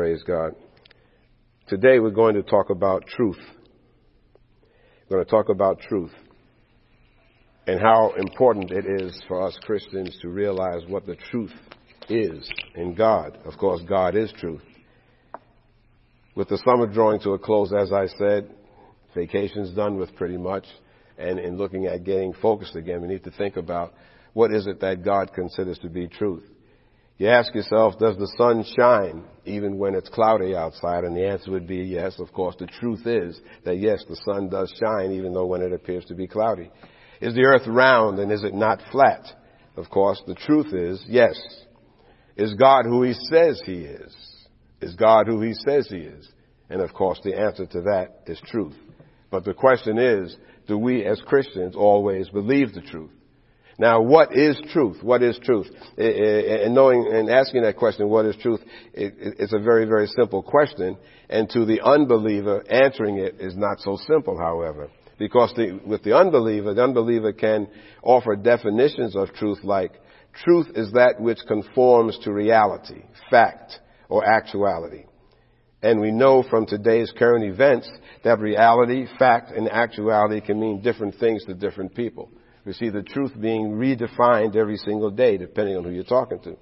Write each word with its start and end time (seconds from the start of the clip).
Praise 0.00 0.22
God. 0.22 0.54
Today 1.68 1.98
we're 1.98 2.08
going 2.08 2.34
to 2.34 2.42
talk 2.42 2.70
about 2.70 3.06
truth. 3.06 3.36
We're 5.10 5.18
going 5.18 5.26
to 5.26 5.30
talk 5.30 5.50
about 5.50 5.78
truth 5.80 6.12
and 7.66 7.78
how 7.78 8.14
important 8.16 8.70
it 8.70 8.86
is 9.02 9.22
for 9.28 9.46
us 9.46 9.58
Christians 9.60 10.16
to 10.22 10.30
realize 10.30 10.84
what 10.88 11.04
the 11.04 11.16
truth 11.30 11.52
is 12.08 12.50
in 12.76 12.94
God. 12.94 13.36
Of 13.44 13.58
course, 13.58 13.82
God 13.86 14.16
is 14.16 14.32
truth. 14.40 14.62
With 16.34 16.48
the 16.48 16.62
summer 16.64 16.86
drawing 16.86 17.20
to 17.20 17.32
a 17.32 17.38
close, 17.38 17.70
as 17.78 17.92
I 17.92 18.06
said, 18.06 18.48
vacation's 19.14 19.74
done 19.74 19.98
with 19.98 20.16
pretty 20.16 20.38
much, 20.38 20.64
and 21.18 21.38
in 21.38 21.58
looking 21.58 21.84
at 21.84 22.04
getting 22.04 22.32
focused 22.40 22.74
again, 22.74 23.02
we 23.02 23.08
need 23.08 23.24
to 23.24 23.32
think 23.32 23.58
about 23.58 23.92
what 24.32 24.50
is 24.50 24.66
it 24.66 24.80
that 24.80 25.04
God 25.04 25.34
considers 25.34 25.78
to 25.80 25.90
be 25.90 26.08
truth. 26.08 26.44
You 27.20 27.28
ask 27.28 27.54
yourself, 27.54 27.98
does 27.98 28.16
the 28.16 28.32
sun 28.38 28.64
shine 28.78 29.24
even 29.44 29.76
when 29.76 29.94
it's 29.94 30.08
cloudy 30.08 30.56
outside? 30.56 31.04
And 31.04 31.14
the 31.14 31.28
answer 31.28 31.50
would 31.50 31.66
be 31.66 31.76
yes. 31.76 32.18
Of 32.18 32.32
course, 32.32 32.56
the 32.58 32.66
truth 32.66 33.06
is 33.06 33.38
that 33.66 33.76
yes, 33.76 34.02
the 34.08 34.16
sun 34.24 34.48
does 34.48 34.72
shine 34.80 35.12
even 35.12 35.34
though 35.34 35.44
when 35.44 35.60
it 35.60 35.74
appears 35.74 36.06
to 36.06 36.14
be 36.14 36.26
cloudy. 36.26 36.70
Is 37.20 37.34
the 37.34 37.44
earth 37.44 37.66
round 37.66 38.18
and 38.20 38.32
is 38.32 38.42
it 38.42 38.54
not 38.54 38.80
flat? 38.90 39.26
Of 39.76 39.90
course, 39.90 40.22
the 40.26 40.34
truth 40.34 40.72
is 40.72 41.04
yes. 41.10 41.38
Is 42.38 42.54
God 42.54 42.86
who 42.86 43.02
he 43.02 43.12
says 43.12 43.60
he 43.66 43.82
is? 43.82 44.16
Is 44.80 44.94
God 44.94 45.26
who 45.26 45.42
he 45.42 45.52
says 45.52 45.88
he 45.90 45.98
is? 45.98 46.26
And 46.70 46.80
of 46.80 46.94
course, 46.94 47.20
the 47.22 47.38
answer 47.38 47.66
to 47.66 47.82
that 47.82 48.22
is 48.28 48.40
truth. 48.46 48.76
But 49.30 49.44
the 49.44 49.52
question 49.52 49.98
is, 49.98 50.34
do 50.66 50.78
we 50.78 51.04
as 51.04 51.20
Christians 51.26 51.76
always 51.76 52.30
believe 52.30 52.72
the 52.72 52.80
truth? 52.80 53.10
Now, 53.80 54.02
what 54.02 54.36
is 54.36 54.60
truth? 54.74 55.02
What 55.02 55.22
is 55.22 55.38
truth? 55.42 55.66
And 55.96 56.74
knowing 56.74 57.10
and 57.10 57.30
asking 57.30 57.62
that 57.62 57.78
question, 57.78 58.10
what 58.10 58.26
is 58.26 58.36
truth, 58.36 58.60
it's 58.92 59.54
a 59.54 59.58
very, 59.58 59.86
very 59.86 60.06
simple 60.06 60.42
question. 60.42 60.98
And 61.30 61.48
to 61.48 61.64
the 61.64 61.80
unbeliever, 61.80 62.62
answering 62.70 63.16
it 63.16 63.36
is 63.40 63.56
not 63.56 63.80
so 63.80 63.96
simple, 64.06 64.36
however. 64.38 64.90
Because 65.18 65.54
the, 65.56 65.80
with 65.86 66.02
the 66.02 66.14
unbeliever, 66.14 66.74
the 66.74 66.84
unbeliever 66.84 67.32
can 67.32 67.68
offer 68.02 68.36
definitions 68.36 69.16
of 69.16 69.32
truth 69.32 69.60
like, 69.62 69.92
truth 70.44 70.66
is 70.74 70.92
that 70.92 71.14
which 71.18 71.38
conforms 71.48 72.18
to 72.24 72.34
reality, 72.34 73.02
fact, 73.30 73.80
or 74.10 74.26
actuality. 74.26 75.04
And 75.82 76.02
we 76.02 76.10
know 76.10 76.44
from 76.50 76.66
today's 76.66 77.10
current 77.18 77.44
events 77.44 77.90
that 78.24 78.40
reality, 78.40 79.06
fact, 79.18 79.52
and 79.52 79.70
actuality 79.70 80.42
can 80.42 80.60
mean 80.60 80.82
different 80.82 81.14
things 81.18 81.46
to 81.46 81.54
different 81.54 81.94
people. 81.94 82.30
We 82.64 82.72
see 82.72 82.90
the 82.90 83.02
truth 83.02 83.32
being 83.40 83.72
redefined 83.72 84.56
every 84.56 84.76
single 84.76 85.10
day, 85.10 85.36
depending 85.36 85.76
on 85.76 85.84
who 85.84 85.90
you're 85.90 86.04
talking 86.04 86.40
to. 86.40 86.56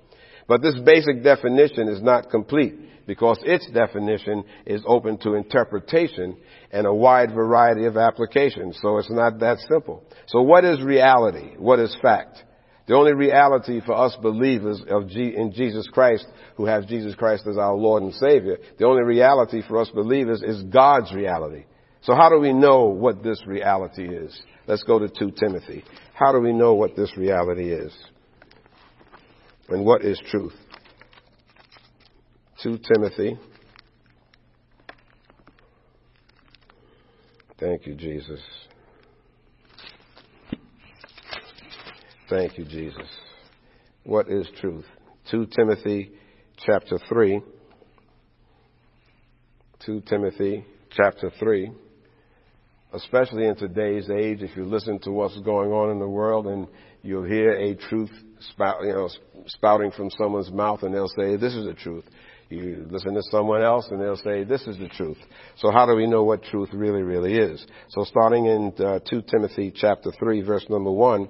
But 0.47 0.63
this 0.63 0.79
basic 0.85 1.23
definition 1.23 1.89
is 1.89 2.01
not 2.01 2.31
complete 2.31 2.75
because 3.07 3.39
its 3.43 3.69
definition 3.71 4.45
is 4.67 4.83
open 4.87 5.19
to 5.19 5.35
interpretation 5.35 6.37
and 6.71 6.87
a 6.87 6.95
wide 6.95 7.33
variety 7.33 7.87
of 7.87 7.97
applications. 7.97 8.79
So 8.81 8.99
it's 8.99 9.11
not 9.11 9.41
that 9.41 9.59
simple. 9.69 10.05
So 10.27 10.43
what 10.43 10.65
is 10.65 10.83
reality? 10.83 11.55
What 11.57 11.81
is 11.81 11.97
fact? 12.01 12.45
The 12.87 12.95
only 12.95 13.13
reality 13.13 13.83
for 13.85 13.95
us 13.95 14.17
believers 14.23 14.81
G- 15.09 15.35
in 15.37 15.53
Jesus 15.53 15.87
Christ, 15.93 16.27
who 16.57 16.65
have 16.65 16.87
Jesus 16.87 17.15
Christ 17.15 17.47
as 17.47 17.59
our 17.59 17.75
Lord 17.75 18.03
and 18.03 18.15
Savior, 18.15 18.57
the 18.79 18.87
only 18.87 19.05
reality 19.05 19.63
for 19.69 19.81
us 19.81 19.91
believers 19.91 20.43
is 20.43 20.63
God's 20.63 21.13
reality. 21.13 21.65
So 22.01 22.15
how 22.15 22.31
do 22.31 22.39
we 22.39 22.55
know 22.55 22.85
what 22.85 23.23
this 23.23 23.43
reality 23.47 24.09
is? 24.09 24.41
Let's 24.69 24.83
go 24.83 24.99
to 24.99 25.09
2 25.09 25.31
Timothy. 25.31 25.83
How 26.13 26.31
do 26.31 26.41
we 26.41 26.53
know 26.53 26.75
what 26.75 26.95
this 26.95 27.17
reality 27.17 27.73
is? 27.73 27.91
And 29.71 29.83
what 29.83 30.05
is 30.05 30.21
truth? 30.31 30.53
2 32.63 32.79
Timothy. 32.95 33.39
Thank 37.59 37.87
you, 37.87 37.95
Jesus. 37.95 38.41
Thank 42.29 42.59
you, 42.59 42.67
Jesus. 42.67 43.09
What 44.05 44.29
is 44.29 44.47
truth? 44.61 44.85
2 45.31 45.47
Timothy 45.47 46.11
chapter 46.59 46.99
3. 47.09 47.41
2 49.87 50.03
Timothy 50.03 50.67
chapter 50.91 51.31
3 51.39 51.73
especially 52.93 53.47
in 53.47 53.57
today's 53.57 54.09
age, 54.11 54.43
if 54.43 54.57
you 54.57 54.65
listen 54.65 54.99
to 55.01 55.11
what's 55.11 55.39
going 55.41 55.71
on 55.71 55.91
in 55.91 55.99
the 55.99 56.09
world 56.09 56.47
and 56.47 56.67
you'll 57.03 57.25
hear 57.25 57.53
a 57.53 57.75
truth 57.75 58.11
spout, 58.41 58.83
you 58.83 58.93
know, 58.93 59.09
spouting 59.47 59.91
from 59.91 60.11
someone's 60.11 60.51
mouth 60.51 60.83
and 60.83 60.95
they'll 60.95 61.09
say, 61.09 61.37
this 61.37 61.55
is 61.55 61.67
the 61.67 61.75
truth. 61.75 62.05
You 62.49 62.87
listen 62.91 63.13
to 63.13 63.23
someone 63.31 63.63
else 63.63 63.89
and 63.91 64.01
they'll 64.01 64.17
say, 64.17 64.45
this 64.45 64.63
is 64.63 64.79
the 64.79 64.89
truth. 64.89 65.19
So 65.57 65.71
how 65.71 65.85
do 65.85 65.95
we 65.95 66.07
know 66.07 66.25
what 66.25 66.43
truth 66.45 66.71
really, 66.73 67.03
really 67.03 67.37
is? 67.37 67.65
So 67.91 68.05
starting 68.05 68.47
in 68.47 68.73
uh, 68.79 69.01
2 69.09 69.23
Timothy 69.31 69.73
chapter 69.75 70.11
3 70.19 70.41
verse 70.43 70.65
number 70.71 70.91
1, 70.91 71.29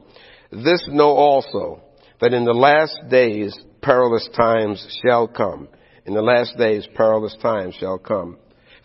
this 0.53 0.89
know 0.93 1.11
also 1.11 1.83
that 2.21 2.33
in 2.33 2.45
the 2.45 2.53
last 2.53 2.97
days 3.11 3.59
perilous 3.83 4.29
times 4.37 5.01
shall 5.03 5.27
come. 5.27 5.69
In 6.07 6.15
the 6.15 6.23
last 6.23 6.57
days 6.57 6.87
perilous 6.95 7.37
times 7.43 7.75
shall 7.75 7.99
come. 7.99 8.39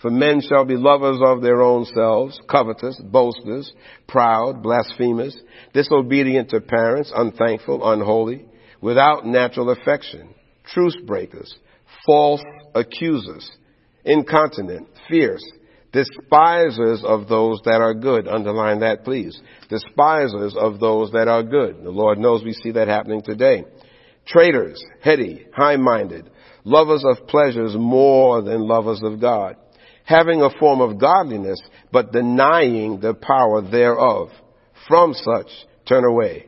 For 0.03 0.11
men 0.11 0.41
shall 0.41 0.65
be 0.65 0.75
lovers 0.75 1.19
of 1.23 1.41
their 1.41 1.61
own 1.61 1.85
selves, 1.85 2.37
covetous, 2.49 2.99
boasters, 3.01 3.71
proud, 4.05 4.61
blasphemers, 4.61 5.33
disobedient 5.73 6.49
to 6.49 6.59
parents, 6.59 7.13
unthankful, 7.15 7.89
unholy, 7.89 8.43
without 8.81 9.25
natural 9.25 9.69
affection, 9.69 10.35
truce 10.65 10.97
breakers, 11.05 11.57
false 12.05 12.43
accusers, 12.75 13.49
incontinent, 14.03 14.89
fierce, 15.07 15.45
despisers 15.93 17.01
of 17.05 17.29
those 17.29 17.61
that 17.63 17.79
are 17.79 17.93
good. 17.93 18.27
Underline 18.27 18.81
that, 18.81 19.05
please. 19.05 19.39
Despisers 19.69 20.53
of 20.59 20.81
those 20.81 21.11
that 21.11 21.29
are 21.29 21.43
good. 21.43 21.81
The 21.81 21.91
Lord 21.91 22.17
knows 22.17 22.43
we 22.43 22.51
see 22.51 22.71
that 22.71 22.89
happening 22.89 23.21
today. 23.21 23.63
Traitors, 24.27 24.83
heady, 25.01 25.47
high-minded, 25.55 26.29
lovers 26.65 27.05
of 27.09 27.25
pleasures 27.25 27.73
more 27.77 28.41
than 28.41 28.67
lovers 28.67 28.99
of 29.01 29.21
God 29.21 29.55
having 30.03 30.41
a 30.41 30.49
form 30.59 30.81
of 30.81 30.99
godliness, 30.99 31.61
but 31.91 32.11
denying 32.11 32.99
the 32.99 33.13
power 33.13 33.61
thereof. 33.61 34.29
From 34.87 35.13
such 35.13 35.47
turn 35.87 36.03
away. 36.03 36.47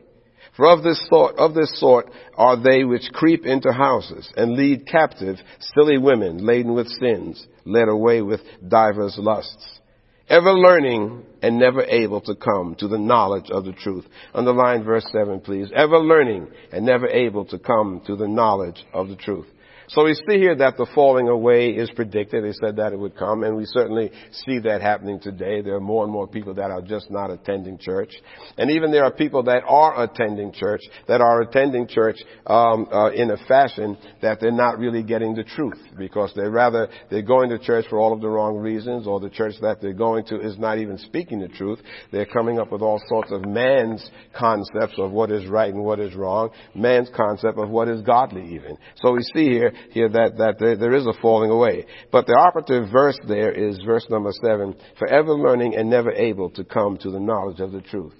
For 0.56 0.66
of 0.66 0.82
this 0.82 1.06
sort, 1.10 1.36
of 1.36 1.54
this 1.54 1.78
sort 1.78 2.10
are 2.34 2.56
they 2.56 2.84
which 2.84 3.10
creep 3.12 3.44
into 3.44 3.72
houses 3.72 4.30
and 4.36 4.56
lead 4.56 4.86
captive 4.86 5.36
silly 5.60 5.98
women 5.98 6.44
laden 6.46 6.72
with 6.74 6.88
sins, 6.88 7.46
led 7.64 7.88
away 7.88 8.22
with 8.22 8.40
divers 8.66 9.16
lusts. 9.18 9.80
Ever 10.28 10.52
learning 10.54 11.24
and 11.42 11.58
never 11.58 11.82
able 11.82 12.20
to 12.22 12.34
come 12.34 12.74
to 12.80 12.88
the 12.88 12.98
knowledge 12.98 13.50
of 13.50 13.64
the 13.64 13.72
truth. 13.72 14.06
Underline 14.34 14.82
verse 14.82 15.06
7 15.12 15.40
please. 15.40 15.70
Ever 15.74 15.98
learning 15.98 16.48
and 16.72 16.84
never 16.84 17.06
able 17.06 17.44
to 17.46 17.58
come 17.58 18.00
to 18.06 18.16
the 18.16 18.26
knowledge 18.26 18.84
of 18.92 19.08
the 19.08 19.16
truth. 19.16 19.46
So 19.88 20.04
we 20.04 20.14
see 20.14 20.38
here 20.38 20.56
that 20.56 20.76
the 20.76 20.86
falling 20.94 21.28
away 21.28 21.70
is 21.70 21.90
predicted. 21.90 22.44
They 22.44 22.52
said 22.52 22.76
that 22.76 22.92
it 22.92 22.98
would 22.98 23.16
come, 23.16 23.44
and 23.44 23.56
we 23.56 23.64
certainly 23.66 24.10
see 24.44 24.58
that 24.60 24.82
happening 24.82 25.20
today. 25.20 25.62
There 25.62 25.76
are 25.76 25.80
more 25.80 26.02
and 26.02 26.12
more 26.12 26.26
people 26.26 26.54
that 26.54 26.70
are 26.70 26.82
just 26.82 27.10
not 27.10 27.30
attending 27.30 27.78
church, 27.78 28.12
and 28.58 28.70
even 28.70 28.90
there 28.90 29.04
are 29.04 29.12
people 29.12 29.44
that 29.44 29.62
are 29.66 30.02
attending 30.02 30.52
church 30.52 30.80
that 31.06 31.20
are 31.20 31.42
attending 31.42 31.86
church 31.86 32.16
um, 32.46 32.88
uh, 32.92 33.10
in 33.10 33.30
a 33.30 33.36
fashion 33.46 33.96
that 34.22 34.40
they're 34.40 34.50
not 34.50 34.78
really 34.78 35.02
getting 35.02 35.34
the 35.34 35.44
truth 35.44 35.78
because 35.96 36.32
they 36.34 36.48
rather 36.48 36.88
they're 37.10 37.22
going 37.22 37.50
to 37.50 37.58
church 37.58 37.84
for 37.88 38.00
all 38.00 38.12
of 38.12 38.20
the 38.20 38.28
wrong 38.28 38.56
reasons, 38.56 39.06
or 39.06 39.20
the 39.20 39.30
church 39.30 39.54
that 39.60 39.80
they're 39.80 39.92
going 39.92 40.24
to 40.24 40.40
is 40.40 40.58
not 40.58 40.78
even 40.78 40.98
speaking 40.98 41.38
the 41.38 41.48
truth. 41.48 41.78
They're 42.10 42.26
coming 42.26 42.58
up 42.58 42.72
with 42.72 42.82
all 42.82 43.00
sorts 43.08 43.30
of 43.30 43.44
man's 43.44 44.10
concepts 44.36 44.94
of 44.98 45.12
what 45.12 45.30
is 45.30 45.46
right 45.46 45.72
and 45.72 45.84
what 45.84 46.00
is 46.00 46.14
wrong, 46.14 46.50
man's 46.74 47.10
concept 47.14 47.58
of 47.58 47.68
what 47.68 47.88
is 47.88 48.02
godly, 48.02 48.54
even. 48.54 48.76
So 48.96 49.12
we 49.12 49.22
see 49.22 49.48
here 49.48 49.72
here 49.90 50.08
that, 50.08 50.36
that 50.38 50.56
there, 50.58 50.76
there 50.76 50.94
is 50.94 51.06
a 51.06 51.20
falling 51.20 51.50
away. 51.50 51.86
But 52.10 52.26
the 52.26 52.34
operative 52.34 52.90
verse 52.90 53.18
there 53.26 53.52
is 53.52 53.78
verse 53.84 54.06
number 54.10 54.30
seven, 54.42 54.74
forever 54.98 55.32
learning 55.32 55.76
and 55.76 55.88
never 55.88 56.12
able 56.12 56.50
to 56.50 56.64
come 56.64 56.96
to 56.98 57.10
the 57.10 57.20
knowledge 57.20 57.60
of 57.60 57.72
the 57.72 57.80
truth. 57.80 58.14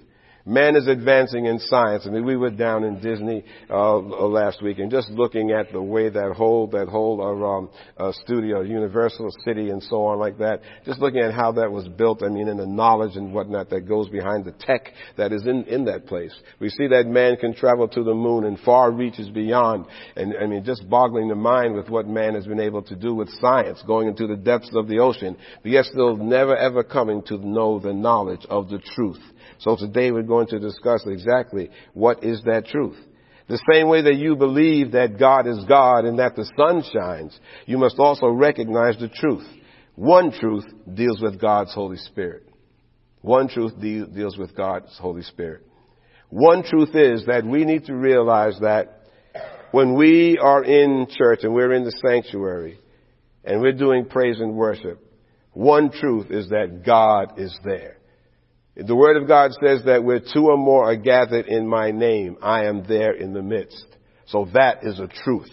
Man 0.47 0.77
is 0.77 0.87
advancing 0.87 1.45
in 1.45 1.59
science. 1.59 2.05
I 2.07 2.09
mean, 2.09 2.23
we 2.23 2.37
were 2.37 2.49
down 2.49 2.85
in 2.85 3.01
Disney 3.01 3.43
uh, 3.69 3.97
last 3.97 4.63
week 4.63 4.79
and 4.79 4.89
just 4.89 5.09
looking 5.09 5.51
at 5.51 5.73
the 5.73 5.81
way 5.81 6.07
that 6.07 6.35
whole 6.37 6.67
that 6.67 6.87
whole 6.87 7.21
uh, 7.21 7.45
um, 7.45 7.69
uh, 7.97 8.13
studio, 8.23 8.61
Universal 8.61 9.29
City, 9.43 9.71
and 9.71 9.83
so 9.83 10.05
on 10.05 10.19
like 10.19 10.37
that. 10.37 10.61
Just 10.85 11.01
looking 11.01 11.19
at 11.19 11.33
how 11.33 11.51
that 11.51 11.69
was 11.69 11.89
built. 11.89 12.23
I 12.23 12.29
mean, 12.29 12.47
and 12.47 12.57
the 12.57 12.65
knowledge 12.65 13.17
and 13.17 13.33
whatnot 13.33 13.69
that 13.71 13.89
goes 13.89 14.07
behind 14.07 14.45
the 14.45 14.53
tech 14.53 14.93
that 15.17 15.33
is 15.33 15.45
in 15.45 15.65
in 15.65 15.83
that 15.83 16.05
place. 16.05 16.33
We 16.61 16.69
see 16.69 16.87
that 16.87 17.07
man 17.07 17.35
can 17.35 17.53
travel 17.53 17.89
to 17.89 18.03
the 18.05 18.13
moon 18.13 18.45
and 18.45 18.57
far 18.59 18.89
reaches 18.89 19.27
beyond. 19.27 19.85
And 20.15 20.33
I 20.41 20.45
mean, 20.45 20.63
just 20.63 20.89
boggling 20.89 21.27
the 21.27 21.35
mind 21.35 21.75
with 21.75 21.89
what 21.89 22.07
man 22.07 22.35
has 22.35 22.47
been 22.47 22.61
able 22.61 22.83
to 22.83 22.95
do 22.95 23.13
with 23.13 23.27
science, 23.41 23.83
going 23.85 24.07
into 24.07 24.27
the 24.27 24.37
depths 24.37 24.71
of 24.73 24.87
the 24.87 24.99
ocean, 24.99 25.35
but 25.61 25.71
yet 25.73 25.83
still 25.83 26.15
never 26.15 26.55
ever 26.55 26.85
coming 26.85 27.21
to 27.23 27.37
know 27.37 27.79
the 27.79 27.93
knowledge 27.93 28.45
of 28.49 28.69
the 28.69 28.79
truth. 28.95 29.19
So 29.59 29.75
today 29.75 30.11
we're 30.11 30.23
going 30.23 30.47
to 30.47 30.59
discuss 30.59 31.05
exactly 31.05 31.69
what 31.93 32.23
is 32.23 32.41
that 32.43 32.67
truth. 32.67 32.97
The 33.47 33.61
same 33.71 33.87
way 33.87 34.01
that 34.01 34.15
you 34.15 34.35
believe 34.35 34.91
that 34.91 35.17
God 35.17 35.47
is 35.47 35.63
God 35.67 36.05
and 36.05 36.19
that 36.19 36.35
the 36.35 36.49
sun 36.57 36.83
shines, 36.93 37.37
you 37.65 37.77
must 37.77 37.97
also 37.97 38.27
recognize 38.27 38.97
the 38.99 39.07
truth. 39.07 39.47
One 39.95 40.31
truth 40.31 40.65
deals 40.93 41.21
with 41.21 41.39
God's 41.39 41.73
Holy 41.73 41.97
Spirit. 41.97 42.43
One 43.21 43.47
truth 43.47 43.79
de- 43.79 44.05
deals 44.05 44.37
with 44.37 44.55
God's 44.55 44.95
Holy 44.99 45.23
Spirit. 45.23 45.65
One 46.29 46.63
truth 46.63 46.93
is 46.93 47.25
that 47.25 47.45
we 47.45 47.63
need 47.63 47.85
to 47.85 47.95
realize 47.95 48.59
that 48.61 49.03
when 49.71 49.95
we 49.95 50.37
are 50.37 50.63
in 50.63 51.07
church 51.09 51.39
and 51.43 51.53
we're 51.53 51.73
in 51.73 51.83
the 51.83 51.97
sanctuary 52.05 52.79
and 53.43 53.61
we're 53.61 53.71
doing 53.71 54.05
praise 54.05 54.39
and 54.39 54.55
worship, 54.55 55.03
one 55.53 55.89
truth 55.89 56.31
is 56.31 56.49
that 56.49 56.83
God 56.85 57.39
is 57.39 57.57
there. 57.63 57.96
The 58.79 58.95
Word 58.95 59.17
of 59.17 59.27
God 59.27 59.51
says 59.53 59.83
that 59.85 60.03
where 60.03 60.19
two 60.19 60.45
or 60.45 60.57
more 60.57 60.91
are 60.91 60.95
gathered 60.95 61.47
in 61.47 61.67
my 61.67 61.89
name, 61.89 62.37
I 62.43 62.65
am 62.65 62.85
there 62.87 63.13
in 63.13 63.33
the 63.33 63.41
midst. 63.41 63.85
So 64.27 64.47
that 64.53 64.83
is 64.83 64.99
a 64.99 65.07
truth. 65.07 65.49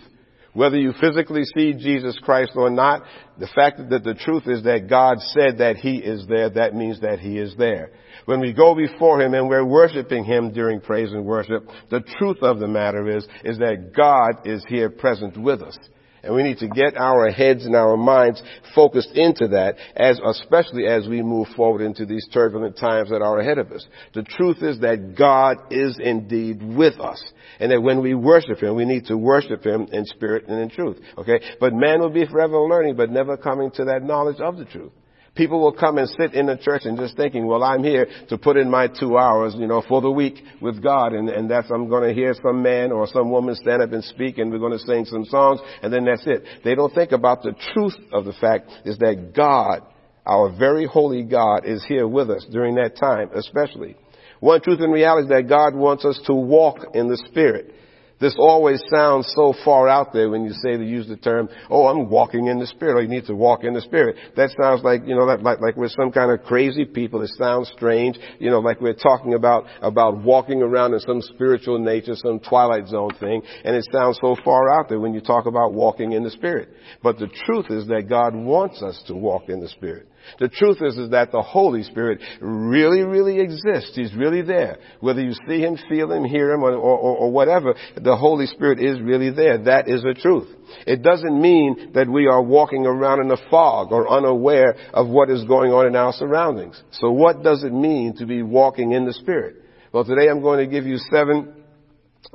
Whether 0.52 0.76
you 0.76 0.92
physically 1.00 1.42
see 1.56 1.72
Jesus 1.72 2.18
Christ 2.22 2.52
or 2.54 2.70
not, 2.70 3.02
the 3.38 3.48
fact 3.48 3.78
that 3.90 4.04
the 4.04 4.14
truth 4.14 4.44
is 4.46 4.62
that 4.64 4.88
God 4.88 5.18
said 5.20 5.58
that 5.58 5.76
He 5.76 5.96
is 5.96 6.26
there, 6.28 6.50
that 6.50 6.74
means 6.74 7.00
that 7.00 7.18
He 7.18 7.38
is 7.38 7.54
there. 7.56 7.90
When 8.26 8.40
we 8.40 8.52
go 8.52 8.74
before 8.74 9.20
Him 9.20 9.34
and 9.34 9.48
we're 9.48 9.64
worshiping 9.64 10.24
Him 10.24 10.52
during 10.52 10.80
praise 10.80 11.12
and 11.12 11.24
worship, 11.24 11.66
the 11.90 12.04
truth 12.18 12.38
of 12.42 12.60
the 12.60 12.68
matter 12.68 13.16
is, 13.16 13.26
is 13.42 13.58
that 13.58 13.92
God 13.96 14.46
is 14.46 14.64
here 14.68 14.90
present 14.90 15.36
with 15.36 15.62
us. 15.62 15.76
And 16.24 16.34
we 16.34 16.42
need 16.42 16.58
to 16.58 16.68
get 16.68 16.96
our 16.96 17.30
heads 17.30 17.66
and 17.66 17.76
our 17.76 17.96
minds 17.96 18.42
focused 18.74 19.10
into 19.14 19.48
that 19.48 19.76
as, 19.94 20.18
especially 20.24 20.86
as 20.86 21.06
we 21.06 21.22
move 21.22 21.48
forward 21.54 21.82
into 21.82 22.06
these 22.06 22.26
turbulent 22.32 22.78
times 22.78 23.10
that 23.10 23.22
are 23.22 23.38
ahead 23.38 23.58
of 23.58 23.70
us. 23.72 23.86
The 24.14 24.22
truth 24.22 24.62
is 24.62 24.80
that 24.80 25.16
God 25.16 25.58
is 25.70 25.98
indeed 26.02 26.62
with 26.62 26.98
us. 26.98 27.22
And 27.60 27.70
that 27.70 27.82
when 27.82 28.02
we 28.02 28.14
worship 28.14 28.62
Him, 28.62 28.74
we 28.74 28.84
need 28.84 29.06
to 29.06 29.16
worship 29.16 29.64
Him 29.64 29.88
in 29.92 30.06
spirit 30.06 30.46
and 30.48 30.60
in 30.60 30.70
truth. 30.70 30.98
Okay? 31.18 31.40
But 31.60 31.74
man 31.74 32.00
will 32.00 32.10
be 32.10 32.26
forever 32.26 32.58
learning, 32.60 32.96
but 32.96 33.10
never 33.10 33.36
coming 33.36 33.70
to 33.72 33.84
that 33.84 34.02
knowledge 34.02 34.40
of 34.40 34.56
the 34.56 34.64
truth. 34.64 34.92
People 35.34 35.60
will 35.60 35.72
come 35.72 35.98
and 35.98 36.08
sit 36.08 36.34
in 36.34 36.46
the 36.46 36.56
church 36.56 36.82
and 36.84 36.96
just 36.96 37.16
thinking, 37.16 37.46
well, 37.46 37.64
I'm 37.64 37.82
here 37.82 38.06
to 38.28 38.38
put 38.38 38.56
in 38.56 38.70
my 38.70 38.86
two 38.86 39.18
hours, 39.18 39.54
you 39.58 39.66
know, 39.66 39.82
for 39.88 40.00
the 40.00 40.10
week 40.10 40.36
with 40.60 40.80
God. 40.80 41.12
And, 41.12 41.28
and 41.28 41.50
that's, 41.50 41.70
I'm 41.72 41.88
going 41.88 42.08
to 42.08 42.14
hear 42.14 42.34
some 42.40 42.62
man 42.62 42.92
or 42.92 43.08
some 43.08 43.30
woman 43.30 43.56
stand 43.56 43.82
up 43.82 43.92
and 43.92 44.04
speak 44.04 44.38
and 44.38 44.52
we're 44.52 44.60
going 44.60 44.72
to 44.72 44.78
sing 44.78 45.04
some 45.06 45.24
songs 45.24 45.60
and 45.82 45.92
then 45.92 46.04
that's 46.04 46.24
it. 46.26 46.44
They 46.62 46.76
don't 46.76 46.94
think 46.94 47.10
about 47.10 47.42
the 47.42 47.54
truth 47.72 47.96
of 48.12 48.24
the 48.24 48.32
fact 48.32 48.70
is 48.84 48.96
that 48.98 49.32
God, 49.34 49.82
our 50.24 50.56
very 50.56 50.86
holy 50.86 51.24
God, 51.24 51.66
is 51.66 51.84
here 51.84 52.06
with 52.06 52.30
us 52.30 52.46
during 52.52 52.76
that 52.76 52.96
time, 52.96 53.30
especially. 53.34 53.96
One 54.38 54.60
truth 54.60 54.80
in 54.80 54.90
reality 54.90 55.24
is 55.24 55.30
that 55.30 55.48
God 55.48 55.74
wants 55.74 56.04
us 56.04 56.20
to 56.26 56.34
walk 56.34 56.94
in 56.94 57.08
the 57.08 57.16
Spirit. 57.28 57.74
This 58.20 58.34
always 58.38 58.80
sounds 58.90 59.30
so 59.34 59.54
far 59.64 59.88
out 59.88 60.12
there 60.12 60.30
when 60.30 60.44
you 60.44 60.52
say 60.52 60.76
to 60.76 60.84
use 60.84 61.08
the 61.08 61.16
term, 61.16 61.48
oh, 61.68 61.88
I'm 61.88 62.08
walking 62.08 62.46
in 62.46 62.58
the 62.58 62.66
Spirit, 62.66 62.96
or 62.96 63.02
you 63.02 63.08
need 63.08 63.26
to 63.26 63.34
walk 63.34 63.64
in 63.64 63.74
the 63.74 63.80
Spirit. 63.80 64.16
That 64.36 64.50
sounds 64.60 64.82
like, 64.84 65.02
you 65.06 65.16
know, 65.16 65.26
that, 65.26 65.42
like, 65.42 65.60
like 65.60 65.76
we're 65.76 65.88
some 65.88 66.12
kind 66.12 66.30
of 66.30 66.44
crazy 66.46 66.84
people. 66.84 67.22
It 67.22 67.30
sounds 67.36 67.70
strange, 67.76 68.16
you 68.38 68.50
know, 68.50 68.60
like 68.60 68.80
we're 68.80 68.94
talking 68.94 69.34
about, 69.34 69.64
about 69.82 70.22
walking 70.22 70.62
around 70.62 70.94
in 70.94 71.00
some 71.00 71.20
spiritual 71.22 71.78
nature, 71.78 72.14
some 72.14 72.38
twilight 72.38 72.86
zone 72.88 73.10
thing, 73.18 73.42
and 73.64 73.74
it 73.74 73.84
sounds 73.92 74.18
so 74.20 74.36
far 74.44 74.70
out 74.70 74.88
there 74.88 75.00
when 75.00 75.12
you 75.12 75.20
talk 75.20 75.46
about 75.46 75.72
walking 75.72 76.12
in 76.12 76.22
the 76.22 76.30
Spirit. 76.30 76.68
But 77.02 77.18
the 77.18 77.28
truth 77.46 77.66
is 77.70 77.88
that 77.88 78.08
God 78.08 78.34
wants 78.34 78.80
us 78.82 79.02
to 79.08 79.14
walk 79.14 79.48
in 79.48 79.60
the 79.60 79.68
Spirit. 79.68 80.08
The 80.38 80.48
truth 80.48 80.78
is, 80.82 80.96
is 80.96 81.10
that 81.10 81.32
the 81.32 81.42
Holy 81.42 81.82
Spirit 81.82 82.20
really, 82.40 83.02
really 83.02 83.40
exists. 83.40 83.92
He's 83.94 84.14
really 84.14 84.42
there. 84.42 84.78
Whether 85.00 85.22
you 85.22 85.32
see 85.48 85.60
Him, 85.60 85.76
feel 85.88 86.10
Him, 86.10 86.24
hear 86.24 86.52
Him, 86.52 86.62
or, 86.62 86.72
or, 86.72 87.16
or, 87.16 87.30
whatever, 87.30 87.74
the 87.96 88.16
Holy 88.16 88.46
Spirit 88.46 88.80
is 88.80 89.00
really 89.00 89.30
there. 89.30 89.58
That 89.58 89.88
is 89.88 90.02
the 90.02 90.14
truth. 90.14 90.48
It 90.86 91.02
doesn't 91.02 91.40
mean 91.40 91.92
that 91.94 92.08
we 92.08 92.26
are 92.26 92.42
walking 92.42 92.86
around 92.86 93.20
in 93.20 93.30
a 93.30 93.50
fog 93.50 93.92
or 93.92 94.10
unaware 94.10 94.76
of 94.92 95.08
what 95.08 95.30
is 95.30 95.44
going 95.44 95.72
on 95.72 95.86
in 95.86 95.96
our 95.96 96.12
surroundings. 96.12 96.80
So 96.92 97.10
what 97.10 97.42
does 97.42 97.62
it 97.62 97.72
mean 97.72 98.16
to 98.16 98.26
be 98.26 98.42
walking 98.42 98.92
in 98.92 99.04
the 99.04 99.12
Spirit? 99.12 99.56
Well, 99.92 100.04
today 100.04 100.28
I'm 100.28 100.42
going 100.42 100.58
to 100.58 100.70
give 100.70 100.86
you 100.86 100.96
seven 100.96 101.54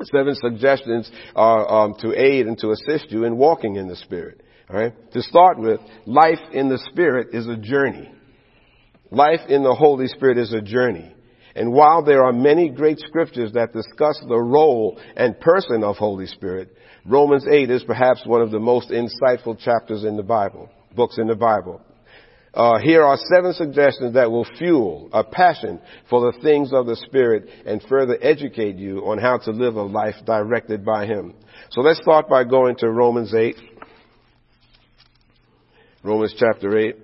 seven 0.04 0.36
suggestions 0.36 1.10
uh, 1.36 1.66
um, 1.66 1.96
to 2.00 2.14
aid 2.14 2.48
and 2.48 2.58
to 2.60 2.72
assist 2.72 3.12
you 3.12 3.24
in 3.26 3.38
walking 3.38 3.76
in 3.76 3.88
the 3.88 3.96
Spirit. 3.96 4.42
Right? 4.70 4.94
To 5.14 5.22
start 5.24 5.58
with, 5.58 5.80
life 6.06 6.40
in 6.54 6.70
the 6.70 6.78
Spirit 6.92 7.30
is 7.34 7.48
a 7.48 7.58
journey. 7.58 8.12
Life 9.10 9.42
in 9.50 9.64
the 9.64 9.74
Holy 9.74 10.08
Spirit 10.08 10.38
is 10.38 10.54
a 10.54 10.62
journey. 10.62 11.12
And 11.56 11.74
while 11.74 12.04
there 12.04 12.24
are 12.24 12.32
many 12.32 12.70
great 12.70 13.00
scriptures 13.00 13.54
that 13.54 13.74
discuss 13.74 14.22
the 14.28 14.38
role 14.38 15.00
and 15.16 15.40
person 15.40 15.84
of 15.84 15.98
Holy 15.98 16.28
Spirit, 16.28 16.76
Romans 17.06 17.46
8 17.50 17.72
is 17.72 17.84
perhaps 17.84 18.24
one 18.26 18.42
of 18.42 18.52
the 18.52 18.60
most 18.60 18.92
insightful 18.92 19.58
chapters 19.60 20.04
in 20.04 20.16
the 20.16 20.24
Bible, 20.24 20.70
books 20.96 21.18
in 21.18 21.26
the 21.26 21.36
Bible. 21.36 21.82
Uh, 22.54 22.80
here 22.80 23.04
are 23.04 23.18
seven 23.34 23.54
suggestions 23.54 24.14
that 24.14 24.30
will 24.30 24.48
fuel 24.58 25.10
a 25.14 25.24
passion 25.24 25.80
for 26.10 26.32
the 26.32 26.40
things 26.42 26.72
of 26.74 26.86
the 26.86 26.96
Spirit 26.96 27.48
and 27.66 27.82
further 27.90 28.18
educate 28.22 28.76
you 28.76 29.00
on 29.00 29.18
how 29.18 29.38
to 29.38 29.52
live 29.52 29.76
a 29.76 29.84
life 29.84 30.16
directed 30.26 30.84
by 30.84 31.06
Him. 31.06 31.34
So 31.72 31.82
let's 31.82 32.00
start 32.02 32.28
by 32.28 32.44
going 32.44 32.76
to 32.78 32.90
Romans 32.90 33.34
8. 33.34 33.56
Romans 36.02 36.34
chapter 36.40 36.78
8. 36.78 36.96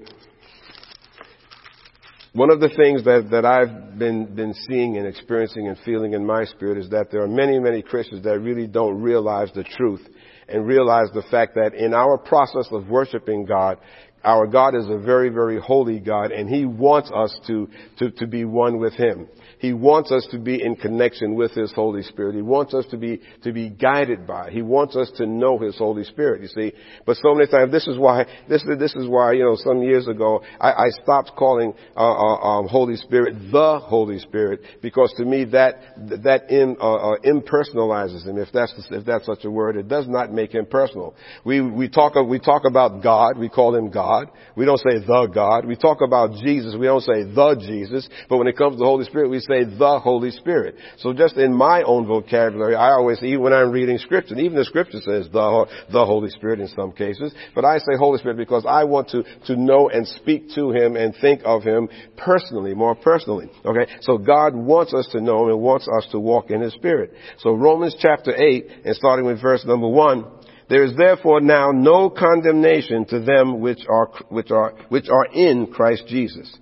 One 2.31 2.49
of 2.49 2.61
the 2.61 2.69
things 2.69 3.03
that, 3.03 3.27
that 3.31 3.43
I've 3.43 3.99
been, 3.99 4.33
been 4.33 4.53
seeing 4.69 4.95
and 4.95 5.05
experiencing 5.05 5.67
and 5.67 5.77
feeling 5.83 6.13
in 6.13 6.25
my 6.25 6.45
spirit 6.45 6.77
is 6.77 6.89
that 6.91 7.11
there 7.11 7.21
are 7.21 7.27
many, 7.27 7.59
many 7.59 7.81
Christians 7.81 8.23
that 8.23 8.39
really 8.39 8.67
don't 8.67 9.01
realize 9.01 9.49
the 9.53 9.65
truth 9.65 9.99
and 10.47 10.65
realize 10.65 11.07
the 11.13 11.23
fact 11.29 11.55
that 11.55 11.73
in 11.73 11.93
our 11.93 12.17
process 12.17 12.67
of 12.71 12.87
worshiping 12.87 13.43
God, 13.43 13.79
our 14.23 14.47
God 14.47 14.75
is 14.75 14.87
a 14.87 14.97
very, 14.97 15.27
very 15.27 15.59
holy 15.59 15.99
God 15.99 16.31
and 16.31 16.49
He 16.49 16.65
wants 16.65 17.11
us 17.13 17.37
to, 17.47 17.67
to, 17.99 18.11
to 18.11 18.27
be 18.27 18.45
one 18.45 18.79
with 18.79 18.93
Him. 18.93 19.27
He 19.59 19.73
wants 19.73 20.11
us 20.11 20.27
to 20.31 20.39
be 20.39 20.61
in 20.61 20.75
connection 20.75 21.35
with 21.35 21.51
His 21.51 21.71
Holy 21.73 22.03
Spirit. 22.03 22.35
He 22.35 22.41
wants 22.41 22.73
us 22.73 22.85
to 22.91 22.97
be, 22.97 23.21
to 23.43 23.51
be 23.51 23.69
guided 23.69 24.27
by. 24.27 24.51
He 24.51 24.61
wants 24.61 24.95
us 24.95 25.11
to 25.17 25.25
know 25.25 25.57
His 25.57 25.77
Holy 25.77 26.03
Spirit, 26.03 26.41
you 26.41 26.47
see. 26.47 26.73
But 27.05 27.17
so 27.17 27.33
many 27.33 27.49
times, 27.49 27.71
this 27.71 27.87
is 27.87 27.97
why, 27.97 28.25
this 28.49 28.65
this 28.79 28.95
is 28.95 29.07
why, 29.07 29.33
you 29.33 29.43
know, 29.43 29.55
some 29.55 29.81
years 29.81 30.07
ago, 30.07 30.41
I, 30.59 30.71
I 30.71 30.85
stopped 31.03 31.31
calling, 31.37 31.73
uh, 31.95 31.99
uh, 31.99 32.59
um, 32.59 32.67
Holy 32.67 32.95
Spirit 32.95 33.51
the 33.51 33.79
Holy 33.79 34.19
Spirit, 34.19 34.61
because 34.81 35.13
to 35.17 35.25
me 35.25 35.45
that, 35.45 35.75
that 36.23 36.49
in, 36.49 36.77
uh, 36.79 37.11
uh, 37.11 37.15
impersonalizes 37.25 38.25
Him, 38.25 38.37
if 38.37 38.49
that's, 38.53 38.73
if 38.91 39.05
that's 39.05 39.25
such 39.25 39.45
a 39.45 39.51
word. 39.51 39.77
It 39.77 39.87
does 39.87 40.07
not 40.07 40.31
make 40.31 40.53
Him 40.53 40.65
personal. 40.65 41.15
We, 41.43 41.61
we 41.61 41.89
talk, 41.89 42.13
we 42.27 42.39
talk 42.39 42.63
about 42.67 43.01
God, 43.03 43.37
we 43.37 43.49
call 43.49 43.75
Him 43.75 43.89
God. 43.89 44.29
We 44.55 44.65
don't 44.65 44.79
say 44.79 44.99
the 44.99 45.29
God. 45.33 45.65
We 45.65 45.75
talk 45.75 45.99
about 46.01 46.31
Jesus, 46.43 46.75
we 46.77 46.85
don't 46.85 47.01
say 47.01 47.23
the 47.23 47.55
Jesus. 47.59 48.07
But 48.29 48.37
when 48.37 48.47
it 48.47 48.57
comes 48.57 48.75
to 48.75 48.79
the 48.79 48.85
Holy 48.85 49.05
Spirit, 49.05 49.29
we 49.29 49.39
say 49.47 49.63
the 49.63 49.99
Holy 49.99 50.31
Spirit. 50.31 50.75
So 50.97 51.13
just 51.13 51.37
in 51.37 51.53
my 51.53 51.83
own 51.83 52.05
vocabulary, 52.05 52.75
I 52.75 52.91
always, 52.91 53.21
even 53.23 53.41
when 53.41 53.53
I'm 53.53 53.71
reading 53.71 53.97
scripture, 53.97 54.35
even 54.35 54.57
the 54.57 54.65
scripture 54.65 54.99
says 54.99 55.27
the, 55.31 55.67
the 55.91 56.05
Holy 56.05 56.29
Spirit 56.29 56.59
in 56.59 56.67
some 56.69 56.91
cases, 56.91 57.33
but 57.53 57.65
I 57.65 57.77
say 57.77 57.97
Holy 57.97 58.19
Spirit 58.19 58.37
because 58.37 58.65
I 58.67 58.83
want 58.83 59.09
to, 59.09 59.23
to 59.47 59.55
know 59.55 59.89
and 59.89 60.07
speak 60.07 60.49
to 60.55 60.71
Him 60.71 60.95
and 60.95 61.15
think 61.21 61.41
of 61.45 61.63
Him 61.63 61.89
personally, 62.17 62.73
more 62.73 62.95
personally. 62.95 63.49
Okay? 63.65 63.91
So 64.01 64.17
God 64.17 64.55
wants 64.55 64.93
us 64.93 65.07
to 65.11 65.21
know 65.21 65.49
and 65.49 65.59
wants 65.59 65.87
us 65.87 66.07
to 66.11 66.19
walk 66.19 66.49
in 66.49 66.61
His 66.61 66.73
Spirit. 66.73 67.13
So 67.39 67.53
Romans 67.53 67.95
chapter 67.99 68.35
8, 68.35 68.67
and 68.85 68.95
starting 68.95 69.25
with 69.25 69.41
verse 69.41 69.65
number 69.65 69.87
1, 69.87 70.25
there 70.67 70.83
is 70.83 70.95
therefore 70.97 71.41
now 71.41 71.69
no 71.71 72.09
condemnation 72.09 73.05
to 73.05 73.19
them 73.19 73.59
which 73.59 73.81
are, 73.87 74.09
which 74.29 74.49
are, 74.49 74.73
which 74.89 75.09
are 75.09 75.25
in 75.31 75.67
Christ 75.67 76.05
Jesus 76.07 76.57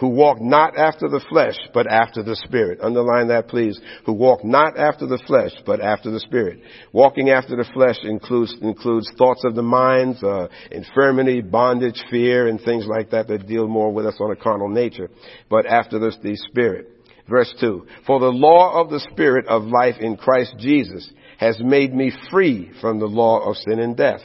who 0.00 0.08
walk 0.08 0.40
not 0.40 0.76
after 0.78 1.08
the 1.08 1.24
flesh, 1.28 1.56
but 1.74 1.90
after 1.90 2.22
the 2.22 2.36
Spirit. 2.36 2.80
Underline 2.80 3.28
that 3.28 3.48
please. 3.48 3.78
Who 4.06 4.12
walk 4.12 4.44
not 4.44 4.78
after 4.78 5.06
the 5.06 5.22
flesh, 5.26 5.52
but 5.66 5.80
after 5.80 6.10
the 6.10 6.20
Spirit. 6.20 6.60
Walking 6.92 7.30
after 7.30 7.56
the 7.56 7.68
flesh 7.74 7.96
includes, 8.02 8.54
includes 8.62 9.10
thoughts 9.18 9.44
of 9.44 9.54
the 9.54 9.62
mind, 9.62 10.22
uh, 10.22 10.48
infirmity, 10.70 11.40
bondage, 11.40 12.02
fear, 12.10 12.46
and 12.46 12.60
things 12.60 12.86
like 12.86 13.10
that 13.10 13.28
that 13.28 13.46
deal 13.46 13.66
more 13.66 13.92
with 13.92 14.06
us 14.06 14.16
on 14.20 14.30
a 14.30 14.36
carnal 14.36 14.68
nature. 14.68 15.10
But 15.50 15.66
after 15.66 15.98
the, 15.98 16.12
the 16.22 16.36
Spirit. 16.48 16.94
Verse 17.28 17.52
2. 17.60 17.86
For 18.06 18.20
the 18.20 18.26
law 18.26 18.80
of 18.80 18.90
the 18.90 19.00
Spirit 19.12 19.46
of 19.48 19.64
life 19.64 19.96
in 20.00 20.16
Christ 20.16 20.54
Jesus 20.58 21.10
has 21.38 21.58
made 21.60 21.94
me 21.94 22.12
free 22.30 22.70
from 22.80 22.98
the 22.98 23.06
law 23.06 23.48
of 23.48 23.56
sin 23.56 23.80
and 23.80 23.96
death. 23.96 24.20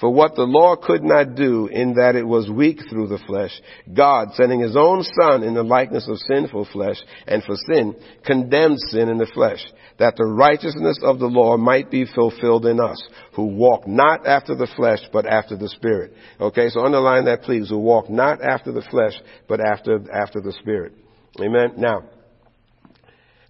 For 0.00 0.10
what 0.10 0.34
the 0.34 0.42
law 0.42 0.76
could 0.76 1.02
not 1.02 1.36
do 1.36 1.68
in 1.68 1.94
that 1.94 2.16
it 2.16 2.26
was 2.26 2.50
weak 2.50 2.80
through 2.90 3.08
the 3.08 3.22
flesh, 3.26 3.52
God, 3.94 4.28
sending 4.34 4.60
his 4.60 4.76
own 4.76 5.02
son 5.18 5.42
in 5.42 5.54
the 5.54 5.62
likeness 5.62 6.06
of 6.06 6.18
sinful 6.18 6.68
flesh 6.70 6.98
and 7.26 7.42
for 7.42 7.54
sin, 7.72 7.96
condemned 8.24 8.78
sin 8.90 9.08
in 9.08 9.16
the 9.16 9.30
flesh, 9.32 9.64
that 9.98 10.16
the 10.16 10.26
righteousness 10.26 10.98
of 11.02 11.18
the 11.18 11.26
law 11.26 11.56
might 11.56 11.90
be 11.90 12.04
fulfilled 12.04 12.66
in 12.66 12.78
us, 12.78 13.02
who 13.34 13.46
walk 13.46 13.86
not 13.86 14.26
after 14.26 14.54
the 14.54 14.68
flesh, 14.76 15.00
but 15.14 15.24
after 15.24 15.56
the 15.56 15.68
spirit. 15.70 16.12
Okay, 16.38 16.68
so 16.68 16.84
underline 16.84 17.24
that 17.24 17.42
please, 17.42 17.70
who 17.70 17.78
walk 17.78 18.10
not 18.10 18.42
after 18.42 18.72
the 18.72 18.86
flesh, 18.90 19.14
but 19.48 19.60
after, 19.60 19.98
after 20.12 20.42
the 20.42 20.52
spirit. 20.60 20.92
Amen. 21.40 21.72
Now, 21.78 22.02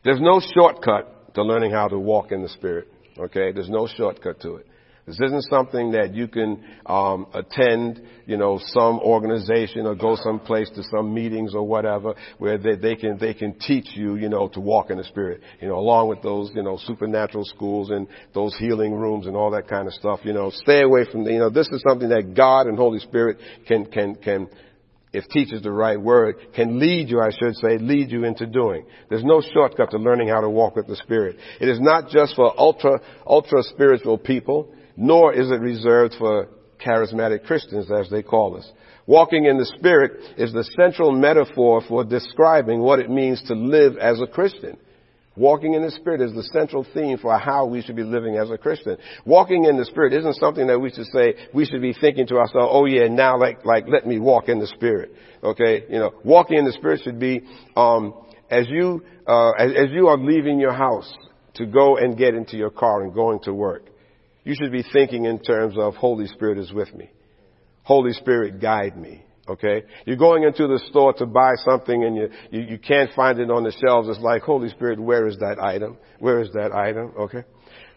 there's 0.04 0.20
no 0.20 0.40
shortcut 0.54 1.34
to 1.34 1.42
learning 1.42 1.72
how 1.72 1.88
to 1.88 1.98
walk 1.98 2.30
in 2.30 2.42
the 2.42 2.48
spirit. 2.48 2.86
Okay? 3.18 3.50
There's 3.52 3.68
no 3.68 3.88
shortcut 3.88 4.40
to 4.42 4.56
it. 4.56 4.66
This 5.06 5.20
isn't 5.20 5.44
something 5.48 5.92
that 5.92 6.14
you 6.16 6.26
can 6.26 6.64
um, 6.84 7.28
attend, 7.32 8.02
you 8.26 8.36
know, 8.36 8.58
some 8.64 8.98
organization 8.98 9.86
or 9.86 9.94
go 9.94 10.16
someplace 10.16 10.68
to 10.70 10.82
some 10.82 11.14
meetings 11.14 11.54
or 11.54 11.62
whatever 11.62 12.14
where 12.38 12.58
they, 12.58 12.75
they 12.75 12.96
can 12.96 13.16
they 13.16 13.32
can 13.32 13.56
teach 13.60 13.86
you, 13.94 14.16
you 14.16 14.28
know, 14.28 14.48
to 14.48 14.60
walk 14.60 14.90
in 14.90 14.98
the 14.98 15.04
spirit. 15.04 15.42
You 15.60 15.68
know, 15.68 15.78
along 15.78 16.08
with 16.08 16.22
those, 16.22 16.50
you 16.56 16.62
know, 16.64 16.76
supernatural 16.76 17.44
schools 17.44 17.90
and 17.90 18.08
those 18.34 18.56
healing 18.58 18.94
rooms 18.94 19.28
and 19.28 19.36
all 19.36 19.52
that 19.52 19.68
kind 19.68 19.86
of 19.86 19.94
stuff. 19.94 20.20
You 20.25 20.32
know, 20.32 20.50
stay 20.50 20.82
away 20.82 21.04
from. 21.10 21.22
The, 21.22 21.32
you 21.32 21.38
know, 21.38 21.50
this 21.50 21.68
is 21.68 21.84
something 21.86 22.08
that 22.08 22.34
God 22.34 22.66
and 22.66 22.76
Holy 22.76 22.98
Spirit 22.98 23.38
can 23.68 23.86
can 23.86 24.16
can 24.16 24.48
if 25.12 25.28
teaches 25.28 25.62
the 25.62 25.70
right 25.70 26.00
word, 26.00 26.34
can 26.54 26.80
lead 26.80 27.08
you, 27.08 27.20
I 27.20 27.30
should 27.30 27.54
say, 27.54 27.78
lead 27.78 28.10
you 28.10 28.25
into 28.25 28.44
doing. 28.44 28.84
There's 29.08 29.25
no 29.25 29.40
shortcut 29.40 29.92
to 29.92 29.98
learning 29.98 30.28
how 30.28 30.40
to 30.40 30.50
walk 30.50 30.75
with 30.75 30.88
the 30.88 30.96
Spirit. 30.96 31.36
It 31.60 31.68
is 31.68 31.80
not 31.80 32.10
just 32.10 32.34
for 32.34 32.52
ultra, 32.58 33.00
ultra 33.25 33.62
spiritual 33.62 34.18
people 34.18 34.75
nor 34.96 35.32
is 35.32 35.50
it 35.50 35.60
reserved 35.60 36.14
for 36.18 36.48
charismatic 36.84 37.44
Christians, 37.44 37.90
as 37.90 38.10
they 38.10 38.22
call 38.22 38.56
us. 38.56 38.70
Walking 39.06 39.44
in 39.44 39.58
the 39.58 39.66
Spirit 39.78 40.34
is 40.36 40.52
the 40.52 40.64
central 40.78 41.12
metaphor 41.12 41.82
for 41.88 42.04
describing 42.04 42.80
what 42.80 42.98
it 42.98 43.08
means 43.08 43.42
to 43.44 43.54
live 43.54 43.96
as 43.98 44.20
a 44.20 44.26
Christian. 44.26 44.76
Walking 45.36 45.74
in 45.74 45.82
the 45.82 45.90
Spirit 45.90 46.22
is 46.22 46.32
the 46.32 46.42
central 46.44 46.84
theme 46.94 47.18
for 47.18 47.38
how 47.38 47.66
we 47.66 47.82
should 47.82 47.94
be 47.94 48.02
living 48.02 48.36
as 48.36 48.50
a 48.50 48.56
Christian. 48.56 48.96
Walking 49.26 49.64
in 49.66 49.76
the 49.76 49.84
Spirit 49.84 50.14
isn't 50.14 50.36
something 50.36 50.66
that 50.66 50.80
we 50.80 50.90
should 50.90 51.06
say, 51.06 51.34
we 51.52 51.66
should 51.66 51.82
be 51.82 51.92
thinking 51.92 52.26
to 52.28 52.36
ourselves, 52.38 52.68
oh 52.70 52.86
yeah, 52.86 53.06
now 53.08 53.38
like, 53.38 53.64
like, 53.64 53.84
let 53.86 54.06
me 54.06 54.18
walk 54.18 54.48
in 54.48 54.58
the 54.58 54.66
Spirit. 54.66 55.12
Okay? 55.44 55.84
You 55.90 55.98
know, 55.98 56.14
walking 56.24 56.58
in 56.58 56.64
the 56.64 56.72
Spirit 56.72 57.02
should 57.04 57.20
be, 57.20 57.42
um, 57.76 58.14
as 58.50 58.66
you, 58.68 59.04
uh, 59.26 59.50
as, 59.50 59.72
as 59.72 59.90
you 59.90 60.08
are 60.08 60.16
leaving 60.16 60.58
your 60.58 60.72
house 60.72 61.12
to 61.54 61.66
go 61.66 61.98
and 61.98 62.16
get 62.16 62.34
into 62.34 62.56
your 62.56 62.70
car 62.70 63.02
and 63.02 63.12
going 63.12 63.40
to 63.40 63.52
work 63.52 63.90
you 64.46 64.54
should 64.54 64.70
be 64.70 64.84
thinking 64.92 65.24
in 65.24 65.40
terms 65.40 65.74
of 65.76 65.96
Holy 65.96 66.28
Spirit 66.28 66.56
is 66.56 66.72
with 66.72 66.94
me. 66.94 67.10
Holy 67.82 68.12
Spirit 68.12 68.60
guide 68.60 68.96
me. 68.96 69.24
Okay? 69.48 69.82
You're 70.04 70.16
going 70.16 70.44
into 70.44 70.68
the 70.68 70.78
store 70.88 71.12
to 71.14 71.26
buy 71.26 71.54
something 71.64 72.04
and 72.04 72.16
you, 72.16 72.28
you, 72.52 72.60
you 72.60 72.78
can't 72.78 73.10
find 73.14 73.40
it 73.40 73.50
on 73.50 73.64
the 73.64 73.72
shelves. 73.72 74.08
It's 74.08 74.20
like, 74.20 74.42
Holy 74.42 74.68
Spirit, 74.68 75.00
where 75.00 75.26
is 75.26 75.36
that 75.38 75.58
item? 75.60 75.98
Where 76.20 76.40
is 76.40 76.52
that 76.52 76.72
item? 76.72 77.12
Okay? 77.18 77.42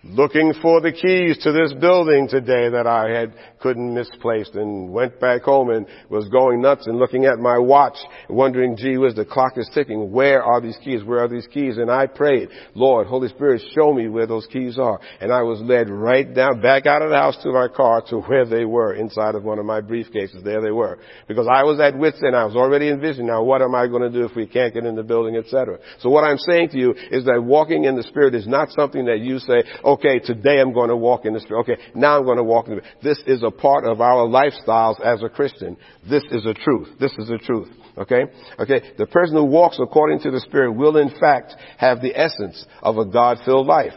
Looking 0.03 0.53
for 0.61 0.81
the 0.81 0.91
keys 0.91 1.37
to 1.43 1.51
this 1.51 1.73
building 1.79 2.27
today 2.29 2.69
that 2.69 2.87
I 2.87 3.09
had 3.09 3.33
couldn't 3.59 3.93
misplace 3.93 4.49
and 4.53 4.91
went 4.91 5.19
back 5.19 5.41
home 5.41 5.69
and 5.69 5.85
was 6.09 6.27
going 6.29 6.61
nuts 6.61 6.87
and 6.87 6.97
looking 6.97 7.25
at 7.25 7.37
my 7.39 7.57
watch 7.57 7.97
wondering, 8.29 8.77
gee 8.77 8.97
whiz, 8.97 9.15
the 9.15 9.25
clock 9.25 9.53
is 9.57 9.69
ticking. 9.73 10.11
Where 10.11 10.41
are 10.43 10.61
these 10.61 10.77
keys? 10.83 11.03
Where 11.03 11.19
are 11.19 11.27
these 11.27 11.47
keys? 11.47 11.77
And 11.77 11.91
I 11.91 12.07
prayed, 12.07 12.49
Lord, 12.73 13.07
Holy 13.07 13.27
Spirit, 13.29 13.61
show 13.75 13.93
me 13.93 14.07
where 14.07 14.27
those 14.27 14.47
keys 14.47 14.77
are. 14.79 14.99
And 15.19 15.31
I 15.31 15.41
was 15.41 15.59
led 15.61 15.89
right 15.89 16.33
down, 16.33 16.61
back 16.61 16.85
out 16.85 17.01
of 17.01 17.09
the 17.09 17.17
house 17.17 17.37
to 17.43 17.51
my 17.51 17.67
car 17.67 18.01
to 18.09 18.19
where 18.21 18.45
they 18.45 18.65
were 18.65 18.93
inside 18.93 19.35
of 19.35 19.43
one 19.43 19.59
of 19.59 19.65
my 19.65 19.81
briefcases. 19.81 20.43
There 20.43 20.61
they 20.61 20.71
were. 20.71 20.99
Because 21.27 21.47
I 21.51 21.63
was 21.63 21.79
at 21.79 21.97
wit's 21.97 22.21
end. 22.25 22.35
I 22.35 22.45
was 22.45 22.55
already 22.55 22.89
envisioning, 22.89 23.27
now 23.27 23.43
what 23.43 23.61
am 23.61 23.75
I 23.75 23.87
going 23.87 24.01
to 24.01 24.09
do 24.09 24.25
if 24.25 24.35
we 24.35 24.47
can't 24.47 24.73
get 24.73 24.85
in 24.85 24.95
the 24.95 25.03
building, 25.03 25.35
etc. 25.35 25.79
So 25.99 26.09
what 26.09 26.23
I'm 26.23 26.37
saying 26.37 26.69
to 26.69 26.77
you 26.77 26.91
is 27.11 27.25
that 27.25 27.43
walking 27.43 27.83
in 27.83 27.95
the 27.95 28.03
Spirit 28.03 28.35
is 28.35 28.47
not 28.47 28.69
something 28.71 29.05
that 29.05 29.19
you 29.19 29.39
say, 29.39 29.63
okay, 29.93 30.19
today 30.19 30.59
I'm 30.59 30.73
going 30.73 30.89
to 30.89 30.95
walk 30.95 31.25
in 31.25 31.33
the 31.33 31.39
Spirit. 31.39 31.61
Okay, 31.61 31.77
now 31.95 32.17
I'm 32.17 32.25
going 32.25 32.37
to 32.37 32.43
walk 32.43 32.67
in 32.67 32.75
the 32.75 32.81
Spirit. 32.81 33.03
This 33.03 33.23
is 33.27 33.43
a 33.43 33.51
part 33.51 33.85
of 33.85 34.01
our 34.01 34.27
lifestyles 34.27 34.99
as 35.01 35.23
a 35.23 35.29
Christian. 35.29 35.77
This 36.09 36.23
is 36.31 36.45
a 36.45 36.53
truth. 36.53 36.89
This 36.99 37.13
is 37.17 37.29
a 37.29 37.37
truth. 37.37 37.69
Okay? 37.97 38.23
Okay, 38.59 38.93
the 38.97 39.07
person 39.07 39.35
who 39.35 39.45
walks 39.45 39.77
according 39.81 40.19
to 40.21 40.31
the 40.31 40.39
Spirit 40.39 40.73
will 40.73 40.97
in 40.97 41.09
fact 41.19 41.55
have 41.77 42.01
the 42.01 42.17
essence 42.17 42.65
of 42.81 42.97
a 42.97 43.05
God-filled 43.05 43.67
life. 43.67 43.93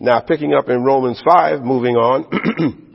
Now, 0.00 0.20
picking 0.20 0.54
up 0.54 0.68
in 0.68 0.82
Romans 0.82 1.22
5, 1.24 1.60
moving 1.60 1.94
on, 1.94 2.88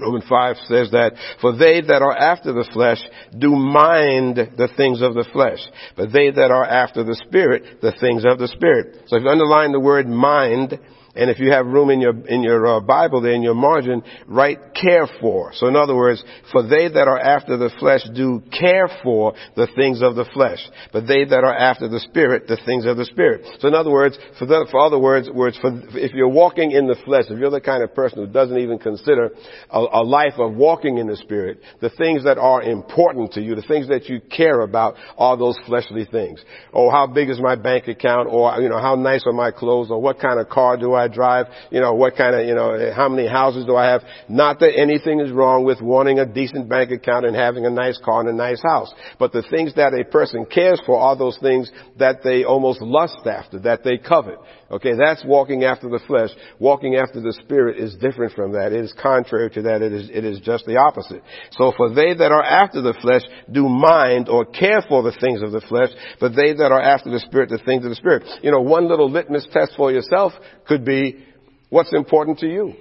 Romans 0.00 0.24
5 0.28 0.56
says 0.66 0.90
that, 0.90 1.12
for 1.40 1.56
they 1.56 1.80
that 1.80 2.02
are 2.02 2.16
after 2.16 2.52
the 2.52 2.68
flesh 2.72 2.98
do 3.38 3.50
mind 3.50 4.36
the 4.36 4.68
things 4.76 5.00
of 5.00 5.14
the 5.14 5.26
flesh, 5.32 5.60
but 5.96 6.12
they 6.12 6.30
that 6.30 6.50
are 6.50 6.64
after 6.64 7.04
the 7.04 7.14
Spirit, 7.26 7.80
the 7.80 7.94
things 8.00 8.24
of 8.26 8.38
the 8.38 8.48
Spirit. 8.48 9.04
So 9.06 9.16
if 9.16 9.22
you 9.22 9.28
underline 9.28 9.70
the 9.70 9.80
word 9.80 10.08
mind, 10.08 10.80
and 11.16 11.30
if 11.30 11.38
you 11.38 11.50
have 11.52 11.66
room 11.66 11.90
in 11.90 12.00
your, 12.00 12.26
in 12.26 12.42
your 12.42 12.66
uh, 12.66 12.80
Bible 12.80 13.20
there 13.20 13.32
in 13.32 13.42
your 13.42 13.54
margin, 13.54 14.02
write 14.26 14.74
care 14.74 15.06
for. 15.20 15.52
So 15.54 15.68
in 15.68 15.76
other 15.76 15.94
words, 15.94 16.22
for 16.50 16.62
they 16.62 16.88
that 16.88 17.08
are 17.08 17.18
after 17.18 17.56
the 17.56 17.70
flesh 17.78 18.00
do 18.14 18.42
care 18.50 18.88
for 19.02 19.34
the 19.56 19.68
things 19.76 20.02
of 20.02 20.16
the 20.16 20.24
flesh, 20.34 20.58
but 20.92 21.06
they 21.06 21.24
that 21.24 21.44
are 21.44 21.56
after 21.56 21.88
the 21.88 22.00
spirit, 22.00 22.46
the 22.48 22.58
things 22.66 22.84
of 22.84 22.96
the 22.96 23.04
spirit. 23.04 23.46
So 23.60 23.68
in 23.68 23.74
other 23.74 23.90
words, 23.90 24.18
for, 24.38 24.46
the, 24.46 24.66
for 24.70 24.80
other 24.80 24.98
words, 24.98 25.30
words 25.30 25.58
for, 25.60 25.70
if 25.92 26.12
you're 26.14 26.28
walking 26.28 26.72
in 26.72 26.86
the 26.86 26.96
flesh, 27.04 27.24
if 27.28 27.38
you're 27.38 27.50
the 27.50 27.60
kind 27.60 27.82
of 27.82 27.94
person 27.94 28.18
who 28.18 28.32
doesn't 28.32 28.58
even 28.58 28.78
consider 28.78 29.30
a, 29.70 29.78
a 29.78 30.02
life 30.02 30.34
of 30.38 30.54
walking 30.54 30.98
in 30.98 31.06
the 31.06 31.16
spirit, 31.16 31.60
the 31.80 31.90
things 31.90 32.24
that 32.24 32.38
are 32.38 32.62
important 32.62 33.32
to 33.32 33.40
you, 33.40 33.54
the 33.54 33.62
things 33.62 33.88
that 33.88 34.08
you 34.08 34.20
care 34.20 34.62
about 34.62 34.94
are 35.16 35.36
those 35.36 35.56
fleshly 35.66 36.06
things. 36.10 36.42
Oh, 36.72 36.90
how 36.90 37.06
big 37.06 37.30
is 37.30 37.40
my 37.40 37.54
bank 37.54 37.88
account? 37.88 38.28
Or, 38.30 38.60
you 38.60 38.68
know, 38.68 38.80
how 38.80 38.96
nice 38.96 39.22
are 39.26 39.32
my 39.32 39.50
clothes? 39.50 39.90
Or 39.90 40.00
what 40.00 40.18
kind 40.18 40.40
of 40.40 40.48
car 40.48 40.76
do 40.76 40.94
I 40.94 41.03
I 41.04 41.08
drive? 41.08 41.46
You 41.70 41.80
know, 41.80 41.94
what 41.94 42.16
kind 42.16 42.34
of, 42.34 42.46
you 42.46 42.54
know, 42.54 42.92
how 42.94 43.08
many 43.08 43.28
houses 43.28 43.64
do 43.64 43.76
I 43.76 43.86
have? 43.86 44.02
Not 44.28 44.60
that 44.60 44.72
anything 44.76 45.20
is 45.20 45.30
wrong 45.30 45.64
with 45.64 45.80
wanting 45.80 46.18
a 46.18 46.26
decent 46.26 46.68
bank 46.68 46.90
account 46.90 47.26
and 47.26 47.36
having 47.36 47.66
a 47.66 47.70
nice 47.70 47.98
car 48.04 48.20
and 48.20 48.28
a 48.28 48.32
nice 48.32 48.62
house. 48.62 48.92
But 49.18 49.32
the 49.32 49.42
things 49.50 49.74
that 49.74 49.92
a 49.94 50.04
person 50.10 50.46
cares 50.46 50.80
for 50.86 50.98
are 50.98 51.16
those 51.16 51.38
things 51.38 51.70
that 51.98 52.22
they 52.24 52.44
almost 52.44 52.80
lust 52.80 53.26
after, 53.26 53.58
that 53.60 53.84
they 53.84 53.98
covet. 53.98 54.38
Okay, 54.74 54.94
that's 54.98 55.24
walking 55.24 55.62
after 55.62 55.88
the 55.88 56.00
flesh. 56.04 56.30
Walking 56.58 56.96
after 56.96 57.20
the 57.20 57.32
spirit 57.44 57.78
is 57.78 57.94
different 57.94 58.32
from 58.32 58.52
that. 58.54 58.72
It 58.72 58.84
is 58.84 58.92
contrary 59.00 59.48
to 59.50 59.62
that. 59.62 59.82
It 59.82 59.92
is, 59.92 60.10
it 60.12 60.24
is 60.24 60.40
just 60.40 60.66
the 60.66 60.78
opposite. 60.78 61.22
So 61.52 61.72
for 61.76 61.94
they 61.94 62.12
that 62.12 62.32
are 62.32 62.42
after 62.42 62.82
the 62.82 62.92
flesh 63.00 63.22
do 63.52 63.68
mind 63.68 64.28
or 64.28 64.44
care 64.44 64.82
for 64.88 65.04
the 65.04 65.16
things 65.20 65.42
of 65.42 65.52
the 65.52 65.60
flesh, 65.60 65.90
but 66.18 66.34
they 66.34 66.54
that 66.54 66.72
are 66.72 66.82
after 66.82 67.08
the 67.08 67.20
spirit, 67.20 67.50
the 67.50 67.58
things 67.64 67.84
of 67.84 67.90
the 67.90 67.94
spirit. 67.94 68.24
You 68.42 68.50
know, 68.50 68.62
one 68.62 68.88
little 68.88 69.08
litmus 69.08 69.46
test 69.52 69.74
for 69.76 69.92
yourself 69.92 70.32
could 70.66 70.84
be, 70.84 71.24
what's 71.70 71.92
important 71.92 72.40
to 72.40 72.48
you? 72.48 72.72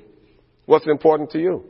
What's 0.65 0.87
important 0.87 1.29
to 1.31 1.39
you? 1.39 1.63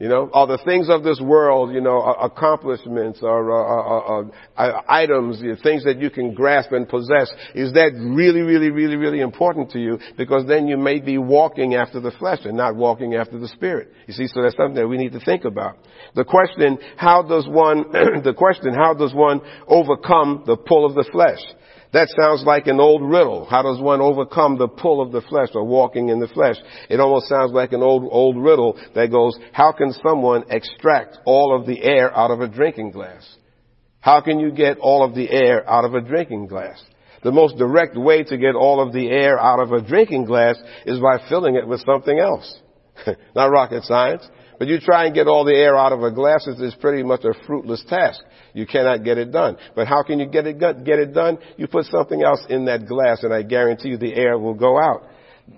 You 0.00 0.08
know, 0.08 0.30
are 0.32 0.46
the 0.46 0.58
things 0.64 0.88
of 0.88 1.02
this 1.02 1.20
world, 1.20 1.74
you 1.74 1.80
know, 1.80 2.00
accomplishments 2.00 3.18
or 3.20 3.50
uh, 3.50 4.20
uh, 4.20 4.24
uh, 4.56 4.82
items, 4.88 5.40
you 5.40 5.48
know, 5.48 5.56
things 5.60 5.82
that 5.84 6.00
you 6.00 6.08
can 6.08 6.34
grasp 6.34 6.70
and 6.70 6.88
possess, 6.88 7.32
is 7.52 7.72
that 7.72 7.94
really, 7.98 8.42
really, 8.42 8.70
really, 8.70 8.94
really 8.94 9.20
important 9.20 9.72
to 9.72 9.80
you? 9.80 9.98
Because 10.16 10.46
then 10.46 10.68
you 10.68 10.76
may 10.76 11.00
be 11.00 11.18
walking 11.18 11.74
after 11.74 11.98
the 11.98 12.12
flesh 12.12 12.38
and 12.44 12.56
not 12.56 12.76
walking 12.76 13.16
after 13.16 13.40
the 13.40 13.48
spirit. 13.48 13.92
You 14.06 14.14
see, 14.14 14.28
so 14.28 14.40
that's 14.40 14.54
something 14.56 14.76
that 14.76 14.86
we 14.86 14.98
need 14.98 15.14
to 15.14 15.20
think 15.20 15.44
about. 15.44 15.78
The 16.14 16.24
question, 16.24 16.78
how 16.96 17.22
does 17.22 17.48
one, 17.48 17.90
the 18.22 18.34
question, 18.38 18.74
how 18.74 18.94
does 18.94 19.12
one 19.12 19.40
overcome 19.66 20.44
the 20.46 20.56
pull 20.56 20.86
of 20.86 20.94
the 20.94 21.08
flesh? 21.10 21.40
That 21.92 22.08
sounds 22.20 22.44
like 22.44 22.66
an 22.66 22.80
old 22.80 23.02
riddle. 23.02 23.46
How 23.46 23.62
does 23.62 23.80
one 23.80 24.00
overcome 24.00 24.58
the 24.58 24.68
pull 24.68 25.00
of 25.00 25.10
the 25.10 25.22
flesh 25.22 25.48
or 25.54 25.64
walking 25.64 26.10
in 26.10 26.20
the 26.20 26.28
flesh? 26.28 26.56
It 26.90 27.00
almost 27.00 27.28
sounds 27.28 27.52
like 27.52 27.72
an 27.72 27.82
old, 27.82 28.06
old 28.10 28.36
riddle 28.36 28.78
that 28.94 29.10
goes, 29.10 29.38
how 29.52 29.72
can 29.72 29.92
someone 30.04 30.44
extract 30.50 31.16
all 31.24 31.58
of 31.58 31.66
the 31.66 31.82
air 31.82 32.14
out 32.14 32.30
of 32.30 32.40
a 32.40 32.48
drinking 32.48 32.90
glass? 32.90 33.26
How 34.00 34.20
can 34.20 34.38
you 34.38 34.50
get 34.50 34.78
all 34.78 35.02
of 35.02 35.14
the 35.14 35.30
air 35.30 35.68
out 35.68 35.84
of 35.84 35.94
a 35.94 36.02
drinking 36.02 36.48
glass? 36.48 36.82
The 37.22 37.32
most 37.32 37.56
direct 37.56 37.96
way 37.96 38.22
to 38.22 38.36
get 38.36 38.54
all 38.54 38.80
of 38.80 38.92
the 38.92 39.08
air 39.08 39.38
out 39.40 39.58
of 39.58 39.72
a 39.72 39.80
drinking 39.80 40.26
glass 40.26 40.56
is 40.86 41.00
by 41.00 41.18
filling 41.28 41.56
it 41.56 41.66
with 41.66 41.80
something 41.84 42.18
else. 42.18 42.54
Not 43.34 43.46
rocket 43.46 43.84
science. 43.84 44.28
But 44.58 44.66
you 44.66 44.80
try 44.80 45.06
and 45.06 45.14
get 45.14 45.28
all 45.28 45.44
the 45.44 45.54
air 45.54 45.76
out 45.76 45.92
of 45.92 46.02
a 46.02 46.10
glass, 46.10 46.46
it's 46.46 46.74
pretty 46.76 47.04
much 47.04 47.24
a 47.24 47.32
fruitless 47.46 47.84
task. 47.88 48.20
You 48.54 48.66
cannot 48.66 49.04
get 49.04 49.16
it 49.18 49.30
done. 49.30 49.56
But 49.76 49.86
how 49.86 50.02
can 50.02 50.18
you 50.18 50.26
get 50.26 50.46
it, 50.46 50.58
get 50.58 50.98
it 50.98 51.14
done? 51.14 51.38
You 51.56 51.68
put 51.68 51.84
something 51.86 52.22
else 52.22 52.44
in 52.48 52.64
that 52.64 52.86
glass 52.86 53.22
and 53.22 53.32
I 53.32 53.42
guarantee 53.42 53.90
you 53.90 53.98
the 53.98 54.14
air 54.14 54.36
will 54.36 54.54
go 54.54 54.78
out. 54.78 55.04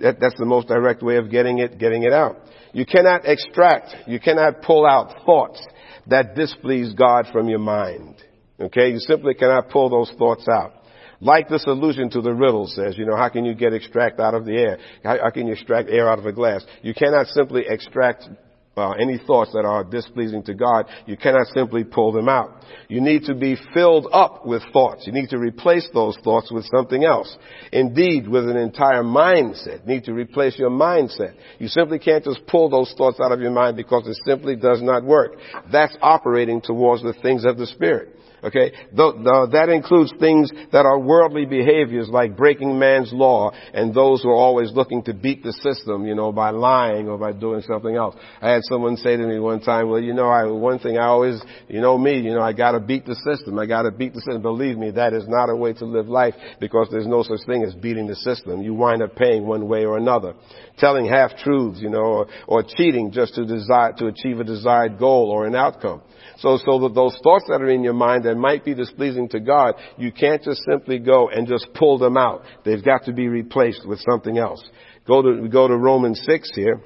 That, 0.01 0.21
that's 0.21 0.39
the 0.39 0.45
most 0.45 0.69
direct 0.69 1.03
way 1.03 1.17
of 1.17 1.31
getting 1.31 1.59
it, 1.59 1.79
getting 1.79 2.03
it 2.03 2.13
out. 2.13 2.37
You 2.73 2.85
cannot 2.85 3.25
extract, 3.25 3.89
you 4.07 4.21
cannot 4.21 4.63
pull 4.63 4.87
out 4.87 5.25
thoughts 5.25 5.67
that 6.07 6.35
displease 6.35 6.93
God 6.93 7.27
from 7.33 7.49
your 7.49 7.59
mind. 7.59 8.17
Okay? 8.61 8.91
You 8.91 8.99
simply 8.99 9.35
cannot 9.35 9.71
pull 9.71 9.89
those 9.89 10.13
thoughts 10.19 10.47
out. 10.49 10.75
Like 11.21 11.49
the 11.49 11.59
solution 11.59 12.09
to 12.11 12.23
the 12.23 12.33
riddle 12.33 12.67
says, 12.67 12.97
you 12.97 13.05
know, 13.05 13.17
how 13.17 13.29
can 13.29 13.45
you 13.45 13.55
get 13.55 13.75
extract 13.75 14.21
out 14.21 14.35
of 14.35 14.47
the 14.47 14.57
air? 14.57 14.79
How, 15.05 15.19
how 15.23 15.31
can 15.31 15.47
you 15.47 15.53
extract 15.53 15.91
air 15.91 16.11
out 16.11 16.19
of 16.19 16.27
a 16.27 16.33
glass? 16.33 16.65
You 16.83 16.95
cannot 16.95 17.27
simply 17.27 17.65
extract 17.69 18.29
uh, 18.77 18.93
any 18.93 19.19
thoughts 19.19 19.53
that 19.53 19.65
are 19.65 19.85
displeasing 19.85 20.43
to 20.45 20.55
God, 20.55 20.87
you 21.07 21.17
cannot 21.17 21.47
simply 21.49 21.85
pull 21.85 22.13
them 22.13 22.29
out. 22.29 22.63
You 22.89 23.01
need 23.01 23.25
to 23.25 23.35
be 23.35 23.57
filled 23.75 24.07
up 24.13 24.47
with 24.47 24.63
thoughts. 24.73 25.07
You 25.07 25.13
need 25.13 25.31
to 25.31 25.39
replace 25.39 25.89
those 25.93 26.17
thoughts 26.23 26.51
with 26.53 26.65
something 26.67 27.05
else. 27.05 27.37
Indeed, 27.73 28.29
with 28.29 28.49
an 28.49 28.57
entire 28.57 29.03
mindset. 29.03 29.87
You 29.87 29.95
need 29.95 30.05
to 30.05 30.15
replace 30.15 30.59
your 30.59 30.71
mindset. 30.71 31.35
You 31.59 31.69
simply 31.69 31.99
can't 31.99 32.25
just 32.25 32.47
pull 32.47 32.71
those 32.71 32.95
thoughts 32.97 33.19
out 33.21 33.33
of 33.33 33.41
your 33.41 33.51
mind 33.51 33.77
because 33.77 34.07
it 34.07 34.17
simply 34.25 34.57
does 34.57 34.81
not 34.83 35.05
work. 35.05 35.33
That's 35.73 35.97
operating 36.01 36.61
towards 36.61 37.03
the 37.03 37.15
things 37.23 37.45
of 37.45 37.59
the 37.59 37.67
Spirit. 37.67 38.17
Okay? 38.43 38.73
that 38.93 39.69
includes 39.73 40.13
things 40.19 40.51
that 40.73 40.87
are 40.87 40.99
worldly 40.99 41.45
behaviors 41.45 42.09
like 42.09 42.37
breaking 42.37 42.79
man's 42.79 43.13
law 43.13 43.51
and 43.75 43.95
those 43.95 44.23
who 44.23 44.31
are 44.31 44.35
always 44.37 44.73
looking 44.73 45.03
to 45.05 45.15
beat 45.15 45.43
the 45.43 45.53
system, 45.53 46.07
you 46.07 46.15
know, 46.15 46.33
by 46.33 46.51
lying 46.51 47.09
or 47.09 47.19
by 47.19 47.33
doing 47.33 47.63
something 47.63 47.97
else. 47.97 48.17
I 48.41 48.51
had 48.51 48.63
someone 48.65 48.97
say 48.97 49.17
to 49.17 49.27
me 49.27 49.39
one 49.39 49.61
time, 49.61 49.89
well, 49.89 50.01
you 50.01 50.15
know, 50.15 50.29
I, 50.29 50.45
one 50.47 50.79
thing 50.79 50.99
I 50.99 51.07
always, 51.07 51.41
you 51.69 51.81
know 51.81 51.99
me, 51.99 52.19
you 52.19 52.33
know, 52.33 52.43
I 52.43 52.53
gotta 52.53 52.81
beat 52.81 53.07
the 53.07 53.15
system. 53.17 53.59
I 53.59 53.67
gotta 53.67 53.91
beat 53.91 54.15
the 54.15 54.21
system. 54.21 54.43
Believe 54.43 54.77
me, 54.77 54.91
that 54.93 55.13
is 55.13 55.25
not 55.29 55.51
a 55.51 55.57
way 55.57 55.73
to 55.75 55.85
live 55.85 56.09
life 56.09 56.35
because 56.61 56.89
there's 56.91 57.07
no 57.07 57.23
such 57.23 57.41
thing 57.47 57.63
as 57.65 57.75
beating 57.75 58.07
the 58.07 58.17
system. 58.17 58.63
You 58.63 58.75
wind 58.75 59.03
up 59.03 59.17
paying 59.17 59.47
one 59.47 59.69
way 59.69 59.85
or 59.85 59.99
another. 59.99 60.35
Telling 60.79 61.07
half 61.07 61.37
truths, 61.37 61.81
you 61.81 61.91
know, 61.91 61.99
or, 61.99 62.27
or 62.47 62.63
cheating 62.63 63.11
just 63.13 63.35
to 63.35 63.45
desire, 63.45 63.93
to 63.99 64.07
achieve 64.07 64.41
a 64.41 64.45
desired 64.45 64.99
goal 64.99 65.31
or 65.31 65.47
an 65.47 65.55
outcome. 65.55 66.03
So, 66.39 66.59
so 66.65 66.79
that 66.81 66.95
those 66.95 67.19
thoughts 67.23 67.45
that 67.49 67.61
are 67.61 67.69
in 67.69 67.85
your 67.85 67.93
mind 67.93 68.25
that 68.31 68.37
might 68.37 68.65
be 68.65 68.75
displeasing 68.75 69.29
to 69.31 69.41
God, 69.41 69.75
you 69.99 70.13
can't 70.13 70.43
just 70.43 70.63
simply 70.65 71.01
go 71.01 71.29
and 71.29 71.49
just 71.49 71.67
pull 71.75 71.99
them 71.99 72.17
out. 72.17 72.45
They've 72.65 72.85
got 72.85 73.05
to 73.07 73.13
be 73.13 73.27
replaced 73.27 73.87
with 73.87 73.99
something 74.09 74.39
else. 74.39 74.63
Go 75.05 75.21
to, 75.23 75.49
go 75.49 75.67
to 75.67 75.77
Romans 75.77 76.23
6 76.25 76.53
here. 76.55 76.81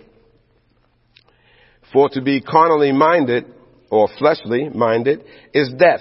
For 1.92 2.08
to 2.10 2.22
be 2.22 2.40
carnally 2.40 2.92
minded, 2.92 3.44
or 3.90 4.08
fleshly 4.18 4.70
minded, 4.70 5.24
is 5.52 5.70
death. 5.78 6.00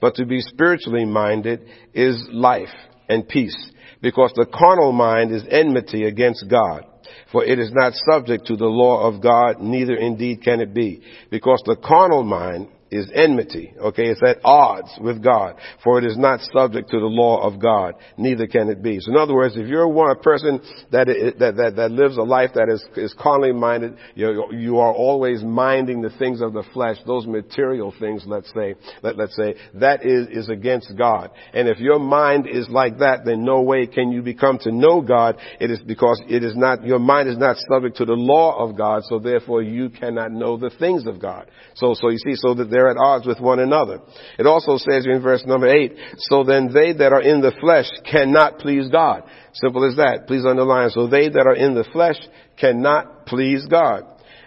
But 0.00 0.16
to 0.16 0.26
be 0.26 0.40
spiritually 0.40 1.06
minded 1.06 1.62
is 1.94 2.28
life 2.30 2.68
and 3.08 3.26
peace. 3.26 3.56
Because 4.02 4.32
the 4.36 4.46
carnal 4.46 4.92
mind 4.92 5.34
is 5.34 5.44
enmity 5.50 6.04
against 6.04 6.44
God. 6.50 6.84
For 7.32 7.42
it 7.42 7.58
is 7.58 7.72
not 7.72 7.94
subject 8.10 8.46
to 8.48 8.56
the 8.56 8.66
law 8.66 9.08
of 9.08 9.22
God, 9.22 9.60
neither 9.60 9.94
indeed 9.94 10.42
can 10.42 10.60
it 10.60 10.74
be. 10.74 11.00
Because 11.30 11.62
the 11.64 11.76
carnal 11.76 12.22
mind 12.22 12.68
is 12.90 13.10
enmity. 13.14 13.74
Okay, 13.78 14.06
it's 14.06 14.22
at 14.26 14.38
odds 14.44 14.90
with 15.00 15.22
God, 15.22 15.56
for 15.82 15.98
it 15.98 16.04
is 16.04 16.16
not 16.16 16.40
subject 16.52 16.90
to 16.90 16.98
the 16.98 17.06
law 17.06 17.42
of 17.42 17.60
God, 17.60 17.94
neither 18.16 18.46
can 18.46 18.68
it 18.68 18.82
be. 18.82 19.00
So 19.00 19.10
in 19.10 19.18
other 19.18 19.34
words, 19.34 19.56
if 19.56 19.66
you're 19.66 19.88
one 19.88 20.10
a 20.10 20.16
person 20.16 20.60
that, 20.92 21.06
that, 21.38 21.56
that, 21.56 21.76
that 21.76 21.90
lives 21.90 22.16
a 22.16 22.22
life 22.22 22.50
that 22.54 22.68
is, 22.68 22.84
is 22.96 23.14
carnally 23.18 23.52
minded, 23.52 23.96
you, 24.14 24.44
you 24.52 24.78
are 24.78 24.92
always 24.92 25.42
minding 25.42 26.02
the 26.02 26.10
things 26.18 26.40
of 26.40 26.52
the 26.52 26.64
flesh, 26.72 26.96
those 27.06 27.26
material 27.26 27.92
things, 27.98 28.24
let's 28.26 28.52
say, 28.54 28.74
let, 29.02 29.16
let's 29.16 29.36
say, 29.36 29.54
that 29.74 30.04
is, 30.04 30.28
is 30.28 30.48
against 30.48 30.96
God. 30.96 31.30
And 31.52 31.68
if 31.68 31.78
your 31.78 31.98
mind 31.98 32.46
is 32.46 32.68
like 32.68 32.98
that, 32.98 33.24
then 33.24 33.44
no 33.44 33.62
way 33.62 33.86
can 33.86 34.12
you 34.12 34.22
become 34.22 34.58
to 34.58 34.72
know 34.72 35.00
God. 35.00 35.36
It 35.60 35.70
is 35.70 35.80
because 35.80 36.22
it 36.28 36.44
is 36.44 36.56
not, 36.56 36.84
your 36.84 36.98
mind 36.98 37.28
is 37.28 37.38
not 37.38 37.56
subject 37.70 37.96
to 37.96 38.04
the 38.04 38.12
law 38.12 38.58
of 38.58 38.76
God, 38.76 39.02
so 39.04 39.18
therefore 39.18 39.62
you 39.62 39.90
cannot 39.90 40.32
know 40.32 40.56
the 40.56 40.70
things 40.78 41.06
of 41.06 41.20
God. 41.20 41.50
So, 41.74 41.94
so 41.94 42.10
you 42.10 42.18
see, 42.18 42.34
so 42.34 42.54
that 42.54 42.70
they're 42.74 42.90
at 42.90 42.96
odds 42.96 43.26
with 43.26 43.40
one 43.40 43.60
another. 43.60 44.00
It 44.38 44.46
also 44.46 44.76
says 44.76 45.06
in 45.06 45.22
verse 45.22 45.44
number 45.46 45.68
eight, 45.68 45.96
so 46.18 46.42
then 46.42 46.72
they 46.72 46.92
that 46.92 47.12
are 47.12 47.22
in 47.22 47.40
the 47.40 47.52
flesh 47.60 47.86
cannot 48.10 48.58
please 48.58 48.88
God. 48.88 49.22
Simple 49.52 49.88
as 49.88 49.96
that. 49.96 50.26
Please 50.26 50.44
underline. 50.44 50.90
So 50.90 51.06
they 51.06 51.28
that 51.28 51.46
are 51.46 51.54
in 51.54 51.74
the 51.74 51.88
flesh 51.92 52.16
cannot 52.58 53.26
please 53.26 53.64
God. 53.66 54.02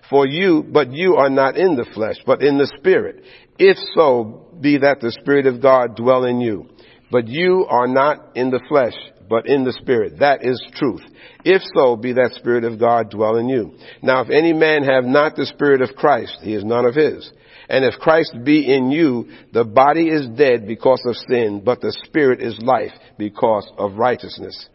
For 0.09 0.25
you, 0.25 0.63
but 0.69 0.91
you 0.91 1.15
are 1.15 1.29
not 1.29 1.57
in 1.57 1.75
the 1.75 1.85
flesh, 1.93 2.17
but 2.25 2.41
in 2.41 2.57
the 2.57 2.71
spirit. 2.77 3.23
If 3.57 3.77
so, 3.95 4.47
be 4.59 4.77
that 4.79 4.99
the 5.01 5.11
spirit 5.11 5.47
of 5.47 5.61
God 5.61 5.95
dwell 5.95 6.25
in 6.25 6.39
you. 6.41 6.69
But 7.11 7.27
you 7.27 7.65
are 7.69 7.87
not 7.87 8.35
in 8.35 8.49
the 8.49 8.61
flesh, 8.67 8.95
but 9.29 9.47
in 9.47 9.63
the 9.63 9.73
Spirit. 9.73 10.19
That 10.19 10.43
is 10.43 10.61
truth. 10.75 11.01
If 11.43 11.61
so, 11.75 11.95
be 11.95 12.13
that 12.13 12.33
Spirit 12.35 12.63
of 12.63 12.79
God 12.79 13.09
dwell 13.09 13.37
in 13.37 13.49
you. 13.49 13.73
Now, 14.01 14.21
if 14.21 14.29
any 14.29 14.53
man 14.53 14.83
have 14.83 15.05
not 15.05 15.35
the 15.35 15.45
Spirit 15.45 15.81
of 15.81 15.95
Christ, 15.95 16.37
he 16.41 16.53
is 16.53 16.63
none 16.63 16.85
of 16.85 16.95
his. 16.95 17.31
And 17.69 17.83
if 17.83 17.95
Christ 17.99 18.35
be 18.43 18.73
in 18.73 18.91
you, 18.91 19.29
the 19.53 19.65
body 19.65 20.09
is 20.09 20.27
dead 20.29 20.67
because 20.67 21.01
of 21.05 21.15
sin, 21.29 21.61
but 21.63 21.81
the 21.81 21.95
Spirit 22.05 22.41
is 22.41 22.59
life 22.59 22.93
because 23.17 23.69
of 23.77 23.95
righteousness. 23.97 24.67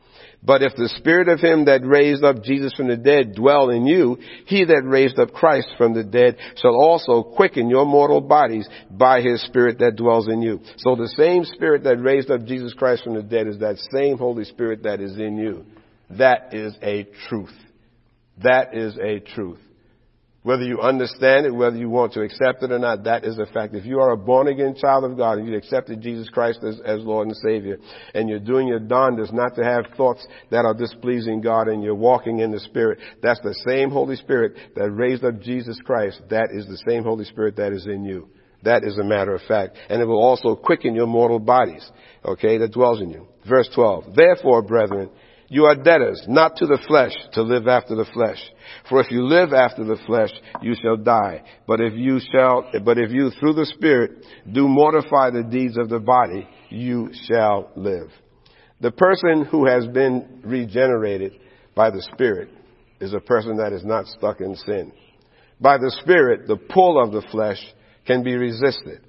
But 0.44 0.62
if 0.62 0.75
the 0.75 0.88
spirit 0.88 1.28
of 1.28 1.38
him 1.38 1.66
that 1.66 1.87
raised 1.87 2.25
up 2.25 2.42
Jesus 2.42 2.72
from 2.75 2.88
the 2.88 2.96
dead 2.96 3.34
dwell 3.37 3.70
in 3.70 3.87
you, 3.87 4.18
he 4.46 4.64
that 4.64 4.82
raised 4.84 5.18
up 5.18 5.32
Christ 5.32 5.68
from 5.78 5.94
the 5.94 6.02
dead 6.02 6.37
shall 6.56 6.75
also 6.75 7.22
quicken 7.22 7.70
your 7.70 7.87
mortal 7.87 8.20
bodies 8.20 8.68
by 8.90 9.20
his 9.20 9.40
spirit 9.42 9.78
that 9.78 9.94
dwells 9.94 10.26
in 10.26 10.42
you. 10.42 10.61
So 10.78 10.96
the 10.96 11.12
same 11.16 11.44
spirit 11.44 11.84
that 11.84 12.02
raised 12.02 12.28
up 12.28 12.45
Jesus 12.45 12.75
Christ 12.75 13.04
from 13.04 13.14
the 13.14 13.23
dead 13.23 13.47
is 13.47 13.58
that 13.60 13.78
same 13.95 14.19
Holy 14.19 14.45
Spirit 14.45 14.82
that 14.82 15.00
is 15.00 15.17
in 15.17 15.36
you. 15.36 15.64
That 16.10 16.52
is 16.52 16.75
a 16.82 17.06
truth. 17.28 17.54
That 18.43 18.75
is 18.75 18.99
a 18.99 19.21
truth. 19.21 19.60
Whether 20.45 20.65
you 20.65 20.81
understand 20.81 21.47
it, 21.47 21.55
whether 21.55 21.76
you 21.76 21.89
want 21.89 22.15
to 22.15 22.23
accept 22.23 22.65
it 22.65 22.73
or 22.73 22.78
not, 22.81 23.05
that 23.05 23.25
is 23.25 23.39
a 23.39 23.47
fact. 23.47 23.76
If 23.76 23.87
you 23.87 24.00
are 24.00 24.11
a 24.11 24.17
born 24.17 24.49
again 24.49 24.75
child 24.75 25.05
of 25.05 25.17
God 25.17 25.39
and 25.39 25.47
you 25.47 25.57
accepted 25.57 26.00
Jesus 26.00 26.28
Christ 26.28 26.65
as, 26.67 26.81
as 26.85 26.99
Lord 27.00 27.28
and 27.28 27.37
Savior, 27.37 27.78
and 28.13 28.28
you're 28.28 28.41
doing 28.41 28.67
your 28.67 28.81
darndest 28.81 29.33
not 29.33 29.55
to 29.55 29.63
have 29.63 29.85
thoughts 29.97 30.26
that 30.50 30.65
are 30.65 30.75
displeasing 30.75 31.43
God 31.43 31.69
and 31.69 31.81
you're 31.81 31.95
walking 31.95 32.41
in 32.41 32.50
the 32.50 32.59
Spirit, 32.59 32.99
that's 33.23 33.41
the 33.41 33.55
same 33.69 33.91
Holy 33.91 34.17
Spirit 34.17 34.57
that 34.75 34.91
raised 34.91 35.25
up 35.25 35.41
Jesus 35.41 35.78
Christ. 35.85 36.21
That 36.31 36.49
is 36.52 36.67
the 36.67 36.83
same 36.89 37.05
Holy 37.05 37.25
Spirit 37.25 37.55
that 37.57 37.73
is 37.73 37.87
in 37.87 38.05
you. 38.05 38.28
That 38.65 38.83
is 38.83 38.99
a 38.99 39.05
matter 39.05 39.37
of 39.37 39.43
fact. 39.47 39.76
And 39.89 40.02
it 40.02 40.07
will 40.07 40.23
also 40.23 40.57
quicken 40.57 40.97
your 40.97 41.07
mortal 41.07 41.39
bodies, 41.39 41.89
okay, 42.25 42.59
that 42.59 42.73
dwells 42.73 43.00
in 43.00 43.11
you. 43.11 43.28
Verse 43.49 43.69
12. 43.75 44.17
Therefore, 44.17 44.63
brethren, 44.63 45.11
you 45.52 45.67
are 45.67 45.75
debtors, 45.75 46.25
not 46.26 46.56
to 46.56 46.67
the 46.67 46.78
flesh, 46.88 47.12
to 47.34 47.43
live 47.43 47.69
after 47.69 47.95
the 47.95 48.06
flesh. 48.15 48.38
For 48.88 49.02
if 49.02 49.10
you 49.10 49.26
live 49.26 49.52
after 49.52 49.84
the 49.84 49.99
flesh, 50.06 50.30
you 50.62 50.75
shall 50.82 50.97
die. 50.97 51.43
But 51.67 51.78
if 51.78 51.93
you 51.93 52.21
shall, 52.32 52.71
but 52.82 52.97
if 52.97 53.10
you 53.10 53.28
through 53.38 53.52
the 53.52 53.67
Spirit 53.67 54.25
do 54.50 54.67
mortify 54.67 55.28
the 55.28 55.43
deeds 55.43 55.76
of 55.76 55.91
the 55.91 55.99
body, 55.99 56.49
you 56.71 57.10
shall 57.28 57.71
live. 57.76 58.08
The 58.80 58.93
person 58.93 59.45
who 59.45 59.67
has 59.67 59.86
been 59.88 60.41
regenerated 60.43 61.34
by 61.75 61.91
the 61.91 62.00
Spirit 62.15 62.49
is 62.99 63.12
a 63.12 63.21
person 63.21 63.58
that 63.58 63.75
is 63.75 63.84
not 63.84 64.06
stuck 64.06 64.41
in 64.41 64.56
sin. 64.56 64.91
By 65.60 65.76
the 65.76 65.95
Spirit, 66.00 66.49
the 66.49 66.56
pull 66.56 66.99
of 66.99 67.12
the 67.12 67.28
flesh 67.30 67.62
can 68.06 68.23
be 68.23 68.36
resisted. 68.36 69.02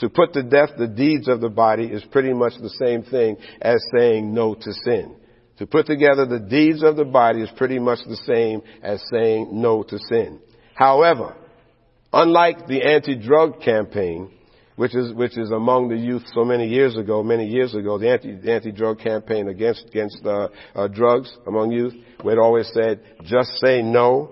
To 0.00 0.08
put 0.08 0.32
to 0.32 0.42
death 0.42 0.70
the 0.76 0.88
deeds 0.88 1.28
of 1.28 1.40
the 1.40 1.50
body 1.50 1.84
is 1.84 2.02
pretty 2.10 2.32
much 2.32 2.54
the 2.60 2.74
same 2.84 3.04
thing 3.04 3.36
as 3.62 3.76
saying 3.96 4.34
no 4.34 4.56
to 4.56 4.72
sin. 4.84 5.14
To 5.58 5.66
put 5.66 5.86
together 5.86 6.26
the 6.26 6.40
deeds 6.40 6.82
of 6.82 6.96
the 6.96 7.04
body 7.04 7.42
is 7.42 7.50
pretty 7.56 7.78
much 7.78 8.00
the 8.06 8.16
same 8.26 8.62
as 8.82 9.02
saying 9.12 9.50
no 9.52 9.82
to 9.84 9.98
sin. 10.10 10.40
However, 10.74 11.36
unlike 12.12 12.66
the 12.66 12.82
anti-drug 12.82 13.60
campaign, 13.60 14.30
which 14.76 14.96
is 14.96 15.12
which 15.12 15.38
is 15.38 15.52
among 15.52 15.88
the 15.88 15.96
youth 15.96 16.24
so 16.34 16.44
many 16.44 16.66
years 16.66 16.96
ago, 16.96 17.22
many 17.22 17.46
years 17.46 17.74
ago, 17.76 17.98
the 17.98 18.10
anti 18.10 18.34
the 18.34 18.52
anti-drug 18.52 18.98
campaign 18.98 19.48
against 19.48 19.86
against 19.86 20.20
uh, 20.26 20.48
uh, 20.74 20.88
drugs 20.88 21.32
among 21.46 21.70
youth, 21.70 21.94
where 22.22 22.36
it 22.36 22.40
always 22.40 22.68
said, 22.74 23.00
"Just 23.22 23.50
say 23.64 23.82
no, 23.82 24.30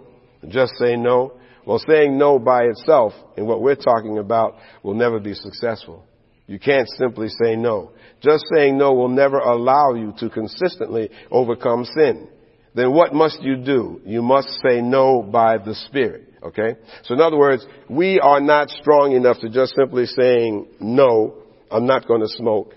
just 0.48 0.72
say 0.78 0.96
no." 0.96 1.34
Well, 1.64 1.80
saying 1.88 2.18
no 2.18 2.40
by 2.40 2.64
itself, 2.64 3.12
and 3.36 3.46
what 3.46 3.62
we're 3.62 3.76
talking 3.76 4.18
about, 4.18 4.56
will 4.82 4.94
never 4.94 5.20
be 5.20 5.32
successful. 5.32 6.04
You 6.46 6.58
can't 6.58 6.88
simply 6.98 7.28
say 7.42 7.56
no. 7.56 7.92
Just 8.20 8.44
saying 8.54 8.78
no 8.78 8.92
will 8.92 9.08
never 9.08 9.38
allow 9.38 9.94
you 9.94 10.12
to 10.18 10.28
consistently 10.30 11.10
overcome 11.30 11.84
sin. 11.84 12.28
Then 12.74 12.92
what 12.92 13.14
must 13.14 13.42
you 13.42 13.56
do? 13.56 14.00
You 14.04 14.22
must 14.22 14.48
say 14.64 14.80
no 14.80 15.22
by 15.22 15.58
the 15.58 15.74
Spirit. 15.74 16.28
Okay? 16.42 16.76
So 17.04 17.14
in 17.14 17.20
other 17.20 17.36
words, 17.36 17.66
we 17.88 18.18
are 18.18 18.40
not 18.40 18.70
strong 18.70 19.12
enough 19.12 19.38
to 19.40 19.48
just 19.48 19.74
simply 19.76 20.06
saying, 20.06 20.68
no, 20.80 21.34
I'm 21.70 21.86
not 21.86 22.06
going 22.06 22.20
to 22.20 22.28
smoke. 22.28 22.74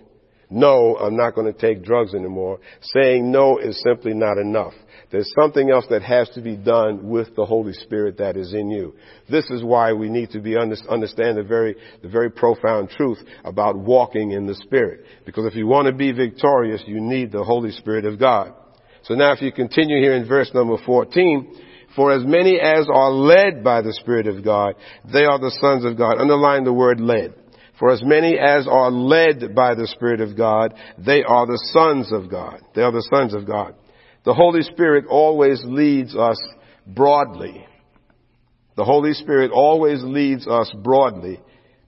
No, 0.50 0.96
I'm 0.98 1.18
not 1.18 1.34
going 1.34 1.52
to 1.52 1.60
take 1.60 1.84
drugs 1.84 2.14
anymore. 2.14 2.60
Saying 2.82 3.32
no 3.32 3.58
is 3.58 3.82
simply 3.82 4.14
not 4.14 4.38
enough. 4.38 4.74
There's 5.12 5.32
something 5.40 5.70
else 5.70 5.86
that 5.90 6.02
has 6.02 6.30
to 6.30 6.42
be 6.42 6.56
done 6.56 7.08
with 7.08 7.36
the 7.36 7.46
Holy 7.46 7.74
Spirit 7.74 8.18
that 8.18 8.38
is 8.38 8.54
in 8.54 8.70
you. 8.70 8.96
This 9.30 9.46
is 9.50 9.64
why 9.64 9.94
we 9.94 10.10
need 10.10 10.32
to 10.32 10.40
be 10.40 10.58
understand 10.58 11.38
the 11.38 11.46
very, 11.48 11.76
the 12.02 12.10
very 12.10 12.32
profound 12.32 12.90
truth 12.90 13.20
about 13.44 13.78
walking 13.78 14.32
in 14.32 14.48
the 14.48 14.56
Spirit. 14.56 15.06
Because 15.26 15.46
if 15.46 15.56
you 15.56 15.68
want 15.68 15.88
to 15.88 15.94
be 15.94 16.12
victorious, 16.12 16.84
you 16.88 17.00
need 17.00 17.32
the 17.32 17.44
Holy 17.44 17.72
Spirit 17.72 18.06
of 18.06 18.20
God. 18.20 18.54
So 19.04 19.14
now 19.14 19.34
if 19.34 19.42
you 19.42 19.52
continue 19.52 20.02
here 20.02 20.16
in 20.16 20.28
verse 20.28 20.52
number 20.54 20.78
14, 20.84 21.62
for 21.96 22.12
as 22.12 22.24
many 22.26 22.60
as 22.60 22.88
are 22.92 23.12
led 23.12 23.64
by 23.64 23.82
the 23.82 23.94
Spirit 23.94 24.28
of 24.28 24.44
God, 24.44 24.76
they 25.12 25.26
are 25.26 25.40
the 25.40 25.56
sons 25.62 25.86
of 25.86 25.98
God. 25.98 26.20
Underline 26.20 26.64
the 26.64 26.74
word 26.74 27.00
led. 27.00 27.34
For 27.80 27.92
as 27.92 28.02
many 28.04 28.38
as 28.40 28.68
are 28.68 28.92
led 28.92 29.54
by 29.54 29.76
the 29.76 29.88
Spirit 29.88 30.22
of 30.22 30.36
God, 30.38 30.74
they 30.98 31.24
are 31.24 31.46
the 31.46 31.62
sons 31.74 32.12
of 32.12 32.30
God. 32.30 32.62
They 32.74 32.82
are 32.82 32.92
the 32.92 33.08
sons 33.14 33.34
of 33.34 33.46
God. 33.46 33.76
The 34.26 34.34
Holy 34.34 34.64
Spirit 34.64 35.06
always 35.08 35.64
leads 35.64 36.16
us 36.16 36.38
broadly. 36.88 37.66
The 38.76 38.84
Holy 38.84 39.14
Spirit 39.14 39.52
always 39.52 40.04
leads 40.04 40.48
us 40.48 40.74
broadly, 40.84 41.40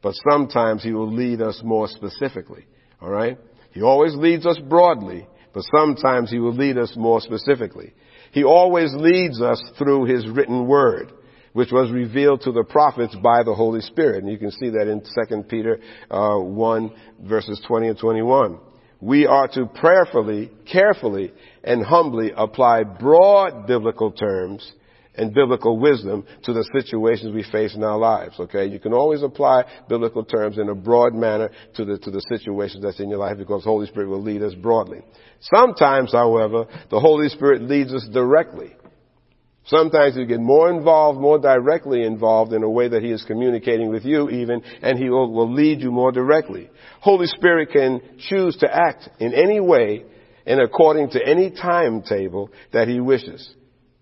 but 0.02 0.13
sometimes 0.30 0.84
He 0.84 0.93
will 0.93 1.12
lead 1.12 1.41
us 1.41 1.60
more 1.63 1.88
specifically. 1.88 2.65
Alright? 3.02 3.39
He 3.71 3.82
always 3.82 4.15
leads 4.15 4.45
us 4.45 4.60
broadly, 4.69 5.28
but 5.54 5.63
sometimes 5.76 6.30
He 6.30 6.39
will 6.39 6.54
lead 6.54 6.78
us 6.78 6.93
more 6.95 7.21
specifically. 7.21 7.93
He 8.32 8.43
always 8.43 8.93
leads 8.93 9.41
us 9.41 9.62
through 9.78 10.06
His 10.06 10.28
written 10.28 10.67
Word 10.67 11.12
which 11.54 11.71
was 11.71 11.91
revealed 11.91 12.39
to 12.41 12.52
the 12.52 12.63
prophets 12.63 13.15
by 13.23 13.41
the 13.41 13.56
Holy 13.56 13.82
Spirit. 13.82 14.23
And 14.23 14.32
you 14.32 14.38
can 14.38 14.52
see 14.52 14.69
that 14.69 14.88
in 14.88 15.02
2 15.02 15.43
Peter 15.50 15.80
uh, 16.12 16.38
1 16.38 16.91
verses 17.23 17.60
20 17.67 17.88
and 17.88 17.97
21. 17.97 18.60
We 18.99 19.27
are 19.27 19.47
to 19.49 19.67
prayerfully, 19.67 20.51
carefully, 20.71 21.31
and 21.63 21.83
humbly 21.83 22.31
apply 22.36 22.83
broad 22.83 23.67
biblical 23.67 24.12
terms 24.12 24.71
and 25.17 25.33
biblical 25.33 25.79
wisdom 25.79 26.23
to 26.43 26.53
the 26.53 26.63
situations 26.77 27.33
we 27.33 27.43
face 27.43 27.75
in 27.75 27.83
our 27.83 27.97
lives. 27.97 28.39
Okay, 28.39 28.67
you 28.67 28.79
can 28.79 28.93
always 28.93 29.23
apply 29.23 29.63
biblical 29.89 30.23
terms 30.23 30.57
in 30.57 30.69
a 30.69 30.75
broad 30.75 31.13
manner 31.13 31.49
to 31.75 31.86
the 31.86 31.97
to 31.99 32.12
the 32.12 32.21
situations 32.29 32.83
that's 32.83 32.99
in 32.99 33.10
your 33.10 33.19
life 33.19 33.38
because 33.38 33.63
Holy 33.63 33.88
Spirit 33.88 34.10
will 34.10 34.21
lead 34.21 34.43
us 34.43 34.53
broadly. 34.53 34.99
Sometimes, 35.41 36.12
however, 36.12 36.65
the 36.89 36.99
Holy 36.99 37.29
Spirit 37.29 37.63
leads 37.63 37.93
us 37.93 38.07
directly. 38.12 38.75
Sometimes 39.67 40.15
you 40.15 40.25
get 40.25 40.39
more 40.39 40.69
involved, 40.69 41.19
more 41.19 41.39
directly 41.39 42.03
involved 42.03 42.53
in 42.53 42.63
a 42.63 42.69
way 42.69 42.88
that 42.88 43.03
He 43.03 43.12
is 43.12 43.23
communicating 43.23 43.89
with 43.89 44.06
you 44.06 44.30
even, 44.30 44.62
and 44.82 44.97
He 44.97 45.10
will, 45.10 45.32
will 45.32 45.51
lead 45.51 45.82
you 45.82 45.91
more 45.91 46.12
directly. 46.12 46.69
Holy 47.01 47.27
Spirit 47.27 47.69
can 47.71 48.01
choose 48.30 48.56
to 48.58 48.73
act 48.73 49.10
in 49.19 49.34
any 49.34 49.60
way 49.60 50.06
and 50.45 50.62
according 50.62 51.10
to 51.12 51.25
any 51.25 51.51
timetable 51.51 52.49
that 52.71 52.88
He 52.88 53.01
wishes. 53.01 53.53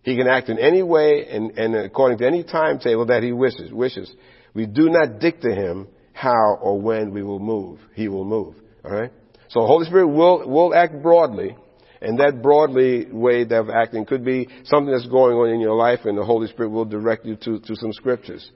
He 0.04 0.16
can 0.16 0.28
act 0.28 0.50
in 0.50 0.60
any 0.60 0.84
way 0.84 1.26
and, 1.32 1.58
and 1.58 1.76
according 1.76 2.20
to 2.20 2.28
any 2.28 2.44
timetable 2.44 3.08
that 3.08 3.24
He 3.24 3.32
wishes, 3.32 3.72
wishes. 3.72 4.14
We 4.54 4.68
do 4.68 4.90
not 4.90 5.20
dictate 5.20 5.58
Him 5.58 5.88
how 6.14 6.60
or 6.62 6.80
when 6.80 7.12
we 7.12 7.24
will 7.24 7.40
move. 7.40 7.80
He 7.96 8.08
will 8.08 8.24
move. 8.24 8.56
Alright? 8.86 9.12
So 9.50 9.66
Holy 9.66 9.88
Spirit 9.88 10.08
will, 10.10 10.48
will 10.48 10.76
act 10.76 11.02
broadly, 11.02 11.58
and 12.06 12.20
that 12.20 12.44
broadly 12.44 13.08
way 13.12 13.42
of 13.50 13.70
acting 13.70 14.06
could 14.06 14.24
be 14.24 14.48
something 14.66 14.92
that's 14.92 15.08
going 15.08 15.36
on 15.36 15.50
in 15.50 15.60
your 15.60 15.76
life 15.76 16.02
and 16.06 16.16
the 16.16 16.24
Holy 16.24 16.48
Spirit 16.48 16.70
will 16.70 16.86
direct 16.86 17.26
you 17.26 17.36
to, 17.38 17.60
to 17.60 17.76
some 17.76 17.92
scriptures, 17.94 18.52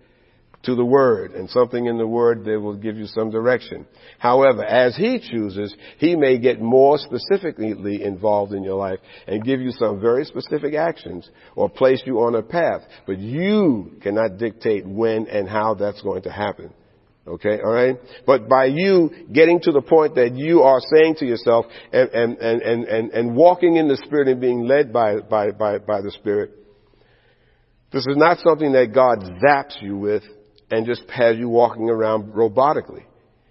to 0.64 0.76
the 0.76 0.86
Word, 0.86 1.32
and 1.32 1.50
something 1.50 1.88
in 1.88 1.98
the 1.98 2.06
Word 2.06 2.46
that 2.46 2.60
will 2.60 2.76
give 2.76 2.96
you 2.96 3.08
some 3.08 3.32
direction. 3.32 3.88
However, 4.20 4.64
as 4.64 4.96
He 4.96 5.20
chooses, 5.20 5.76
He 5.98 6.16
may 6.16 6.38
get 6.38 6.62
more 6.62 7.00
specifically 7.00 8.04
involved 8.04 8.54
in 8.54 8.64
your 8.64 8.78
life 8.78 9.00
and 9.26 9.44
give 9.44 9.62
you 9.62 9.72
some 9.72 10.00
very 10.00 10.26
specific 10.26 10.76
actions 10.76 11.28
or 11.56 11.70
place 11.70 12.04
you 12.06 12.20
on 12.20 12.36
a 12.36 12.44
path, 12.44 12.82
but 13.08 13.18
you 13.18 13.98
cannot 14.04 14.38
dictate 14.38 14.86
when 14.86 15.26
and 15.28 15.50
how 15.50 15.74
that's 15.74 16.04
going 16.04 16.22
to 16.22 16.32
happen. 16.32 16.72
Okay, 17.30 17.60
alright? 17.60 17.98
But 18.26 18.50
by 18.50 18.66
you 18.66 19.12
getting 19.32 19.60
to 19.62 19.72
the 19.72 19.82
point 19.82 20.16
that 20.16 20.36
you 20.36 20.62
are 20.62 20.80
saying 20.96 21.16
to 21.20 21.26
yourself 21.26 21.66
and, 21.94 22.10
and, 22.10 22.38
and, 22.40 22.84
and, 22.84 23.12
and 23.12 23.36
walking 23.36 23.76
in 23.76 23.88
the 23.88 23.98
Spirit 23.98 24.28
and 24.28 24.42
being 24.42 24.66
led 24.66 24.92
by, 24.92 25.20
by, 25.20 25.52
by, 25.52 25.78
by 25.78 26.02
the 26.02 26.12
Spirit, 26.12 26.52
this 27.92 28.06
is 28.08 28.18
not 28.18 28.40
something 28.40 28.72
that 28.72 28.94
God 28.94 29.20
zaps 29.44 29.82
you 29.82 29.98
with 29.98 30.24
and 30.72 30.86
just 30.86 31.04
has 31.10 31.38
you 31.38 31.50
walking 31.50 31.90
around 31.90 32.34
robotically. 32.34 33.04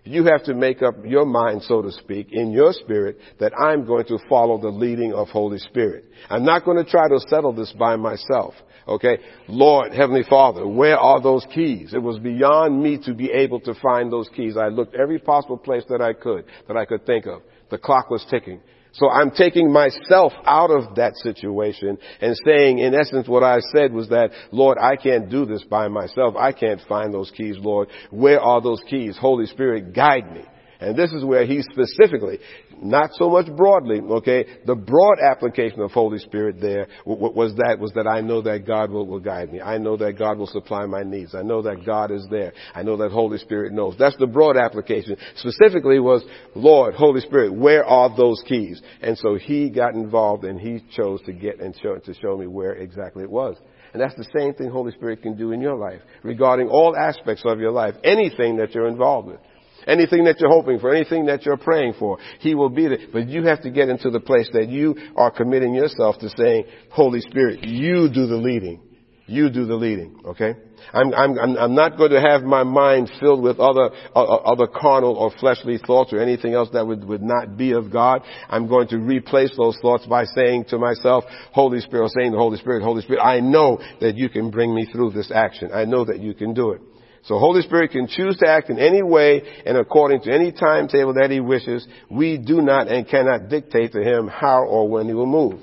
You 0.09 0.25
have 0.25 0.43
to 0.45 0.55
make 0.55 0.81
up 0.81 0.95
your 1.05 1.27
mind, 1.27 1.63
so 1.65 1.83
to 1.83 1.93
speak, 1.93 2.29
in 2.33 2.51
your 2.51 2.73
spirit 2.73 3.19
that 3.41 3.53
I'm 3.53 3.85
going 3.85 4.07
to 4.07 4.19
follow 4.27 4.59
the 4.59 4.71
leading 4.71 5.13
of 5.13 5.29
Holy 5.29 5.59
Spirit. 5.59 6.07
I'm 6.31 6.47
not 6.47 6.65
going 6.65 6.83
to 6.83 6.91
try 6.91 7.09
to 7.09 7.21
settle 7.29 7.53
this 7.53 7.75
by 7.79 7.97
myself. 7.97 8.55
Okay? 8.89 9.19
Lord, 9.49 9.93
Heavenly 9.93 10.25
Father, 10.27 10.67
where 10.67 10.97
are 10.97 11.21
those 11.21 11.47
keys? 11.55 11.93
It 11.93 12.03
was 12.03 12.19
beyond 12.21 12.83
me 12.83 12.97
to 13.05 13.13
be 13.13 13.31
able 13.31 13.61
to 13.61 13.75
find 13.83 14.11
those 14.11 14.31
keys. 14.35 14.57
I 14.57 14.69
looked 14.69 14.95
every 14.95 15.19
possible 15.19 15.59
place 15.59 15.85
that 15.91 16.01
I 16.01 16.15
could, 16.15 16.47
that 16.69 16.79
I 16.79 16.87
could 16.87 17.05
think 17.05 17.27
of. 17.27 17.43
The 17.71 17.77
clock 17.77 18.09
was 18.09 18.25
ticking. 18.31 18.63
So 18.93 19.09
I'm 19.11 19.31
taking 19.31 19.73
myself 19.73 20.33
out 20.45 20.71
of 20.71 20.97
that 20.97 21.17
situation 21.17 21.99
and 22.21 22.37
saying, 22.45 22.79
in 22.79 22.95
essence, 22.95 23.29
what 23.29 23.43
I 23.43 23.59
said 23.75 23.93
was 23.93 24.09
that, 24.09 24.31
Lord, 24.51 24.79
I 24.79 24.97
can't 24.97 25.31
do 25.31 25.45
this 25.45 25.63
by 25.65 25.89
myself. 25.89 26.35
I 26.37 26.53
can't 26.53 26.81
find 26.89 27.13
those 27.13 27.31
keys, 27.31 27.57
Lord. 27.59 27.89
Where 28.11 28.41
are 28.41 28.61
those 28.61 28.83
keys? 28.89 29.17
Holy 29.19 29.47
Spirit, 29.47 29.95
guide 29.95 30.33
me. 30.33 30.45
And 30.81 30.97
this 30.97 31.13
is 31.13 31.25
where 31.25 31.45
he 31.45 31.61
specifically, 31.63 32.39
not 32.81 33.11
so 33.15 33.29
much 33.29 33.47
broadly, 33.57 34.01
okay, 34.01 34.45
the 34.65 34.77
broad 34.77 35.19
application 35.19 35.81
of 35.81 35.91
Holy 35.91 36.19
Spirit 36.19 36.61
there 36.61 36.87
was 37.05 37.55
that, 37.57 37.79
was 37.81 37.91
that 37.97 38.07
I 38.07 38.21
know 38.21 38.43
that 38.43 38.65
God 38.65 38.91
will, 38.91 39.07
will 39.07 39.19
guide 39.19 39.53
me. 39.53 39.61
I 39.61 39.79
know 39.79 39.97
that 39.97 40.17
God 40.17 40.39
will 40.39 40.47
supply 40.47 40.87
my 40.87 41.03
needs. 41.03 41.35
I 41.35 41.43
know 41.43 41.63
that 41.63 41.85
God 41.85 42.13
is 42.13 42.25
there. 42.31 42.53
I 42.75 42.85
know 42.85 42.97
that 42.99 43.11
Holy 43.11 43.39
Spirit 43.39 43.73
knows. 43.73 43.97
That's 43.99 44.17
the 44.19 44.29
broad 44.29 44.57
application. 44.57 45.17
Specifically 45.35 45.99
was, 45.99 46.25
Lord, 46.55 46.95
Holy 46.95 47.23
Spirit, 47.23 47.53
where 47.53 47.85
are 47.85 48.17
those 48.17 48.41
keys? 48.47 48.81
And 49.03 49.19
so 49.19 49.35
he 49.35 49.71
got 49.71 49.95
involved 49.95 50.45
and 50.45 50.61
he 50.61 50.85
chose 50.95 51.21
to 51.23 51.33
get 51.33 51.61
and 51.61 51.77
show, 51.83 51.97
to 51.97 52.15
show 52.15 52.37
me 52.37 52.47
where 52.47 52.75
exactly 52.75 53.25
it 53.25 53.31
was. 53.31 53.57
And 53.93 54.01
that's 54.01 54.15
the 54.15 54.29
same 54.39 54.55
thing 54.55 54.71
Holy 54.71 54.93
Spirit 54.93 55.23
can 55.23 55.37
do 55.37 55.51
in 55.51 55.61
your 55.61 55.77
life 55.77 56.03
regarding 56.23 56.69
all 56.69 56.95
aspects 56.97 57.43
of 57.45 57.59
your 57.59 57.73
life, 57.73 57.95
anything 58.05 58.59
that 58.59 58.75
you're 58.75 58.87
involved 58.87 59.29
with. 59.29 59.41
Anything 59.89 60.25
that 60.25 60.39
you're 60.39 60.51
hoping 60.51 60.79
for, 60.79 60.95
anything 60.95 61.27
that 61.27 61.47
you're 61.47 61.57
praying 61.57 61.95
for, 61.99 62.19
He 62.41 62.55
will 62.55 62.69
be 62.69 62.87
there. 62.87 62.99
But 63.13 63.29
you 63.29 63.45
have 63.45 63.63
to 63.63 63.71
get 63.71 63.89
into 63.89 64.11
the 64.11 64.21
place 64.21 64.49
that 64.53 64.69
you 64.69 64.95
are 65.17 65.31
committing 65.31 65.75
yourself 65.75 66.19
to 66.19 66.29
saying, 66.37 66.67
Holy 66.91 67.21
Spirit, 67.21 67.65
you 67.65 68.09
do 68.13 68.27
the 68.27 68.37
leading. 68.37 68.83
You 69.27 69.51
do 69.51 69.67
the 69.67 69.75
leading, 69.75 70.21
okay? 70.25 70.55
I'm, 70.93 71.13
I'm, 71.13 71.39
I'm 71.39 71.75
not 71.75 71.99
going 71.99 72.13
to 72.13 72.21
have 72.21 72.43
my 72.43 72.65
mind 72.65 73.11
filled 73.21 73.43
with 73.43 73.61
other, 73.61 73.91
uh, 74.17 74.23
other 74.23 74.67
carnal 74.67 75.17
or 75.17 75.31
fleshly 75.39 75.79
thoughts 75.87 76.15
or 76.15 76.21
anything 76.21 76.55
else 76.55 76.71
that 76.73 76.87
would, 76.87 77.05
would 77.05 77.23
not 77.23 77.59
be 77.59 77.73
of 77.73 77.93
God. 77.93 78.23
I'm 78.49 78.69
going 78.69 78.89
to 78.89 78.99
replace 78.99 79.55
those 79.57 79.77
thoughts 79.83 80.07
by 80.07 80.25
saying 80.25 80.67
to 80.71 80.79
myself, 80.79 81.25
Holy 81.53 81.81
Spirit, 81.81 82.05
or 82.05 82.09
saying 82.19 82.33
the 82.33 82.39
Holy 82.39 82.57
Spirit, 82.57 82.83
Holy 82.83 83.03
Spirit, 83.03 83.21
I 83.21 83.41
know 83.41 83.81
that 84.01 84.17
you 84.17 84.31
can 84.31 84.51
bring 84.51 84.75
me 84.75 84.87
through 84.91 85.11
this 85.11 85.31
action. 85.31 85.71
I 85.75 85.85
know 85.85 86.07
that 86.07 86.21
you 86.21 86.33
can 86.33 86.55
do 86.55 86.71
it. 86.71 86.81
So 87.29 87.39
Holy 87.39 87.61
Spirit 87.61 87.91
can 87.91 88.07
choose 88.09 88.39
to 88.39 88.49
act 88.49 88.71
in 88.71 88.79
any 88.79 89.03
way 89.03 89.43
and 89.67 89.77
according 89.77 90.23
to 90.23 90.33
any 90.33 90.51
timetable 90.51 91.13
that 91.15 91.31
He 91.31 91.41
wishes. 91.41 91.87
We 92.11 92.39
do 92.39 92.63
not 92.63 92.89
and 92.89 93.07
cannot 93.07 93.51
dictate 93.51 93.93
to 93.93 94.03
Him 94.03 94.29
how 94.29 94.65
or 94.65 94.89
when 94.89 95.07
He 95.07 95.13
will 95.13 95.27
move. 95.27 95.61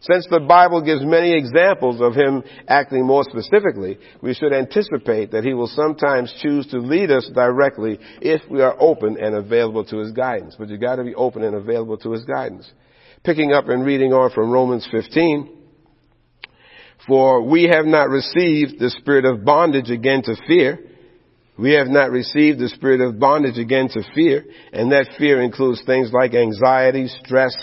Since 0.00 0.26
the 0.28 0.40
Bible 0.40 0.82
gives 0.82 1.04
many 1.04 1.32
examples 1.32 2.00
of 2.00 2.14
Him 2.14 2.42
acting 2.66 3.06
more 3.06 3.22
specifically, 3.22 3.96
we 4.22 4.34
should 4.34 4.52
anticipate 4.52 5.30
that 5.30 5.44
He 5.44 5.54
will 5.54 5.68
sometimes 5.68 6.34
choose 6.42 6.66
to 6.72 6.78
lead 6.78 7.12
us 7.12 7.30
directly 7.32 8.00
if 8.20 8.42
we 8.50 8.60
are 8.60 8.76
open 8.80 9.16
and 9.16 9.36
available 9.36 9.84
to 9.84 9.98
His 9.98 10.10
guidance. 10.10 10.56
But 10.58 10.68
you 10.68 10.78
gotta 10.78 11.04
be 11.04 11.14
open 11.14 11.44
and 11.44 11.54
available 11.54 11.96
to 11.98 12.10
His 12.10 12.24
guidance. 12.24 12.68
Picking 13.22 13.52
up 13.52 13.68
and 13.68 13.86
reading 13.86 14.12
on 14.12 14.32
from 14.32 14.50
Romans 14.50 14.86
15, 14.90 15.48
for 17.06 17.42
we 17.42 17.64
have 17.72 17.86
not 17.86 18.08
received 18.08 18.80
the 18.80 18.90
spirit 18.90 19.24
of 19.24 19.44
bondage 19.44 19.90
again 19.90 20.22
to 20.24 20.34
fear, 20.48 20.80
we 21.58 21.72
have 21.72 21.86
not 21.86 22.10
received 22.10 22.58
the 22.58 22.68
spirit 22.68 23.00
of 23.00 23.18
bondage 23.18 23.58
again 23.58 23.88
to 23.90 24.02
fear, 24.14 24.44
and 24.72 24.90
that 24.92 25.14
fear 25.18 25.40
includes 25.40 25.82
things 25.84 26.10
like 26.12 26.34
anxiety, 26.34 27.08
stress, 27.08 27.54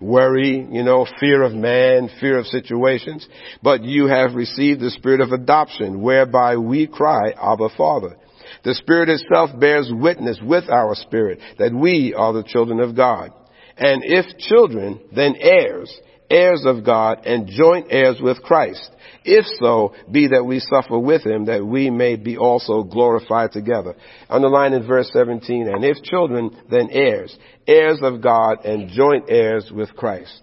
worry, 0.00 0.66
you 0.70 0.82
know, 0.82 1.06
fear 1.18 1.42
of 1.42 1.52
man, 1.52 2.10
fear 2.20 2.38
of 2.38 2.46
situations. 2.46 3.26
But 3.62 3.82
you 3.82 4.06
have 4.06 4.34
received 4.34 4.80
the 4.80 4.90
spirit 4.90 5.20
of 5.20 5.32
adoption, 5.32 6.02
whereby 6.02 6.56
we 6.56 6.86
cry, 6.86 7.30
Abba 7.30 7.70
Father. 7.76 8.16
The 8.64 8.74
Spirit 8.74 9.08
itself 9.08 9.50
bears 9.58 9.90
witness 9.92 10.38
with 10.42 10.68
our 10.68 10.94
spirit 10.94 11.38
that 11.58 11.72
we 11.72 12.14
are 12.14 12.32
the 12.32 12.42
children 12.42 12.80
of 12.80 12.96
God. 12.96 13.30
And 13.76 14.02
if 14.04 14.36
children, 14.38 15.00
then 15.14 15.36
heirs, 15.40 15.90
heirs 16.30 16.64
of 16.64 16.84
God 16.84 17.26
and 17.26 17.48
joint 17.48 17.88
heirs 17.90 18.20
with 18.20 18.42
Christ 18.42 18.90
if 19.24 19.44
so, 19.60 19.94
be 20.10 20.28
that 20.28 20.44
we 20.44 20.60
suffer 20.60 20.98
with 20.98 21.24
him, 21.24 21.46
that 21.46 21.64
we 21.64 21.90
may 21.90 22.16
be 22.16 22.38
also 22.38 22.82
glorified 22.82 23.52
together. 23.52 23.94
Underline 24.30 24.72
in 24.72 24.86
verse 24.86 25.10
17, 25.12 25.68
and 25.68 25.84
if 25.84 26.02
children, 26.02 26.56
then 26.70 26.88
heirs, 26.90 27.36
heirs 27.66 27.98
of 28.02 28.22
God 28.22 28.64
and 28.64 28.90
joint 28.90 29.24
heirs 29.28 29.70
with 29.74 29.94
Christ. 29.94 30.40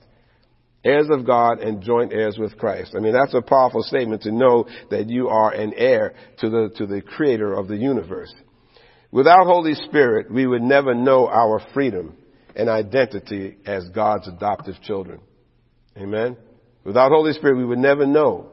Heirs 0.86 1.08
of 1.10 1.26
God 1.26 1.60
and 1.60 1.82
joint 1.82 2.14
heirs 2.14 2.38
with 2.38 2.58
Christ. 2.58 2.94
I 2.96 3.00
mean, 3.00 3.14
that's 3.14 3.34
a 3.34 3.42
powerful 3.42 3.82
statement 3.82 4.22
to 4.24 4.32
know 4.32 4.68
that 4.92 5.10
you 5.10 5.28
are 5.28 5.52
an 5.52 5.74
heir 5.76 6.14
to 6.40 6.50
the, 6.50 6.70
to 6.78 6.86
the 6.86 7.02
creator 7.02 7.54
of 7.54 7.68
the 7.68 7.76
universe. 7.76 8.34
Without 9.12 9.46
Holy 9.46 9.74
Spirit, 9.74 10.32
we 10.32 10.46
would 10.46 10.62
never 10.62 10.94
know 10.94 11.28
our 11.28 11.62
freedom 11.74 12.16
and 12.56 12.70
identity 12.70 13.58
as 13.66 13.90
God's 13.90 14.28
adoptive 14.28 14.76
children. 14.84 15.20
Amen? 15.98 16.38
Without 16.84 17.12
Holy 17.12 17.34
Spirit, 17.34 17.58
we 17.58 17.66
would 17.66 17.80
never 17.80 18.06
know 18.06 18.52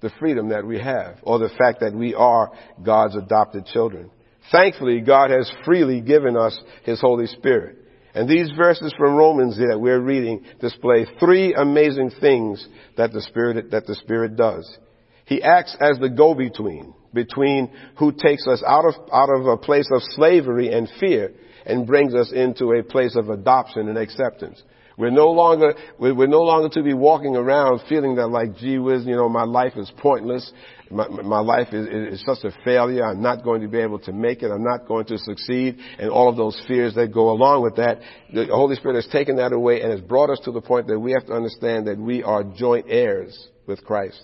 the 0.00 0.10
freedom 0.20 0.50
that 0.50 0.66
we 0.66 0.78
have 0.78 1.16
or 1.22 1.38
the 1.38 1.48
fact 1.48 1.80
that 1.80 1.94
we 1.94 2.14
are 2.14 2.52
God's 2.84 3.16
adopted 3.16 3.66
children. 3.66 4.10
Thankfully, 4.52 5.00
God 5.00 5.30
has 5.30 5.50
freely 5.64 6.00
given 6.00 6.36
us 6.36 6.58
His 6.84 7.00
Holy 7.00 7.26
Spirit. 7.26 7.78
And 8.14 8.28
these 8.28 8.50
verses 8.56 8.94
from 8.96 9.16
Romans 9.16 9.56
that 9.56 9.80
we're 9.80 10.00
reading 10.00 10.44
display 10.60 11.06
three 11.18 11.54
amazing 11.54 12.12
things 12.20 12.64
that 12.96 13.12
the 13.12 13.22
Spirit, 13.22 13.70
that 13.72 13.86
the 13.86 13.96
Spirit 13.96 14.36
does. 14.36 14.78
He 15.24 15.42
acts 15.42 15.76
as 15.80 15.98
the 15.98 16.10
go-between, 16.10 16.94
between 17.12 17.70
who 17.98 18.12
takes 18.12 18.46
us 18.46 18.62
out 18.64 18.84
of, 18.84 18.94
out 19.12 19.30
of 19.34 19.46
a 19.46 19.56
place 19.56 19.88
of 19.92 20.02
slavery 20.10 20.72
and 20.72 20.88
fear 21.00 21.32
and 21.66 21.86
brings 21.86 22.14
us 22.14 22.30
into 22.30 22.72
a 22.72 22.82
place 22.82 23.16
of 23.16 23.30
adoption 23.30 23.88
and 23.88 23.96
acceptance. 23.96 24.62
We're 24.96 25.10
no 25.10 25.30
longer, 25.30 25.74
we're 25.98 26.28
no 26.28 26.42
longer 26.42 26.68
to 26.74 26.82
be 26.82 26.94
walking 26.94 27.34
around 27.34 27.80
feeling 27.88 28.14
that 28.16 28.28
like, 28.28 28.56
gee 28.56 28.78
whiz, 28.78 29.04
you 29.04 29.16
know, 29.16 29.28
my 29.28 29.42
life 29.42 29.72
is 29.76 29.90
pointless. 29.98 30.52
my, 30.90 31.08
my 31.08 31.40
life 31.40 31.72
is, 31.72 32.20
is 32.20 32.24
such 32.24 32.44
a 32.44 32.56
failure. 32.64 33.04
I'm 33.04 33.20
not 33.20 33.42
going 33.42 33.62
to 33.62 33.68
be 33.68 33.78
able 33.78 33.98
to 34.00 34.12
make 34.12 34.42
it. 34.42 34.52
I'm 34.52 34.62
not 34.62 34.86
going 34.86 35.06
to 35.06 35.18
succeed. 35.18 35.78
And 35.98 36.10
all 36.10 36.28
of 36.28 36.36
those 36.36 36.60
fears 36.68 36.94
that 36.94 37.12
go 37.12 37.30
along 37.30 37.62
with 37.62 37.76
that. 37.76 38.00
The 38.32 38.46
Holy 38.46 38.76
Spirit 38.76 38.94
has 38.94 39.08
taken 39.08 39.36
that 39.36 39.52
away 39.52 39.80
and 39.80 39.90
has 39.90 40.00
brought 40.00 40.30
us 40.30 40.40
to 40.44 40.52
the 40.52 40.60
point 40.60 40.86
that 40.86 40.98
we 40.98 41.12
have 41.12 41.26
to 41.26 41.32
understand 41.32 41.88
that 41.88 41.98
we 41.98 42.22
are 42.22 42.44
joint 42.44 42.86
heirs 42.88 43.48
with 43.66 43.84
Christ. 43.84 44.22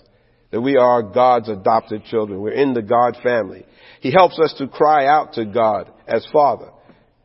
That 0.51 0.61
we 0.61 0.77
are 0.77 1.01
God's 1.03 1.49
adopted 1.49 2.05
children. 2.05 2.39
We're 2.39 2.51
in 2.51 2.73
the 2.73 2.81
God 2.81 3.17
family. 3.21 3.65
He 3.99 4.11
helps 4.11 4.39
us 4.39 4.53
to 4.57 4.67
cry 4.67 5.05
out 5.07 5.33
to 5.33 5.45
God 5.45 5.91
as 6.07 6.25
Father. 6.31 6.69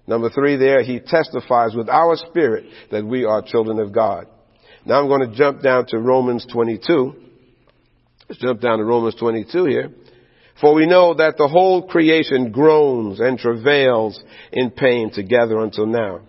Number 0.07 0.31
three 0.31 0.57
there, 0.57 0.83
He 0.83 1.01
testifies 1.01 1.75
with 1.75 1.89
our 1.89 2.17
spirit 2.17 2.65
that 2.91 3.05
we 3.05 3.25
are 3.25 3.43
children 3.43 3.79
of 3.79 3.93
God. 3.93 4.27
Now 4.85 5.01
I'm 5.01 5.09
going 5.09 5.29
to 5.29 5.37
jump 5.37 5.63
down 5.63 5.87
to 5.89 5.99
Romans 5.99 6.47
22. 6.53 7.15
Let's 8.29 8.41
jump 8.41 8.61
down 8.61 8.79
to 8.79 8.85
Romans 8.85 9.17
22 9.17 9.65
here. 9.65 9.91
For 10.61 10.75
we 10.75 10.87
know 10.87 11.15
that 11.15 11.37
the 11.37 11.49
whole 11.49 11.87
creation 11.87 12.51
groans 12.51 13.21
and 13.21 13.39
travails 13.39 14.23
in 14.53 14.71
pain 14.71 15.11
together 15.13 15.59
until 15.61 15.87
now. 15.87 16.21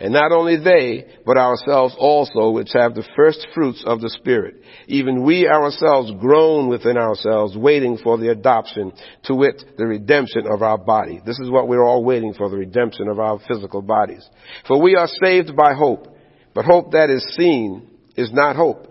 And 0.00 0.12
not 0.12 0.32
only 0.32 0.56
they, 0.56 1.06
but 1.24 1.36
ourselves 1.36 1.94
also, 1.98 2.50
which 2.50 2.70
have 2.72 2.94
the 2.94 3.06
first 3.16 3.46
fruits 3.54 3.82
of 3.86 4.00
the 4.00 4.10
Spirit. 4.10 4.56
Even 4.88 5.24
we 5.24 5.46
ourselves 5.46 6.12
groan 6.18 6.68
within 6.68 6.96
ourselves, 6.96 7.56
waiting 7.56 7.98
for 8.02 8.18
the 8.18 8.30
adoption, 8.30 8.92
to 9.24 9.34
wit, 9.34 9.62
the 9.78 9.86
redemption 9.86 10.46
of 10.50 10.62
our 10.62 10.78
body. 10.78 11.20
This 11.24 11.38
is 11.38 11.50
what 11.50 11.68
we're 11.68 11.84
all 11.84 12.04
waiting 12.04 12.34
for, 12.34 12.50
the 12.50 12.56
redemption 12.56 13.08
of 13.08 13.20
our 13.20 13.38
physical 13.46 13.82
bodies. 13.82 14.28
For 14.66 14.82
we 14.82 14.96
are 14.96 15.08
saved 15.22 15.54
by 15.56 15.74
hope, 15.74 16.08
but 16.54 16.64
hope 16.64 16.92
that 16.92 17.10
is 17.10 17.24
seen 17.36 17.88
is 18.16 18.32
not 18.32 18.56
hope. 18.56 18.88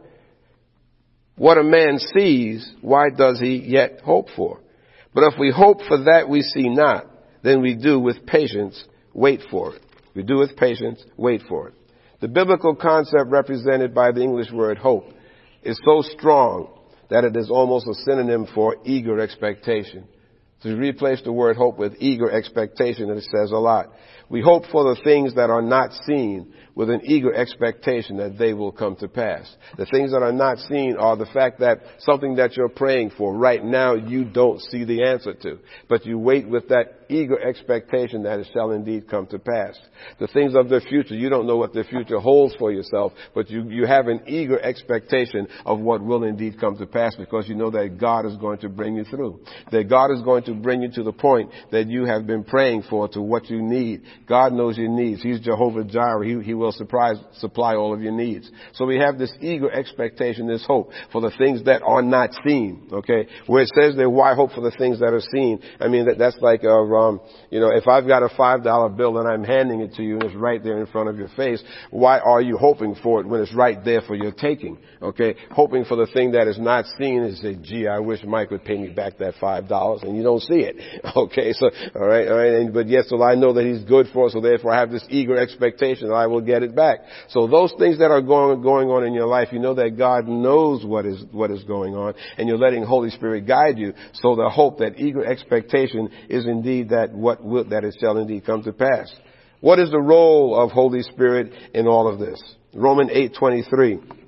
What 1.36 1.58
a 1.58 1.64
man 1.64 2.00
sees, 2.00 2.72
why 2.82 3.10
does 3.10 3.40
he 3.40 3.58
yet 3.58 4.02
hope 4.06 4.28
for? 4.36 4.60
But 5.14 5.34
if 5.34 5.40
we 5.40 5.52
hope 5.52 5.82
for 5.88 5.98
that 5.98 6.30
we 6.30 6.42
see 6.42 6.70
not, 6.70 7.08
then 7.44 7.62
we 7.62 7.76
do 7.76 8.00
with 8.00 8.26
patience 8.26 8.82
wait 9.14 9.42
for 9.52 9.76
it. 9.76 9.82
We 10.16 10.24
do 10.24 10.38
with 10.38 10.56
patience 10.56 11.04
wait 11.18 11.42
for 11.48 11.70
it. 11.70 11.74
The 12.22 12.28
biblical 12.28 12.76
concept 12.76 13.30
represented 13.30 13.94
by 13.94 14.12
the 14.12 14.22
English 14.22 14.52
word 14.52 14.78
hope 14.78 15.06
is 15.64 15.80
so 15.86 16.02
strong 16.18 16.70
that 17.10 17.24
it 17.24 17.36
is 17.36 17.50
almost 17.50 17.88
a 17.88 17.94
synonym 18.06 18.48
for 18.54 18.78
eager 18.86 19.20
expectation. 19.20 20.06
To 20.64 20.76
replace 20.76 21.22
the 21.24 21.34
word 21.34 21.58
hope 21.58 21.78
with 21.78 21.96
eager 22.00 22.32
expectation, 22.32 23.10
it 23.10 23.24
says 23.24 23.52
a 23.52 23.58
lot. 23.58 23.92
We 24.34 24.42
hope 24.42 24.64
for 24.72 24.96
the 24.96 25.00
things 25.04 25.36
that 25.36 25.52
are 25.52 25.62
not 25.62 25.92
seen 26.08 26.52
with 26.74 26.90
an 26.90 27.02
eager 27.04 27.32
expectation 27.32 28.18
that 28.18 28.40
they 28.40 28.54
will 28.54 28.72
come 28.72 28.96
to 28.96 29.08
pass. 29.08 29.48
The 29.78 29.86
things 29.86 30.12
that 30.12 30.24
are 30.24 30.32
not 30.32 30.58
seen 30.58 30.96
are 30.98 31.16
the 31.16 31.28
fact 31.28 31.60
that 31.60 31.82
something 32.00 32.38
that 32.38 32.58
you're 32.58 32.68
praying 32.70 33.12
for 33.16 33.36
right 33.36 33.64
now 33.64 33.94
you 33.94 34.26
don't 34.26 34.60
see 34.60 34.86
the 34.86 35.04
answer 35.04 35.36
to, 35.36 35.60
but 35.88 36.08
you 36.08 36.18
wait 36.18 36.50
with 36.50 36.68
that 36.70 37.04
eager 37.10 37.40
expectation 37.40 38.24
that 38.24 38.40
it 38.40 38.48
shall 38.54 38.72
indeed 38.72 39.08
come 39.08 39.28
to 39.28 39.38
pass. 39.38 39.78
The 40.20 40.28
things 40.28 40.56
of 40.56 40.70
the 40.70 40.82
future, 40.82 41.14
you 41.14 41.30
don't 41.30 41.46
know 41.46 41.58
what 41.58 41.74
the 41.74 41.84
future 41.84 42.20
holds 42.20 42.56
for 42.56 42.72
yourself, 42.72 43.14
but 43.36 43.52
you, 43.52 43.70
you 43.70 43.86
have 43.86 44.08
an 44.08 44.22
eager 44.26 44.60
expectation 44.60 45.48
of 45.66 45.80
what 45.80 46.04
will 46.04 46.24
indeed 46.24 46.60
come 46.60 46.76
to 46.78 46.88
pass 46.88 47.16
because 47.16 47.48
you 47.48 47.56
know 47.56 47.70
that 47.70 48.00
God 48.00 48.26
is 48.26 48.36
going 48.38 48.60
to 48.60 48.70
bring 48.70 48.96
you 48.96 49.04
through. 49.04 49.42
That 49.72 49.90
God 49.90 50.12
is 50.12 50.22
going 50.22 50.44
to 50.46 50.54
bring 50.56 50.82
you 50.82 50.92
to 50.94 51.04
the 51.04 51.14
point 51.14 51.52
that 51.72 51.88
you 51.88 52.06
have 52.06 52.26
been 52.26 52.44
praying 52.44 52.84
for 52.90 53.08
to 53.10 53.22
what 53.22 53.50
you 53.50 53.62
need. 53.62 54.02
God 54.28 54.54
knows 54.54 54.78
your 54.78 54.90
needs. 54.90 55.22
He's 55.22 55.40
Jehovah 55.40 55.84
Jireh. 55.84 56.26
He, 56.26 56.42
he 56.42 56.54
will 56.54 56.72
surprise, 56.72 57.18
supply 57.38 57.76
all 57.76 57.94
of 57.94 58.02
your 58.02 58.12
needs. 58.12 58.50
So 58.74 58.86
we 58.86 58.98
have 58.98 59.18
this 59.18 59.34
eager 59.42 59.72
expectation, 59.72 60.48
this 60.48 60.66
hope 60.66 60.92
for 61.12 61.22
the 61.22 61.32
things 61.38 61.64
that 61.66 61.82
are 61.86 62.02
not 62.02 62.32
seen. 62.46 62.88
Okay, 62.92 63.28
where 63.48 63.64
it 63.64 63.72
says 63.80 63.96
there, 63.96 64.10
why 64.10 64.36
hope 64.36 64.52
for 64.52 64.62
the 64.62 64.72
things 64.72 65.00
that 65.00 65.14
are 65.14 65.22
seen? 65.34 65.60
I 65.80 65.88
mean, 65.88 66.06
that, 66.06 66.18
that's 66.18 66.38
like, 66.40 66.64
a, 66.64 66.70
um, 66.70 67.20
you 67.50 67.60
know, 67.60 67.70
if 67.70 67.88
I've 67.88 68.08
got 68.08 68.24
a 68.24 68.30
five 68.36 68.64
dollar 68.64 68.90
bill 68.90 69.18
and 69.18 69.28
I'm 69.28 69.44
handing 69.44 69.82
it 69.82 69.94
to 69.96 70.04
you 70.04 70.16
and 70.16 70.24
it's 70.24 70.36
right 70.36 70.64
there 70.64 70.80
in 70.80 70.86
front 70.88 71.10
of 71.10 71.18
your 71.18 71.30
face, 71.36 71.64
why 71.92 72.20
are 72.20 72.42
you 72.42 72.58
hoping 72.58 72.96
for 73.02 73.22
it 73.22 73.28
when 73.28 73.42
it's 73.42 73.54
right 73.54 73.84
there 73.84 74.02
for 74.02 74.16
your 74.16 74.32
taking? 74.32 74.78
Okay, 75.02 75.36
hoping 75.52 75.86
for 75.86 75.96
the 75.96 76.08
thing 76.08 76.32
that 76.32 76.48
is 76.48 76.58
not 76.58 76.86
seen 76.98 77.24
is 77.24 77.42
say, 77.42 77.56
gee, 77.62 77.88
I 77.88 78.00
wish 78.00 78.24
Mike 78.24 78.52
would 78.52 78.64
pay 78.64 78.78
me 78.78 78.90
back 78.90 79.18
that 79.18 79.36
five 79.40 79.68
dollars, 79.68 80.04
and 80.04 80.16
you 80.16 80.24
don't 80.24 80.42
see 80.42 80.62
it. 80.62 80.78
Okay, 81.24 81.54
so 81.54 81.70
all 81.96 82.08
right, 82.08 82.28
all 82.28 82.38
right, 82.38 82.54
and, 82.54 82.74
but 82.74 82.88
yes, 82.88 83.06
so 83.08 83.22
I 83.22 83.36
know 83.36 83.54
that 83.54 83.66
He's 83.66 83.84
good 83.84 84.08
for 84.14 84.30
so 84.30 84.40
therefore 84.40 84.72
I 84.72 84.80
have 84.80 84.92
this 84.92 85.06
eager 85.10 85.38
expectation 85.38 86.08
that 86.08 86.14
I 86.14 86.28
will 86.28 86.42
get 86.42 86.64
it 86.64 86.76
back. 86.76 87.00
So 87.30 87.48
those 87.48 87.74
things 87.78 87.98
that 88.00 88.12
are 88.12 88.22
going, 88.22 88.62
going 88.62 88.90
on 88.90 89.04
in 89.04 89.14
your 89.14 89.28
life, 89.28 89.50
you 89.52 89.60
know 89.60 89.74
that 89.74 89.98
God 89.98 90.28
knows 90.28 90.86
what 90.86 91.06
is, 91.06 91.24
what 91.32 91.52
is 91.52 91.64
going 91.64 91.96
on 91.96 92.14
and 92.38 92.48
you're 92.48 92.58
letting 92.58 92.84
Holy 92.84 93.10
Spirit 93.10 93.48
guide 93.48 93.78
you. 93.78 93.94
So 94.14 94.36
the 94.36 94.50
hope, 94.50 94.80
that 94.80 94.98
eager 94.98 95.26
expectation 95.26 96.10
is 96.30 96.46
indeed 96.46 96.90
that 96.90 97.14
what 97.14 97.44
will, 97.44 97.66
that 97.66 97.84
it 97.84 97.96
shall 98.00 98.18
indeed 98.18 98.46
come 98.46 98.64
to 98.64 98.74
pass. 98.74 99.14
What 99.60 99.80
is 99.80 99.90
the 99.92 100.00
role 100.00 100.60
of 100.60 100.72
Holy 100.72 101.02
Spirit 101.04 101.54
in 101.74 101.88
all 101.88 102.08
of 102.08 102.20
this? 102.20 102.42
Romans 102.74 103.12
8:23 103.12 104.23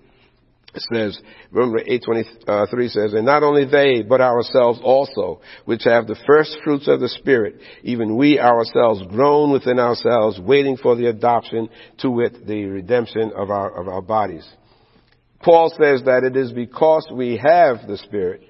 says, 0.92 1.20
remember 1.52 1.80
823 1.80 2.88
says, 2.90 3.14
and 3.14 3.26
not 3.26 3.44
only 3.44 3.66
they, 3.66 4.02
but 4.02 4.22
ourselves 4.22 4.80
also, 4.84 5.42
which 5.66 5.84
have 5.86 6.08
the 6.08 6.22
first 6.28 6.58
fruits 6.64 6.88
of 6.88 7.00
the 7.00 7.10
Spirit, 7.10 7.56
even 7.84 8.18
we 8.18 8.40
ourselves 8.40 9.04
groan 9.10 9.52
within 9.52 9.80
ourselves, 9.80 10.40
waiting 10.40 10.78
for 10.78 10.96
the 10.96 11.08
adoption 11.08 11.70
to 12.00 12.10
wit, 12.10 12.46
the 12.46 12.66
redemption 12.66 13.32
of 13.36 13.50
our, 13.50 13.72
of 13.80 13.88
our 13.88 14.02
bodies. 14.02 14.48
Paul 15.42 15.70
says 15.70 16.04
that 16.06 16.24
it 16.24 16.36
is 16.36 16.52
because 16.52 17.08
we 17.14 17.40
have 17.44 17.88
the 17.88 17.98
Spirit, 17.98 18.42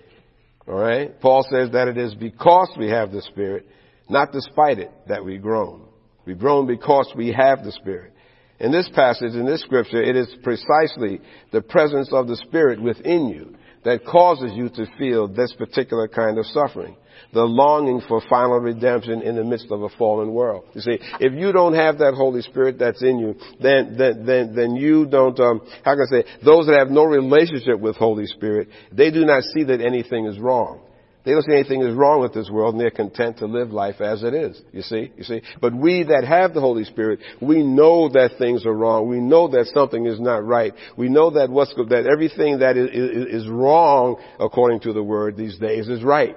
alright? 0.68 1.20
Paul 1.20 1.46
says 1.50 1.72
that 1.72 1.88
it 1.88 1.98
is 1.98 2.16
because 2.16 2.70
we 2.78 2.90
have 2.90 3.12
the 3.12 3.22
Spirit, 3.22 3.68
not 4.10 4.32
despite 4.32 4.80
it, 4.80 4.92
that 5.08 5.24
we 5.24 5.38
groan. 5.38 5.86
We 6.26 6.34
groan 6.34 6.68
because 6.68 7.12
we 7.16 7.32
have 7.34 7.64
the 7.64 7.72
Spirit. 7.72 8.14
In 8.60 8.72
this 8.72 8.90
passage, 8.96 9.34
in 9.34 9.46
this 9.46 9.62
scripture, 9.62 10.02
it 10.02 10.16
is 10.16 10.34
precisely 10.44 11.20
the 11.52 11.62
presence 11.62 12.10
of 12.14 12.28
the 12.28 12.38
Spirit 12.38 12.82
within 12.82 13.28
you 13.28 13.56
that 13.84 14.06
causes 14.06 14.52
you 14.54 14.70
to 14.70 14.86
feel 14.98 15.28
this 15.28 15.54
particular 15.54 16.08
kind 16.08 16.38
of 16.38 16.46
suffering. 16.48 16.96
The 17.34 17.44
longing 17.44 18.02
for 18.08 18.22
final 18.30 18.60
redemption 18.60 19.22
in 19.22 19.36
the 19.36 19.44
midst 19.44 19.68
of 19.72 19.84
a 19.84 19.90
fallen 19.90 20.34
world. 20.34 20.66
You 20.74 20.82
see, 20.82 20.98
if 21.20 21.34
you 21.34 21.52
don't 21.52 21.74
have 21.74 22.00
that 22.00 22.14
Holy 22.14 22.42
Spirit 22.42 22.78
that's 22.80 23.02
in 23.02 23.20
you, 23.20 23.36
then, 23.62 23.96
then, 23.98 24.26
then, 24.26 24.56
then 24.56 24.76
you 24.76 25.06
don't, 25.06 25.40
um, 25.40 25.62
how 25.84 25.96
can 25.96 26.08
I 26.12 26.22
say, 26.22 26.24
those 26.44 26.68
that 26.68 26.78
have 26.78 26.90
no 26.90 27.04
relationship 27.04 27.80
with 27.80 27.96
Holy 27.96 28.26
Spirit, 28.26 28.70
they 28.92 29.12
do 29.12 29.24
not 29.26 29.44
see 29.44 29.64
that 29.66 29.82
anything 29.82 30.26
is 30.26 30.40
wrong. 30.40 30.82
They 31.26 31.32
don't 31.32 31.44
see 31.44 31.54
anything 31.54 31.82
is 31.82 31.96
wrong 31.96 32.22
with 32.22 32.34
this 32.34 32.50
world 32.50 32.76
and 32.76 32.82
they're 32.82 32.92
content 32.92 33.40
to 33.40 33.48
live 33.48 33.72
life 33.72 34.00
as 34.00 34.24
it 34.24 34.34
is. 34.36 34.62
You 34.72 34.84
see? 34.84 35.12
You 35.18 35.24
see? 35.24 35.42
But 35.60 35.76
we 35.76 36.04
that 36.04 36.24
have 36.24 36.54
the 36.54 36.62
Holy 36.62 36.84
Spirit, 36.84 37.20
we 37.42 37.64
know 37.64 38.10
that 38.10 38.38
things 38.38 38.66
are 38.66 38.74
wrong. 38.74 39.10
We 39.10 39.20
know 39.20 39.48
that 39.50 39.66
something 39.74 40.06
is 40.06 40.20
not 40.20 40.46
right. 40.46 40.74
We 40.96 41.10
know 41.10 41.32
that 41.32 41.50
what's, 41.50 41.74
that 41.74 42.08
everything 42.12 42.60
that 42.60 42.78
is, 42.78 42.90
is, 42.92 43.44
is 43.44 43.50
wrong 43.50 44.18
according 44.40 44.82
to 44.82 44.94
the 44.94 45.04
Word 45.04 45.36
these 45.36 45.58
days 45.58 45.90
is 45.90 46.04
right 46.04 46.36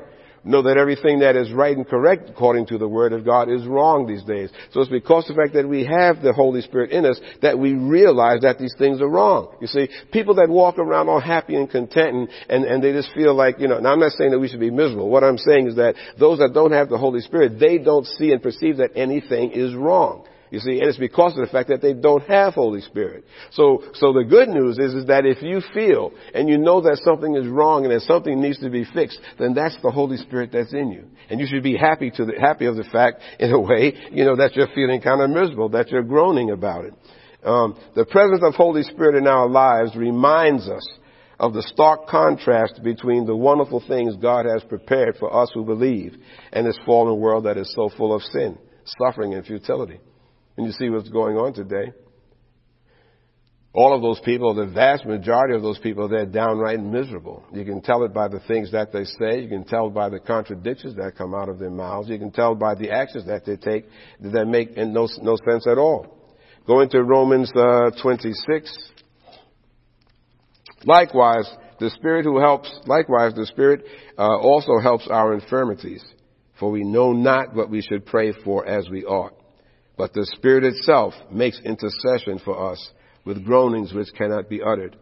know 0.48 0.62
that 0.62 0.76
everything 0.76 1.20
that 1.20 1.36
is 1.36 1.52
right 1.52 1.76
and 1.76 1.86
correct 1.86 2.28
according 2.28 2.66
to 2.66 2.78
the 2.78 2.88
Word 2.88 3.12
of 3.12 3.24
God 3.24 3.50
is 3.50 3.66
wrong 3.66 4.06
these 4.06 4.24
days. 4.24 4.50
So 4.72 4.80
it's 4.80 4.90
because 4.90 5.28
of 5.28 5.36
the 5.36 5.42
fact 5.42 5.54
that 5.54 5.68
we 5.68 5.84
have 5.84 6.22
the 6.22 6.32
Holy 6.32 6.62
Spirit 6.62 6.90
in 6.90 7.04
us 7.04 7.20
that 7.42 7.58
we 7.58 7.74
realize 7.74 8.40
that 8.42 8.58
these 8.58 8.74
things 8.78 9.00
are 9.00 9.08
wrong. 9.08 9.54
You 9.60 9.66
see, 9.66 9.88
people 10.12 10.34
that 10.36 10.48
walk 10.48 10.78
around 10.78 11.08
all 11.08 11.20
happy 11.20 11.54
and 11.54 11.70
content 11.70 12.14
and, 12.14 12.28
and, 12.48 12.64
and 12.64 12.82
they 12.82 12.92
just 12.92 13.12
feel 13.14 13.34
like, 13.34 13.60
you 13.60 13.68
know, 13.68 13.78
now 13.78 13.92
I'm 13.92 14.00
not 14.00 14.12
saying 14.12 14.30
that 14.30 14.38
we 14.38 14.48
should 14.48 14.60
be 14.60 14.70
miserable. 14.70 15.10
What 15.10 15.24
I'm 15.24 15.38
saying 15.38 15.68
is 15.68 15.76
that 15.76 15.94
those 16.18 16.38
that 16.38 16.52
don't 16.54 16.72
have 16.72 16.88
the 16.88 16.98
Holy 16.98 17.20
Spirit, 17.20 17.60
they 17.60 17.78
don't 17.78 18.06
see 18.06 18.32
and 18.32 18.42
perceive 18.42 18.78
that 18.78 18.92
anything 18.96 19.52
is 19.52 19.74
wrong. 19.74 20.24
You 20.50 20.60
see, 20.60 20.80
and 20.80 20.88
it's 20.88 20.98
because 20.98 21.36
of 21.36 21.44
the 21.44 21.52
fact 21.52 21.68
that 21.68 21.82
they 21.82 21.92
don't 21.92 22.22
have 22.24 22.54
Holy 22.54 22.80
Spirit. 22.80 23.24
So, 23.50 23.82
so 23.94 24.12
the 24.12 24.24
good 24.24 24.48
news 24.48 24.78
is, 24.78 24.94
is 24.94 25.06
that 25.06 25.26
if 25.26 25.42
you 25.42 25.60
feel 25.74 26.12
and 26.34 26.48
you 26.48 26.56
know 26.56 26.80
that 26.80 27.00
something 27.04 27.36
is 27.36 27.46
wrong 27.46 27.84
and 27.84 27.92
that 27.92 28.02
something 28.02 28.40
needs 28.40 28.58
to 28.60 28.70
be 28.70 28.84
fixed, 28.84 29.20
then 29.38 29.54
that's 29.54 29.76
the 29.82 29.90
Holy 29.90 30.16
Spirit 30.16 30.50
that's 30.52 30.72
in 30.72 30.90
you. 30.90 31.04
And 31.28 31.38
you 31.38 31.46
should 31.46 31.62
be 31.62 31.76
happy 31.76 32.10
to 32.12 32.24
the, 32.24 32.40
happy 32.40 32.66
of 32.66 32.76
the 32.76 32.84
fact, 32.84 33.20
in 33.38 33.52
a 33.52 33.60
way, 33.60 33.94
you 34.10 34.24
know, 34.24 34.36
that 34.36 34.56
you're 34.56 34.68
feeling 34.74 35.00
kind 35.00 35.20
of 35.20 35.30
miserable, 35.30 35.68
that 35.70 35.90
you're 35.90 36.02
groaning 36.02 36.50
about 36.50 36.86
it. 36.86 36.94
Um, 37.44 37.78
the 37.94 38.04
presence 38.04 38.42
of 38.42 38.54
Holy 38.54 38.82
Spirit 38.82 39.16
in 39.16 39.26
our 39.26 39.48
lives 39.48 39.94
reminds 39.94 40.68
us 40.68 40.86
of 41.38 41.54
the 41.54 41.62
stark 41.62 42.08
contrast 42.08 42.82
between 42.82 43.24
the 43.24 43.36
wonderful 43.36 43.82
things 43.86 44.16
God 44.16 44.44
has 44.44 44.64
prepared 44.64 45.16
for 45.18 45.34
us 45.34 45.50
who 45.54 45.64
believe 45.64 46.16
and 46.52 46.66
this 46.66 46.78
fallen 46.84 47.20
world 47.20 47.44
that 47.44 47.56
is 47.56 47.72
so 47.74 47.90
full 47.96 48.14
of 48.14 48.22
sin, 48.22 48.58
suffering, 48.98 49.34
and 49.34 49.46
futility. 49.46 50.00
And 50.58 50.66
you 50.66 50.72
see 50.72 50.90
what's 50.90 51.08
going 51.08 51.36
on 51.36 51.54
today. 51.54 51.92
All 53.72 53.94
of 53.94 54.02
those 54.02 54.18
people, 54.24 54.54
the 54.54 54.66
vast 54.66 55.06
majority 55.06 55.54
of 55.54 55.62
those 55.62 55.78
people, 55.78 56.08
they're 56.08 56.26
downright 56.26 56.80
miserable. 56.80 57.44
You 57.52 57.64
can 57.64 57.80
tell 57.80 58.02
it 58.02 58.12
by 58.12 58.26
the 58.26 58.40
things 58.40 58.72
that 58.72 58.92
they 58.92 59.04
say. 59.04 59.40
You 59.40 59.48
can 59.48 59.64
tell 59.64 59.88
by 59.88 60.08
the 60.08 60.18
contradictions 60.18 60.96
that 60.96 61.14
come 61.16 61.32
out 61.32 61.48
of 61.48 61.60
their 61.60 61.70
mouths. 61.70 62.08
You 62.08 62.18
can 62.18 62.32
tell 62.32 62.56
by 62.56 62.74
the 62.74 62.90
actions 62.90 63.26
that 63.26 63.46
they 63.46 63.54
take 63.54 63.86
that 64.18 64.46
make 64.46 64.76
no, 64.76 65.06
no 65.22 65.36
sense 65.48 65.64
at 65.68 65.78
all. 65.78 66.18
Going 66.66 66.90
to 66.90 67.04
Romans 67.04 67.52
uh, 67.54 67.92
26. 68.02 68.90
Likewise, 70.86 71.48
the 71.78 71.90
Spirit 71.90 72.24
who 72.24 72.40
helps, 72.40 72.68
likewise, 72.86 73.32
the 73.34 73.46
Spirit 73.46 73.84
uh, 74.18 74.38
also 74.38 74.80
helps 74.82 75.06
our 75.08 75.34
infirmities, 75.34 76.04
for 76.58 76.72
we 76.72 76.82
know 76.82 77.12
not 77.12 77.54
what 77.54 77.70
we 77.70 77.80
should 77.80 78.04
pray 78.04 78.32
for 78.44 78.66
as 78.66 78.88
we 78.90 79.04
ought. 79.04 79.37
But 79.98 80.14
the 80.14 80.24
Spirit 80.36 80.62
itself 80.62 81.12
makes 81.30 81.60
intercession 81.64 82.40
for 82.44 82.72
us 82.72 82.92
with 83.24 83.44
groanings 83.44 83.92
which 83.92 84.14
cannot 84.16 84.48
be 84.48 84.62
uttered. 84.62 84.96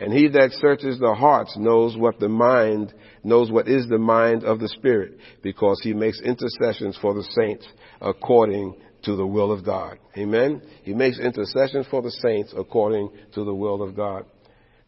And 0.00 0.14
he 0.14 0.28
that 0.28 0.52
searches 0.52 0.98
the 0.98 1.14
hearts 1.14 1.54
knows 1.58 1.94
what 1.94 2.18
the 2.18 2.28
mind, 2.30 2.94
knows 3.22 3.50
what 3.50 3.68
is 3.68 3.86
the 3.86 3.98
mind 3.98 4.44
of 4.44 4.58
the 4.58 4.68
Spirit, 4.68 5.18
because 5.42 5.78
he 5.82 5.92
makes 5.92 6.22
intercessions 6.22 6.98
for 7.02 7.12
the 7.12 7.22
saints 7.22 7.68
according 8.00 8.76
to 9.02 9.14
the 9.14 9.26
will 9.26 9.52
of 9.52 9.62
God. 9.62 9.98
Amen? 10.16 10.62
He 10.84 10.94
makes 10.94 11.18
intercession 11.18 11.84
for 11.90 12.00
the 12.00 12.10
saints 12.10 12.54
according 12.56 13.10
to 13.34 13.44
the 13.44 13.54
will 13.54 13.82
of 13.82 13.94
God. 13.94 14.24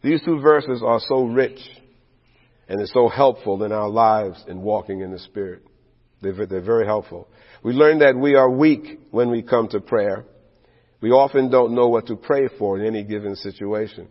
These 0.01 0.23
two 0.25 0.39
verses 0.39 0.81
are 0.83 0.99
so 0.99 1.25
rich 1.25 1.59
and 2.67 2.79
they're 2.79 2.87
so 2.87 3.07
helpful 3.07 3.63
in 3.63 3.71
our 3.71 3.89
lives 3.89 4.43
in 4.47 4.61
walking 4.61 5.01
in 5.01 5.11
the 5.11 5.19
Spirit. 5.19 5.61
They're, 6.21 6.45
they're 6.47 6.61
very 6.61 6.85
helpful. 6.85 7.27
We 7.63 7.73
learn 7.73 7.99
that 7.99 8.17
we 8.17 8.35
are 8.35 8.49
weak 8.49 8.99
when 9.11 9.31
we 9.31 9.41
come 9.41 9.69
to 9.69 9.79
prayer. 9.79 10.25
We 11.01 11.11
often 11.11 11.49
don't 11.49 11.73
know 11.75 11.87
what 11.87 12.07
to 12.07 12.15
pray 12.15 12.49
for 12.59 12.77
in 12.77 12.85
any 12.85 13.03
given 13.03 13.35
situation. 13.35 14.07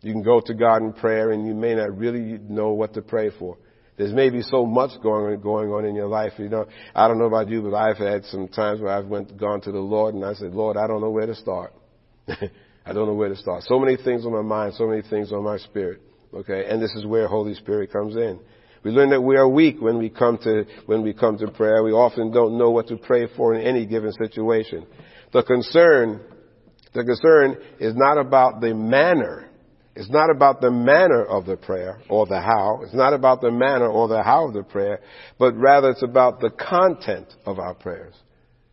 You 0.00 0.12
can 0.12 0.22
go 0.22 0.40
to 0.40 0.54
God 0.54 0.82
in 0.82 0.92
prayer 0.92 1.32
and 1.32 1.46
you 1.46 1.54
may 1.54 1.74
not 1.74 1.96
really 1.96 2.38
know 2.48 2.70
what 2.70 2.94
to 2.94 3.02
pray 3.02 3.30
for. 3.36 3.58
There's 3.96 4.12
maybe 4.12 4.42
so 4.42 4.64
much 4.64 4.90
going 5.02 5.34
on, 5.34 5.40
going 5.40 5.70
on 5.70 5.84
in 5.84 5.96
your 5.96 6.06
life. 6.06 6.32
You 6.38 6.48
know, 6.48 6.66
I 6.94 7.08
don't 7.08 7.18
know 7.18 7.24
about 7.24 7.48
you, 7.48 7.62
but 7.62 7.74
I've 7.74 7.96
had 7.96 8.24
some 8.26 8.46
times 8.46 8.80
where 8.80 8.92
I've 8.92 9.06
went, 9.06 9.36
gone 9.36 9.60
to 9.62 9.72
the 9.72 9.78
Lord 9.78 10.14
and 10.14 10.24
I 10.24 10.34
said, 10.34 10.52
Lord, 10.52 10.76
I 10.76 10.86
don't 10.86 11.00
know 11.00 11.10
where 11.10 11.26
to 11.26 11.34
start. 11.34 11.72
I 12.28 12.92
don't 12.92 13.06
know 13.06 13.14
where 13.14 13.28
to 13.28 13.36
start. 13.36 13.64
So 13.64 13.78
many 13.78 13.96
things 13.96 14.24
on 14.24 14.32
my 14.32 14.42
mind, 14.42 14.74
so 14.74 14.86
many 14.86 15.02
things 15.02 15.32
on 15.32 15.42
my 15.42 15.58
spirit. 15.58 16.00
Okay, 16.32 16.66
and 16.68 16.80
this 16.80 16.92
is 16.92 17.06
where 17.06 17.26
Holy 17.26 17.54
Spirit 17.54 17.92
comes 17.92 18.14
in. 18.14 18.38
We 18.84 18.90
learn 18.90 19.10
that 19.10 19.20
we 19.20 19.36
are 19.36 19.48
weak 19.48 19.76
when 19.80 19.98
we 19.98 20.08
come 20.08 20.38
to 20.44 20.64
when 20.86 21.02
we 21.02 21.12
come 21.12 21.38
to 21.38 21.48
prayer. 21.48 21.82
We 21.82 21.92
often 21.92 22.30
don't 22.30 22.58
know 22.58 22.70
what 22.70 22.88
to 22.88 22.96
pray 22.96 23.28
for 23.36 23.54
in 23.54 23.62
any 23.62 23.86
given 23.86 24.12
situation. 24.12 24.86
The 25.32 25.42
concern, 25.42 26.20
the 26.94 27.04
concern 27.04 27.58
is 27.80 27.94
not 27.96 28.18
about 28.18 28.60
the 28.60 28.74
manner 28.74 29.48
it's 29.98 30.10
not 30.10 30.30
about 30.30 30.60
the 30.60 30.70
manner 30.70 31.24
of 31.24 31.44
the 31.44 31.56
prayer 31.56 31.98
or 32.08 32.24
the 32.24 32.40
how. 32.40 32.82
It's 32.84 32.94
not 32.94 33.14
about 33.14 33.40
the 33.40 33.50
manner 33.50 33.88
or 33.88 34.06
the 34.06 34.22
how 34.22 34.46
of 34.46 34.54
the 34.54 34.62
prayer, 34.62 35.00
but 35.40 35.56
rather 35.56 35.90
it's 35.90 36.04
about 36.04 36.38
the 36.38 36.50
content 36.50 37.26
of 37.44 37.58
our 37.58 37.74
prayers. 37.74 38.14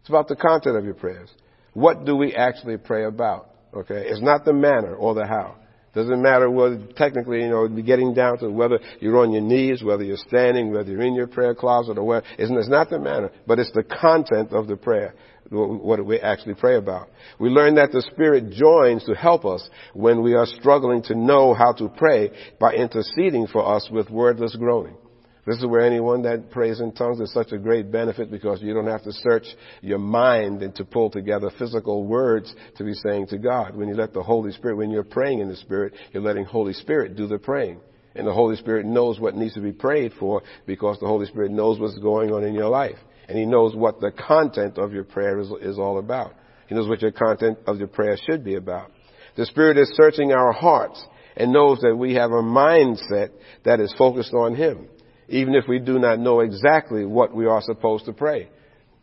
It's 0.02 0.10
about 0.10 0.28
the 0.28 0.36
content 0.36 0.78
of 0.78 0.86
your 0.86 0.94
prayers. 0.94 1.32
What 1.74 2.06
do 2.06 2.16
we 2.16 2.36
actually 2.36 2.78
pray 2.78 3.06
about? 3.06 3.50
Okay? 3.74 4.04
It's 4.06 4.22
not 4.22 4.46
the 4.46 4.54
manner 4.54 4.94
or 4.94 5.16
the 5.16 5.26
how. 5.26 5.56
Doesn't 5.96 6.22
matter 6.22 6.52
whether 6.52 6.78
technically, 6.98 7.42
you 7.42 7.50
know, 7.50 7.68
getting 7.70 8.14
down 8.14 8.38
to 8.40 8.50
whether 8.50 8.80
you're 9.00 9.18
on 9.18 9.32
your 9.32 9.42
knees, 9.42 9.82
whether 9.82 10.04
you're 10.04 10.18
standing, 10.18 10.72
whether 10.72 10.92
you're 10.92 11.02
in 11.02 11.16
your 11.16 11.28
prayer 11.28 11.56
closet 11.56 11.98
or 11.98 12.04
where. 12.04 12.24
It's, 12.38 12.52
it's 12.52 12.68
not 12.68 12.90
the 12.90 13.00
manner, 13.00 13.32
but 13.48 13.60
it's 13.60 13.72
the 13.72 13.84
content 13.84 14.52
of 14.52 14.68
the 14.68 14.76
prayer 14.76 15.16
what 15.50 16.04
we 16.06 16.20
actually 16.20 16.56
pray 16.56 16.76
about. 16.76 17.08
We 17.40 17.50
learn 17.50 17.76
that 17.76 17.92
the 17.92 18.02
Spirit 18.02 18.52
joins 18.52 19.04
to 19.06 19.14
help 19.14 19.46
us 19.46 19.68
when 19.94 20.24
we 20.24 20.34
are 20.34 20.46
struggling 20.46 21.04
to 21.04 21.16
know 21.16 21.54
how 21.54 21.72
to 21.74 21.88
pray 21.88 22.32
by 22.60 22.74
interceding 22.74 23.48
for 23.48 23.76
us 23.76 23.88
with 23.92 24.10
wordless 24.10 24.56
groaning. 24.56 24.98
This 25.46 25.58
is 25.58 25.66
where 25.66 25.82
anyone 25.82 26.24
that 26.24 26.50
prays 26.50 26.80
in 26.80 26.92
tongues 26.92 27.20
is 27.20 27.32
such 27.32 27.52
a 27.52 27.58
great 27.58 27.92
benefit 27.92 28.32
because 28.32 28.64
you 28.64 28.74
don't 28.74 28.88
have 28.88 29.04
to 29.04 29.12
search 29.12 29.46
your 29.82 30.00
mind 30.00 30.64
and 30.64 30.74
to 30.76 30.86
pull 30.86 31.12
together 31.12 31.52
physical 31.60 32.04
words 32.04 32.54
to 32.78 32.84
be 32.84 32.94
saying 32.94 33.28
to 33.28 33.38
God. 33.38 33.76
When 33.76 33.88
you 33.88 33.94
let 33.94 34.12
the 34.12 34.24
Holy 34.24 34.52
Spirit, 34.52 34.78
when 34.78 34.90
you're 34.90 35.04
praying 35.04 35.40
in 35.40 35.48
the 35.48 35.56
Spirit, 35.56 35.94
you're 36.12 36.24
letting 36.24 36.46
Holy 36.46 36.74
Spirit 36.74 37.16
do 37.16 37.28
the 37.28 37.38
praying. 37.38 37.80
And 38.16 38.26
the 38.26 38.34
Holy 38.34 38.56
Spirit 38.56 38.86
knows 38.86 39.20
what 39.20 39.36
needs 39.36 39.54
to 39.54 39.62
be 39.62 39.74
prayed 39.74 40.14
for 40.20 40.42
because 40.66 41.00
the 41.00 41.08
Holy 41.08 41.28
Spirit 41.28 41.52
knows 41.52 41.80
what's 41.80 41.98
going 42.00 42.32
on 42.32 42.44
in 42.44 42.56
your 42.56 42.70
life 42.70 42.98
and 43.28 43.38
He 43.38 43.46
knows 43.46 43.76
what 43.76 44.00
the 44.00 44.12
content 44.12 44.78
of 44.78 44.94
your 44.94 45.04
prayer 45.04 45.40
is, 45.40 45.52
is 45.62 45.78
all 45.78 46.00
about. 46.00 46.34
He 46.68 46.76
knows 46.76 46.88
what 46.88 47.02
your 47.02 47.12
content 47.12 47.60
of 47.68 47.78
your 47.78 47.88
prayer 47.88 48.18
should 48.26 48.44
be 48.44 48.56
about. 48.56 48.92
The 49.36 49.46
Spirit 49.46 49.78
is 49.78 49.94
searching 49.96 50.32
our 50.32 50.52
hearts 50.52 51.04
and 51.36 51.52
knows 51.52 51.80
that 51.82 51.96
we 51.96 52.14
have 52.16 52.32
a 52.32 52.42
mindset 52.42 53.32
that 53.66 53.80
is 53.80 53.94
focused 53.98 54.34
on 54.34 54.56
Him, 54.56 54.88
even 55.28 55.56
if 55.56 55.68
we 55.68 55.80
do 55.80 56.00
not 56.00 56.20
know 56.20 56.42
exactly 56.42 57.06
what 57.06 57.34
we 57.34 57.46
are 57.46 57.62
supposed 57.62 58.06
to 58.06 58.14
pray. 58.14 58.50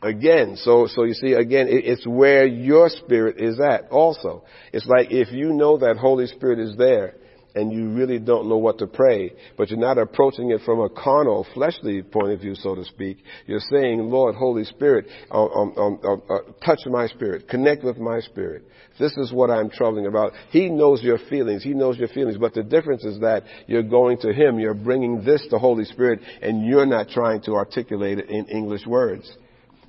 Again, 0.02 0.56
so, 0.56 0.88
so 0.88 1.04
you 1.04 1.14
see, 1.14 1.32
again, 1.32 1.68
it, 1.68 1.84
it's 1.84 2.06
where 2.06 2.44
your 2.44 2.88
spirit 2.88 3.36
is 3.38 3.60
at 3.60 3.88
also. 3.90 4.44
It's 4.72 4.86
like 4.86 5.08
if 5.10 5.30
you 5.30 5.52
know 5.52 5.78
that 5.78 5.96
Holy 5.96 6.26
Spirit 6.26 6.58
is 6.58 6.76
there, 6.76 7.14
and 7.54 7.72
you 7.72 7.90
really 7.90 8.18
don't 8.18 8.48
know 8.48 8.56
what 8.56 8.78
to 8.78 8.86
pray, 8.86 9.32
but 9.56 9.70
you're 9.70 9.78
not 9.78 9.98
approaching 9.98 10.50
it 10.50 10.60
from 10.64 10.80
a 10.80 10.88
carnal, 10.88 11.46
fleshly 11.54 12.02
point 12.02 12.32
of 12.32 12.40
view, 12.40 12.54
so 12.54 12.74
to 12.74 12.84
speak. 12.84 13.18
You're 13.46 13.60
saying, 13.70 13.98
Lord, 14.10 14.34
Holy 14.34 14.64
Spirit, 14.64 15.06
um, 15.30 15.48
um, 15.54 15.74
um, 15.76 16.00
um 16.04 16.22
uh, 16.30 16.52
touch 16.64 16.80
my 16.86 17.06
spirit, 17.08 17.48
connect 17.48 17.84
with 17.84 17.98
my 17.98 18.20
spirit. 18.20 18.64
This 18.98 19.16
is 19.16 19.32
what 19.32 19.50
I'm 19.50 19.70
troubling 19.70 20.06
about. 20.06 20.32
He 20.50 20.68
knows 20.68 21.02
your 21.02 21.18
feelings. 21.30 21.62
He 21.62 21.74
knows 21.74 21.98
your 21.98 22.08
feelings. 22.08 22.38
But 22.38 22.54
the 22.54 22.62
difference 22.62 23.04
is 23.04 23.20
that 23.20 23.44
you're 23.66 23.82
going 23.82 24.18
to 24.18 24.32
Him. 24.32 24.58
You're 24.58 24.74
bringing 24.74 25.24
this 25.24 25.46
to 25.50 25.58
Holy 25.58 25.84
Spirit, 25.84 26.20
and 26.40 26.66
you're 26.66 26.86
not 26.86 27.08
trying 27.08 27.42
to 27.42 27.54
articulate 27.54 28.18
it 28.18 28.30
in 28.30 28.46
English 28.46 28.86
words. 28.86 29.30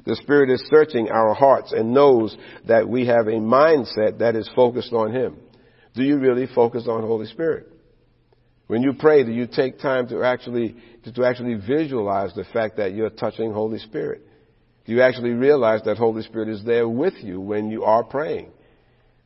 The 0.05 0.15
Spirit 0.17 0.49
is 0.49 0.63
searching 0.69 1.09
our 1.09 1.33
hearts 1.33 1.71
and 1.71 1.93
knows 1.93 2.35
that 2.67 2.87
we 2.87 3.07
have 3.07 3.27
a 3.27 3.39
mindset 3.39 4.19
that 4.19 4.35
is 4.35 4.49
focused 4.55 4.91
on 4.91 5.13
Him. 5.13 5.37
Do 5.93 6.03
you 6.03 6.17
really 6.17 6.47
focus 6.53 6.87
on 6.87 7.01
Holy 7.03 7.27
Spirit? 7.27 7.67
When 8.67 8.81
you 8.81 8.93
pray, 8.93 9.23
do 9.23 9.31
you 9.31 9.47
take 9.47 9.79
time 9.79 10.07
to 10.07 10.23
actually, 10.23 10.75
to 11.13 11.25
actually 11.25 11.55
visualize 11.55 12.33
the 12.33 12.45
fact 12.53 12.77
that 12.77 12.93
you're 12.93 13.09
touching 13.09 13.51
Holy 13.53 13.79
Spirit? 13.79 14.21
Do 14.85 14.93
you 14.93 15.01
actually 15.01 15.31
realize 15.31 15.81
that 15.85 15.97
Holy 15.97 16.23
Spirit 16.23 16.49
is 16.49 16.63
there 16.65 16.87
with 16.87 17.13
you 17.21 17.39
when 17.39 17.69
you 17.69 17.83
are 17.83 18.03
praying? 18.03 18.51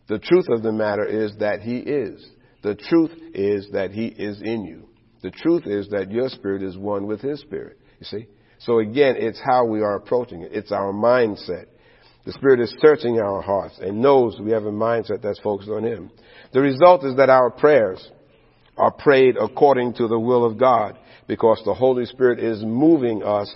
The 0.08 0.20
truth 0.20 0.46
of 0.50 0.64
the 0.64 0.72
matter 0.72 1.06
is 1.06 1.36
that 1.40 1.62
He 1.62 1.78
is. 1.78 2.26
The 2.64 2.76
truth 2.76 3.12
is 3.34 3.70
that 3.74 3.92
He 3.92 4.08
is 4.08 4.42
in 4.42 4.66
you. 4.66 4.90
The 5.22 5.32
truth 5.32 5.66
is 5.66 5.88
that 5.90 6.12
your 6.12 6.30
spirit 6.30 6.64
is 6.64 6.78
one 6.78 7.08
with 7.08 7.22
His 7.22 7.40
spirit. 7.42 7.80
You 8.00 8.06
see? 8.06 8.28
So 8.60 8.80
again, 8.80 9.16
it's 9.18 9.42
how 9.44 9.66
we 9.66 9.82
are 9.82 9.96
approaching 9.96 10.42
it. 10.42 10.52
It's 10.54 10.72
our 10.72 10.92
mindset. 10.92 11.66
The 12.28 12.34
Spirit 12.34 12.60
is 12.60 12.76
searching 12.82 13.22
our 13.22 13.42
hearts 13.42 13.80
and 13.80 14.02
knows 14.02 14.38
we 14.38 14.52
have 14.52 14.66
a 14.66 14.72
mindset 14.72 15.22
that's 15.22 15.40
focused 15.40 15.70
on 15.70 15.86
Him. 15.86 16.12
The 16.52 16.60
result 16.60 17.06
is 17.06 17.16
that 17.16 17.30
our 17.30 17.50
prayers 17.50 18.06
are 18.76 18.92
prayed 18.92 19.38
according 19.38 19.94
to 19.94 20.10
the 20.10 20.20
will 20.20 20.44
of 20.44 20.60
God 20.60 21.00
because 21.26 21.62
the 21.64 21.74
Holy 21.74 22.04
Spirit 22.04 22.40
is 22.40 22.62
moving 22.66 23.24
us 23.24 23.50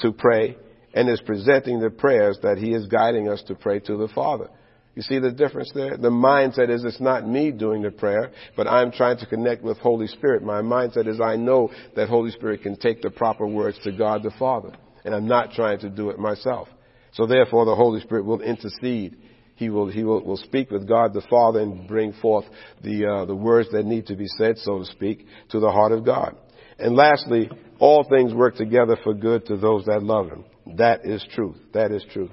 to 0.00 0.12
pray 0.12 0.58
and 0.92 1.08
is 1.08 1.22
presenting 1.24 1.80
the 1.80 1.88
prayers 1.88 2.38
that 2.42 2.58
He 2.58 2.74
is 2.74 2.86
guiding 2.86 3.30
us 3.30 3.42
to 3.44 3.54
pray 3.54 3.80
to 3.80 3.96
the 3.96 4.08
Father. 4.08 4.50
You 4.94 5.00
see 5.00 5.20
the 5.20 5.32
difference 5.32 5.72
there? 5.74 5.96
The 5.96 6.10
mindset 6.10 6.68
is 6.68 6.84
it's 6.84 7.00
not 7.00 7.26
me 7.26 7.50
doing 7.50 7.80
the 7.80 7.90
prayer, 7.90 8.32
but 8.58 8.66
I'm 8.66 8.92
trying 8.92 9.16
to 9.20 9.26
connect 9.26 9.62
with 9.62 9.78
Holy 9.78 10.06
Spirit. 10.06 10.42
My 10.42 10.60
mindset 10.60 11.08
is 11.08 11.18
I 11.18 11.36
know 11.36 11.70
that 11.96 12.10
Holy 12.10 12.32
Spirit 12.32 12.62
can 12.62 12.76
take 12.76 13.00
the 13.00 13.08
proper 13.08 13.46
words 13.46 13.78
to 13.84 13.92
God 13.92 14.22
the 14.22 14.32
Father, 14.38 14.76
and 15.06 15.14
I'm 15.14 15.26
not 15.26 15.52
trying 15.52 15.78
to 15.78 15.88
do 15.88 16.10
it 16.10 16.18
myself. 16.18 16.68
So 17.18 17.26
therefore, 17.26 17.64
the 17.64 17.74
Holy 17.74 18.00
Spirit 18.00 18.26
will 18.26 18.40
intercede. 18.40 19.16
He 19.56 19.70
will, 19.70 19.88
he 19.88 20.04
will, 20.04 20.24
will 20.24 20.36
speak 20.36 20.70
with 20.70 20.86
God 20.86 21.12
the 21.12 21.26
Father 21.28 21.58
and 21.58 21.88
bring 21.88 22.12
forth 22.12 22.44
the, 22.84 23.06
uh, 23.06 23.24
the 23.24 23.34
words 23.34 23.68
that 23.72 23.84
need 23.84 24.06
to 24.06 24.14
be 24.14 24.28
said, 24.38 24.56
so 24.58 24.78
to 24.78 24.84
speak, 24.84 25.26
to 25.48 25.58
the 25.58 25.68
heart 25.68 25.90
of 25.90 26.04
God. 26.04 26.36
And 26.78 26.94
lastly, 26.94 27.50
all 27.80 28.06
things 28.08 28.32
work 28.32 28.54
together 28.54 28.96
for 29.02 29.14
good 29.14 29.46
to 29.46 29.56
those 29.56 29.84
that 29.86 30.04
love 30.04 30.28
Him. 30.28 30.44
That 30.76 31.04
is 31.04 31.26
truth. 31.34 31.56
That 31.74 31.90
is 31.90 32.06
truth. 32.12 32.30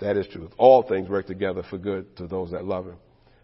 That 0.00 0.16
is 0.16 0.26
truth. 0.32 0.50
All 0.56 0.82
things 0.82 1.10
work 1.10 1.26
together 1.26 1.62
for 1.68 1.76
good 1.76 2.16
to 2.16 2.26
those 2.26 2.52
that 2.52 2.64
love 2.64 2.86
Him. 2.86 2.96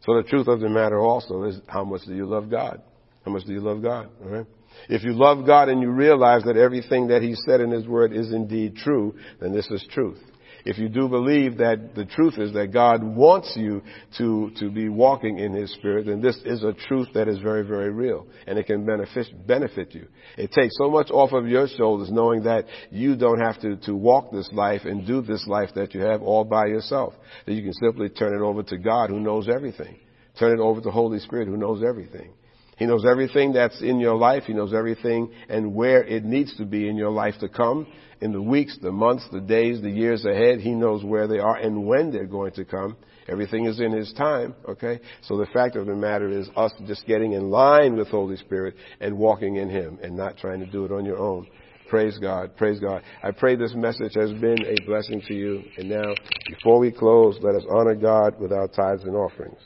So 0.07 0.17
the 0.17 0.27
truth 0.27 0.49
of 0.49 0.61
the 0.61 0.71
matter 0.71 1.01
also 1.01 1.43
is 1.43 1.61
how 1.67 1.85
much 1.85 2.07
do 2.07 2.15
you 2.15 2.25
love 2.25 2.51
God? 2.51 2.81
How 3.27 3.31
much 3.31 3.45
do 3.45 3.53
you 3.53 3.61
love 3.61 3.83
God? 3.83 4.09
All 4.25 4.31
right? 4.31 4.47
If 4.89 5.05
you 5.05 5.13
love 5.13 5.45
God 5.45 5.69
and 5.69 5.83
you 5.83 5.91
realize 5.91 6.45
that 6.45 6.57
everything 6.57 7.09
that 7.09 7.21
He 7.21 7.35
said 7.47 7.61
in 7.61 7.73
His 7.73 7.87
Word 7.87 8.15
is 8.15 8.33
indeed 8.33 8.77
true, 8.77 9.17
then 9.39 9.53
this 9.53 9.71
is 9.71 9.87
truth 9.93 10.19
if 10.65 10.79
you 10.79 10.89
do 10.89 11.09
believe 11.09 11.59
that 11.59 11.95
the 11.95 12.05
truth 12.05 12.39
is 12.39 12.53
that 12.53 12.73
God 12.73 13.03
wants 13.03 13.53
you 13.57 13.83
to, 14.19 14.51
to 14.59 14.71
be 14.71 14.89
walking 14.89 15.39
in 15.39 15.53
His 15.53 15.73
Spirit, 15.75 16.07
then 16.07 16.21
this 16.21 16.37
is 16.45 16.63
a 16.63 16.73
truth 16.73 17.09
that 17.15 17.29
is 17.29 17.39
very, 17.39 17.63
very 17.63 17.91
real. 17.91 18.27
And 18.47 18.59
it 18.59 18.67
can 18.67 18.85
benefit, 18.85 19.47
benefit 19.47 19.95
you. 19.95 20.09
It 20.37 20.53
takes 20.53 20.77
so 20.79 20.91
much 20.91 21.11
off 21.11 21.33
of 21.33 21.47
your 21.47 21.69
shoulders 21.69 22.11
knowing 22.11 22.43
that 22.45 22.67
you 22.91 23.17
don't 23.17 23.41
have 23.41 23.61
to, 23.61 23.77
to 23.77 23.95
walk 23.95 24.31
this 24.33 24.51
life 24.53 24.83
and 24.85 25.07
do 25.07 25.23
this 25.23 25.47
life 25.47 25.71
that 25.75 25.95
you 25.95 26.01
have 26.01 26.23
all 26.23 26.45
by 26.45 26.67
yourself. 26.67 27.15
That 27.47 27.55
you 27.55 27.63
can 27.63 27.75
simply 27.75 28.09
turn 28.09 28.35
it 28.35 28.45
over 28.45 28.63
to 28.65 28.79
God 28.79 29.11
who 29.11 29.21
knows 29.21 29.49
everything. 29.49 29.99
Turn 30.39 30.59
it 30.59 30.63
over 30.63 30.81
to 30.81 30.85
the 30.85 30.91
Holy 30.91 31.19
Spirit 31.19 31.49
who 31.49 31.57
knows 31.57 31.83
everything. 31.87 32.31
He 32.79 32.87
knows 32.87 33.05
everything 33.05 33.53
that's 33.53 33.83
in 33.83 33.99
your 33.99 34.15
life. 34.15 34.45
He 34.45 34.53
knows 34.53 34.73
everything 34.73 35.33
and 35.49 35.75
where 35.75 36.05
it 36.05 36.25
needs 36.25 36.57
to 36.59 36.65
be 36.65 36.89
in 36.89 36.97
your 36.97 37.11
life 37.11 37.35
to 37.41 37.49
come. 37.49 37.89
In 38.21 38.33
the 38.33 38.41
weeks, 38.41 38.79
the 38.81 38.93
months, 38.93 39.27
the 39.33 39.41
days, 39.41 39.83
the 39.83 39.91
years 39.91 40.25
ahead, 40.25 40.61
He 40.61 40.71
knows 40.71 41.05
where 41.05 41.27
they 41.27 41.41
are 41.41 41.57
and 41.57 41.87
when 41.87 42.13
they're 42.13 42.27
going 42.27 42.53
to 42.53 42.65
come. 42.65 42.97
Everything 43.29 43.67
is 43.67 43.81
in 43.81 43.93
His 43.93 44.13
time, 44.13 44.55
okay? 44.69 45.01
So 45.23 45.37
the 45.37 45.47
fact 45.47 45.75
of 45.75 45.87
the 45.87 45.95
matter 45.95 46.31
is 46.31 46.49
us 46.57 46.73
just 46.87 47.05
getting 47.07 47.33
in 47.33 47.51
line 47.51 47.97
with 47.97 48.09
Holy 48.09 48.37
Spirit 48.37 48.77
and 49.01 49.19
walking 49.19 49.57
in 49.57 49.69
Him 49.69 49.99
and 50.03 50.17
not 50.17 50.39
trying 50.39 50.61
to 50.61 50.67
do 50.67 50.85
it 50.85 50.93
on 50.93 51.05
your 51.05 51.19
own. 51.19 51.49
Praise 51.89 52.17
God. 52.19 52.57
Praise 52.57 52.79
God. 52.79 53.03
I 53.23 53.33
pray 53.33 53.57
this 53.57 53.75
message 53.75 54.15
has 54.15 54.31
been 54.35 54.59
a 54.65 54.87
blessing 54.87 55.21
to 55.27 55.35
you. 55.35 55.63
And 55.79 55.89
now, 55.89 56.15
before 56.49 56.79
we 56.79 56.93
close, 56.93 57.39
let 57.43 57.57
us 57.57 57.65
honor 57.71 57.95
God 57.95 58.39
with 58.39 58.53
our 58.53 58.69
tithes 58.69 59.03
and 59.05 59.17
offerings. 59.17 59.59